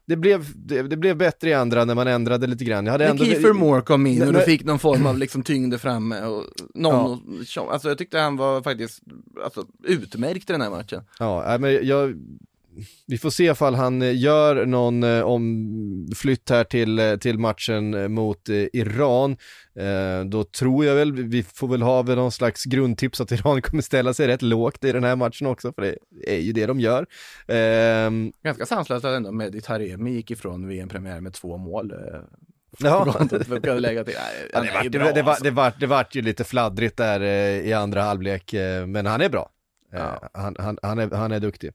det 0.09 0.15
blev, 0.15 0.45
det, 0.55 0.81
det, 0.81 0.97
blev 0.97 1.17
bättre 1.17 1.49
i 1.49 1.53
andra 1.53 1.85
när 1.85 1.95
man 1.95 2.07
ändrade 2.07 2.47
lite 2.47 2.63
grann. 2.63 2.85
Jag 2.85 2.91
hade 2.91 3.07
ändå... 3.07 3.25
Kiefer 3.25 3.53
Moore 3.53 3.81
kom 3.81 4.07
in 4.07 4.27
och 4.27 4.33
du 4.33 4.39
fick 4.41 4.63
någon 4.63 4.79
form 4.79 5.05
av 5.05 5.17
liksom 5.17 5.43
tyngd 5.43 5.81
framme 5.81 6.21
och 6.21 6.45
någon, 6.73 7.43
ja. 7.55 7.71
alltså 7.71 7.87
jag 7.87 7.97
tyckte 7.97 8.19
han 8.19 8.37
var 8.37 8.61
faktiskt 8.61 9.03
alltså, 9.43 9.65
utmärkt 9.83 10.49
i 10.49 10.53
den 10.53 10.61
här 10.61 10.69
matchen. 10.69 11.01
Ja, 11.19 11.57
men 11.59 11.87
jag, 11.87 12.13
vi 13.07 13.17
får 13.17 13.29
se 13.29 13.43
ifall 13.43 13.75
han 13.75 14.01
eh, 14.01 14.17
gör 14.19 14.65
någon 14.65 15.03
eh, 15.03 15.21
omflytt 15.21 16.49
här 16.49 16.63
till, 16.63 16.99
eh, 16.99 17.15
till 17.15 17.39
matchen 17.39 18.13
mot 18.13 18.49
Iran. 18.73 19.37
Då 20.25 20.43
tror 20.43 20.85
jag 20.85 20.95
väl, 20.95 21.11
vi 21.11 21.43
får 21.43 21.67
väl 21.67 21.81
ha 21.81 22.01
väl 22.01 22.15
någon 22.15 22.31
slags 22.31 22.65
grundtips 22.65 23.21
att 23.21 23.31
Iran 23.31 23.61
kommer 23.61 23.83
ställa 23.83 24.13
sig 24.13 24.27
rätt 24.27 24.41
lågt 24.41 24.83
i 24.83 24.91
den 24.91 25.03
här 25.03 25.15
matchen 25.15 25.47
också, 25.47 25.73
för 25.73 25.81
det 25.81 25.97
är 26.27 26.39
ju 26.39 26.51
det 26.51 26.65
de 26.65 26.79
gör. 26.79 27.05
Ehm, 27.47 28.31
Ganska 28.43 28.65
sanslöst 28.65 29.05
att 29.05 29.15
ändå 29.15 29.31
Mehdi 29.31 29.61
Taremi 29.61 30.11
gick 30.11 30.31
ifrån 30.31 30.67
VM-premiär 30.67 31.21
med 31.21 31.33
två 31.33 31.57
mål. 31.57 31.93
Ja. 32.79 33.27
lägga 33.79 34.03
till. 34.03 34.15
ja, 34.53 34.61
det, 34.61 34.71
vart, 34.71 34.83
det, 34.83 34.89
det, 34.89 34.99
var, 35.23 35.37
det, 35.43 35.51
vart, 35.51 35.79
det 35.79 35.87
vart 35.87 36.15
ju 36.15 36.21
lite 36.21 36.43
fladdrigt 36.43 36.97
där 36.97 37.21
i 37.63 37.73
andra 37.73 38.01
halvlek, 38.01 38.53
men 38.87 39.05
han 39.05 39.21
är 39.21 39.29
bra. 39.29 39.49
Ja. 39.91 40.29
Han, 40.33 40.55
han, 40.59 40.77
han, 40.81 40.99
är, 40.99 41.15
han 41.15 41.31
är 41.31 41.39
duktig. 41.39 41.71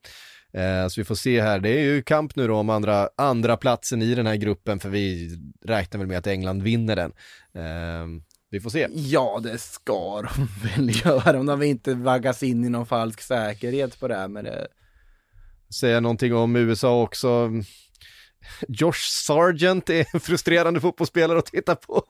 Eh, 0.56 0.88
så 0.88 1.00
vi 1.00 1.04
får 1.04 1.14
se 1.14 1.40
här, 1.40 1.60
det 1.60 1.68
är 1.68 1.82
ju 1.82 2.02
kamp 2.02 2.36
nu 2.36 2.46
då 2.46 2.56
om 2.56 2.70
andra, 2.70 3.08
andra 3.16 3.56
platsen 3.56 4.02
i 4.02 4.14
den 4.14 4.26
här 4.26 4.36
gruppen 4.36 4.80
för 4.80 4.88
vi 4.88 5.30
räknar 5.64 5.98
väl 5.98 6.08
med 6.08 6.18
att 6.18 6.26
England 6.26 6.62
vinner 6.62 6.96
den. 6.96 7.12
Eh, 7.54 8.22
vi 8.50 8.60
får 8.60 8.70
se. 8.70 8.88
Ja, 8.92 9.40
det 9.42 9.58
ska 9.58 10.22
de 10.22 10.48
väl 10.68 11.06
göra 11.06 11.40
om 11.40 11.46
de 11.46 11.62
inte 11.62 11.94
vaggas 11.94 12.42
in 12.42 12.64
i 12.64 12.68
någon 12.68 12.86
falsk 12.86 13.20
säkerhet 13.20 14.00
på 14.00 14.08
det 14.08 14.14
här 14.14 14.28
med 14.28 14.44
det. 14.44 14.66
Säga 15.80 16.00
någonting 16.00 16.34
om 16.34 16.56
USA 16.56 17.02
också. 17.02 17.50
Josh 18.68 19.24
Sargent 19.26 19.90
är 19.90 20.06
en 20.14 20.20
frustrerande 20.20 20.80
fotbollsspelare 20.80 21.38
att 21.38 21.46
titta 21.46 21.76
på. 21.76 22.02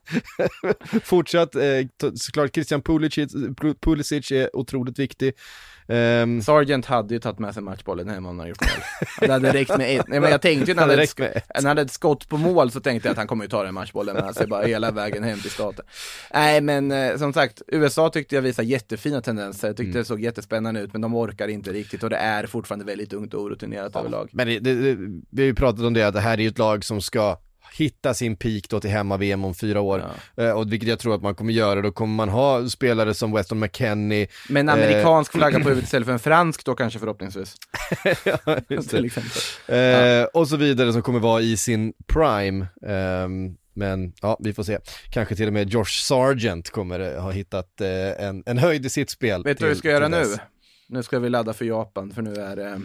Fortsatt, 1.03 1.55
eh, 1.55 2.11
såklart 2.15 2.55
Christian 2.55 2.83
Pulisic, 2.83 3.33
Pulisic 3.81 4.33
är 4.33 4.57
otroligt 4.57 4.99
viktig. 4.99 5.33
Um, 5.87 6.43
Sargent 6.43 6.87
hade 6.87 7.15
ju 7.15 7.21
tagit 7.21 7.39
med 7.39 7.55
sig 7.55 7.63
matchbollen 7.63 8.09
hem 8.09 8.27
om 8.27 8.39
han 8.39 8.49
gjort 8.49 8.61
mål. 8.61 8.85
Det 9.21 9.33
hade 9.33 9.53
räckt 9.53 9.79
med 9.79 10.01
ett. 10.01 10.09
Nej, 10.09 10.21
men 10.21 10.31
jag 10.31 10.43
tänkte 10.43 10.71
ju 10.71 10.75
när 10.75 10.83
han 10.83 10.91
hade, 10.91 11.07
när 11.19 11.43
han 11.55 11.65
hade 11.65 11.83
ett 11.83 11.91
skott 11.91 12.29
på 12.29 12.37
mål 12.37 12.71
så 12.71 12.81
tänkte 12.81 13.09
jag 13.09 13.13
att 13.13 13.19
han 13.19 13.27
kommer 13.27 13.45
ju 13.45 13.49
ta 13.49 13.63
den 13.63 13.75
matchbollen 13.75 14.17
med 14.17 14.35
sig 14.35 14.47
bara 14.47 14.67
hela 14.67 14.91
vägen 14.91 15.23
hem 15.23 15.41
till 15.41 15.51
staten. 15.51 15.85
Nej 16.35 16.61
men 16.61 16.93
eh, 16.93 17.17
som 17.17 17.33
sagt, 17.33 17.63
USA 17.67 18.11
tyckte 18.11 18.35
jag 18.35 18.43
visade 18.43 18.69
jättefina 18.69 19.21
tendenser. 19.21 19.69
Jag 19.69 19.77
tyckte 19.77 19.91
mm. 19.91 19.99
det 19.99 20.05
såg 20.05 20.21
jättespännande 20.21 20.81
ut 20.81 20.93
men 20.93 21.03
de 21.03 21.15
orkar 21.15 21.49
inte 21.49 21.73
riktigt 21.73 22.03
och 22.03 22.11
det 22.11 22.17
är 22.17 22.47
fortfarande 22.47 22.85
väldigt 22.85 23.13
ungt 23.13 23.35
och 23.35 23.43
orutinerat 23.43 23.91
ja. 23.95 24.01
överlag. 24.01 24.29
Men 24.33 24.47
det, 24.47 24.59
det, 24.59 24.97
vi 25.31 25.43
har 25.43 25.47
ju 25.47 25.55
pratat 25.55 25.85
om 25.85 25.95
det 25.95 26.03
att 26.03 26.15
det 26.15 26.21
här 26.21 26.39
är 26.39 26.43
ju 26.43 26.49
ett 26.49 26.59
lag 26.59 26.85
som 26.85 27.01
ska 27.01 27.39
hitta 27.77 28.15
sin 28.15 28.37
peak 28.37 28.69
då 28.69 28.81
till 28.81 28.91
hemma-VM 28.91 29.45
om 29.45 29.55
fyra 29.55 29.81
år. 29.81 30.05
Ja. 30.37 30.45
Eh, 30.45 30.51
och 30.51 30.73
vilket 30.73 30.89
jag 30.89 30.99
tror 30.99 31.15
att 31.15 31.23
man 31.23 31.35
kommer 31.35 31.53
göra, 31.53 31.83
då 31.83 31.93
kommer 31.93 32.15
man 32.15 32.29
ha 32.29 32.69
spelare 32.69 33.15
som 33.15 33.33
Weston 33.33 33.61
McKennie. 33.61 34.29
Med 34.49 34.61
en 34.61 34.69
amerikansk 34.69 35.35
eh, 35.35 35.39
flagga 35.39 35.59
på 35.59 35.69
huvudet 35.69 35.85
istället 35.85 36.07
för 36.07 36.13
en 36.13 36.19
fransk 36.19 36.65
då 36.65 36.75
kanske 36.75 36.99
förhoppningsvis. 36.99 37.57
ja, 38.25 38.61
till 38.89 39.05
exempel. 39.05 39.31
Eh, 39.69 39.79
ja. 39.79 40.27
Och 40.27 40.49
så 40.49 40.57
vidare 40.57 40.93
som 40.93 41.03
kommer 41.03 41.21
vara 41.21 41.41
i 41.41 41.57
sin 41.57 41.93
prime. 42.07 42.67
Um, 42.83 43.57
men 43.77 44.13
ja, 44.23 44.39
vi 44.41 44.53
får 44.53 44.63
se. 44.63 44.79
Kanske 45.11 45.37
till 45.37 45.47
och 45.47 45.53
med 45.53 45.71
Josh 45.71 45.85
Sargent 45.85 46.71
kommer 46.71 47.19
ha 47.19 47.31
hittat 47.31 47.81
eh, 47.81 48.27
en, 48.27 48.43
en 48.47 48.59
höjd 48.59 48.87
i 48.87 48.91
sitt 48.91 49.11
spel. 49.11 49.43
Vet 49.45 49.59
du 49.59 49.65
vad 49.65 49.71
vi 49.71 49.79
ska 49.79 49.91
göra 49.91 50.09
nu? 50.09 50.25
Nu 50.89 51.03
ska 51.03 51.19
vi 51.19 51.29
ladda 51.29 51.53
för 51.53 51.65
Japan, 51.65 52.11
för 52.11 52.23
nu 52.23 52.35
är 52.35 52.57
det 52.57 52.81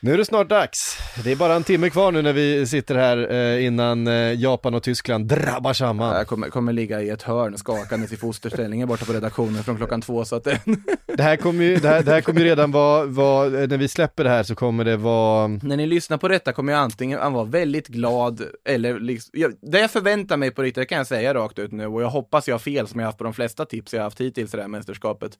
nu 0.00 0.12
är 0.12 0.18
det 0.18 0.24
snart 0.24 0.48
dags. 0.48 0.98
Det 1.24 1.32
är 1.32 1.36
bara 1.36 1.54
en 1.54 1.64
timme 1.64 1.90
kvar 1.90 2.12
nu 2.12 2.22
när 2.22 2.32
vi 2.32 2.66
sitter 2.66 2.94
här 2.94 3.32
eh, 3.32 3.66
innan 3.66 4.06
eh, 4.06 4.40
Japan 4.40 4.74
och 4.74 4.82
Tyskland 4.82 5.26
drabbar 5.26 5.72
samman. 5.72 6.16
Jag 6.16 6.26
kommer, 6.26 6.48
kommer 6.48 6.72
ligga 6.72 7.02
i 7.02 7.10
ett 7.10 7.22
hörn 7.22 7.58
skakandes 7.58 8.12
i 8.12 8.16
fosterställningen 8.16 8.88
borta 8.88 9.04
på 9.04 9.12
redaktionen 9.12 9.64
från 9.64 9.76
klockan 9.76 10.00
två 10.00 10.24
så 10.24 10.36
att 10.36 10.44
det... 10.44 10.60
det 11.06 11.22
här 11.22 11.36
kommer 11.36 11.64
ju, 11.64 11.76
det 11.76 11.88
här, 11.88 12.02
det 12.02 12.10
här 12.10 12.20
kommer 12.20 12.40
ju 12.40 12.46
redan 12.46 12.70
vara, 12.70 13.04
vara, 13.04 13.48
när 13.48 13.76
vi 13.76 13.88
släpper 13.88 14.24
det 14.24 14.30
här 14.30 14.42
så 14.42 14.54
kommer 14.54 14.84
det 14.84 14.96
vara... 14.96 15.46
När 15.46 15.76
ni 15.76 15.86
lyssnar 15.86 16.18
på 16.18 16.28
detta 16.28 16.52
kommer 16.52 16.72
jag 16.72 16.80
antingen 16.80 17.32
vara 17.32 17.44
väldigt 17.44 17.88
glad 17.88 18.42
eller 18.64 19.00
liksom, 19.00 19.30
jag, 19.34 19.52
det 19.62 19.80
jag 19.80 19.90
förväntar 19.90 20.36
mig 20.36 20.50
på 20.50 20.62
riktigt, 20.62 20.82
det 20.82 20.86
kan 20.86 20.98
jag 20.98 21.06
säga 21.06 21.34
rakt 21.34 21.58
ut 21.58 21.72
nu 21.72 21.86
och 21.86 22.02
jag 22.02 22.10
hoppas 22.10 22.48
jag 22.48 22.54
har 22.54 22.58
fel 22.58 22.88
som 22.88 23.00
jag 23.00 23.06
haft 23.06 23.18
på 23.18 23.24
de 23.24 23.34
flesta 23.34 23.64
tips 23.64 23.94
jag 23.94 24.02
haft 24.02 24.20
hittills 24.20 24.54
i 24.54 24.56
det 24.56 24.62
här 24.62 24.68
mästerskapet. 24.68 25.32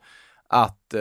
Att 0.49 0.95
eh, 0.95 1.01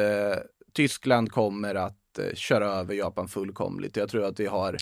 Tyskland 0.74 1.32
kommer 1.32 1.76
att 1.76 1.98
eh, 2.20 2.34
köra 2.34 2.66
över 2.66 2.94
Japan 2.94 3.28
fullkomligt. 3.28 3.98
Jag 3.98 4.10
tror 4.10 4.26
att 4.26 4.40
vi 4.40 4.46
har... 4.46 4.78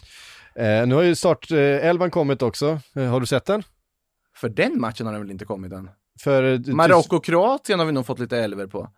Eh, 0.55 0.87
nu 0.87 0.95
har 0.95 1.01
ju 1.01 1.15
startelvan 1.15 2.07
eh, 2.07 2.11
kommit 2.11 2.41
också. 2.41 2.79
Eh, 2.95 3.03
har 3.03 3.19
du 3.19 3.25
sett 3.25 3.45
den? 3.45 3.63
För 4.35 4.49
den 4.49 4.81
matchen 4.81 5.05
har 5.05 5.13
den 5.13 5.21
väl 5.21 5.31
inte 5.31 5.45
kommit 5.45 5.71
än? 5.71 5.89
För... 6.19 6.57
Marocko-Kroatien 6.57 7.79
har 7.79 7.85
vi 7.85 7.91
nog 7.91 8.05
fått 8.05 8.19
lite 8.19 8.37
elver 8.37 8.67
på. 8.67 8.89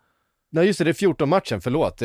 Nej 0.52 0.66
just 0.66 0.78
det, 0.78 0.84
det 0.84 0.90
är 0.90 0.92
14 0.92 1.28
matchen, 1.28 1.60
förlåt. 1.60 2.00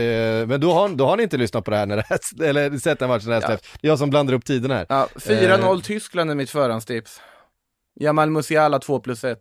Men 0.48 0.62
då 0.62 0.74
har, 0.74 0.90
då 0.90 1.06
har 1.06 1.18
ni 1.18 1.24
inte 1.24 1.38
lyssnat 1.38 1.66
på 1.66 1.72
det 1.72 1.78
här, 1.78 1.86
när 1.86 1.96
det, 1.98 2.46
eller 2.50 2.78
sett 2.78 3.00
den 3.00 3.10
matchen 3.10 3.32
här 3.32 3.42
ja. 3.42 3.48
Det 3.48 3.88
är 3.88 3.90
jag 3.90 4.00
som 4.00 4.10
blandar 4.10 4.34
upp 4.34 4.46
tiden 4.46 4.72
här. 4.72 4.86
Ja, 4.90 5.08
4-0 5.16 5.76
eh. 5.76 5.82
Tyskland 5.82 6.32
är 6.32 6.36
mitt 6.36 6.50
förhandstips. 6.50 7.22
Jamal 8.00 8.30
Musiala 8.30 8.80
2 8.80 9.00
plus 9.00 9.24
1. 9.24 9.40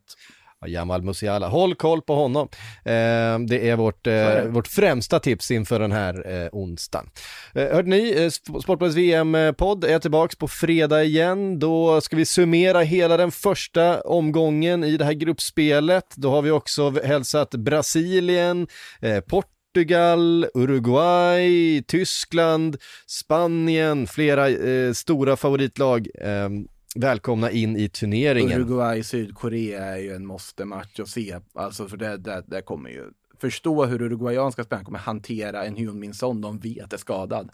Jamal 0.66 1.02
Musiala. 1.02 1.48
Håll 1.48 1.74
koll 1.74 2.02
på 2.02 2.14
honom. 2.14 2.48
Eh, 2.84 3.38
det 3.48 3.68
är 3.68 3.76
vårt, 3.76 4.06
eh, 4.06 4.44
vårt 4.44 4.66
främsta 4.68 5.20
tips 5.20 5.50
inför 5.50 5.80
den 5.80 5.92
här 5.92 6.42
eh, 6.42 6.48
onsdagen. 6.52 7.10
Eh, 7.54 7.68
hörde 7.68 7.88
ni, 7.88 8.22
eh, 8.24 8.30
Sportbladets 8.30 8.96
VM-podd 8.96 9.84
är 9.84 9.98
tillbaks 9.98 10.36
på 10.36 10.48
fredag 10.48 11.04
igen. 11.04 11.58
Då 11.58 12.00
ska 12.00 12.16
vi 12.16 12.24
summera 12.24 12.80
hela 12.80 13.16
den 13.16 13.30
första 13.30 14.00
omgången 14.00 14.84
i 14.84 14.96
det 14.96 15.04
här 15.04 15.12
gruppspelet. 15.12 16.14
Då 16.16 16.30
har 16.30 16.42
vi 16.42 16.50
också 16.50 16.90
hälsat 17.04 17.50
Brasilien, 17.50 18.66
eh, 19.00 19.20
Portugal, 19.20 20.46
Uruguay, 20.54 21.82
Tyskland, 21.82 22.76
Spanien, 23.06 24.06
flera 24.06 24.48
eh, 24.48 24.92
stora 24.92 25.36
favoritlag. 25.36 26.08
Eh, 26.20 26.48
välkomna 26.94 27.50
in 27.50 27.76
i 27.76 27.88
turneringen. 27.88 28.60
Uruguay, 28.60 29.02
Sydkorea 29.02 29.84
är 29.84 29.98
ju 29.98 30.14
en 30.14 30.26
måste-match 30.26 31.00
att 31.00 31.08
se, 31.08 31.36
alltså 31.54 31.88
för 31.88 31.96
det, 31.96 32.16
det, 32.16 32.44
det 32.46 32.62
kommer 32.62 32.90
ju 32.90 33.10
förstå 33.40 33.84
hur 33.84 34.02
uruguayanska 34.02 34.64
spelarna 34.64 34.84
kommer 34.84 34.98
hantera 34.98 35.64
en 35.64 35.76
Hyun 35.76 36.14
Son 36.14 36.40
de 36.40 36.58
vet 36.58 36.92
är 36.92 36.96
skadad. 36.96 37.50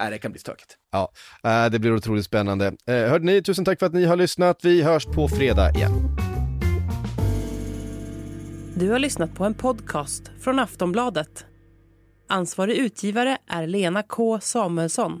Äh, 0.00 0.10
det 0.10 0.18
kan 0.18 0.32
bli 0.32 0.40
stökigt. 0.40 0.76
Ja, 0.92 1.12
äh, 1.44 1.70
det 1.70 1.78
blir 1.78 1.94
otroligt 1.94 2.24
spännande. 2.24 2.66
Eh, 2.66 2.94
hörde 2.94 3.24
ni, 3.24 3.42
tusen 3.42 3.64
tack 3.64 3.78
för 3.78 3.86
att 3.86 3.94
ni 3.94 4.04
har 4.04 4.16
lyssnat. 4.16 4.64
Vi 4.64 4.82
hörs 4.82 5.06
på 5.06 5.28
fredag 5.28 5.70
igen. 5.70 5.92
Du 8.74 8.90
har 8.90 8.98
lyssnat 8.98 9.34
på 9.34 9.44
en 9.44 9.54
podcast 9.54 10.30
från 10.40 10.58
Aftonbladet. 10.58 11.46
Ansvarig 12.28 12.76
utgivare 12.76 13.38
är 13.46 13.66
Lena 13.66 14.02
K 14.02 14.40
Samuelsson. 14.40 15.20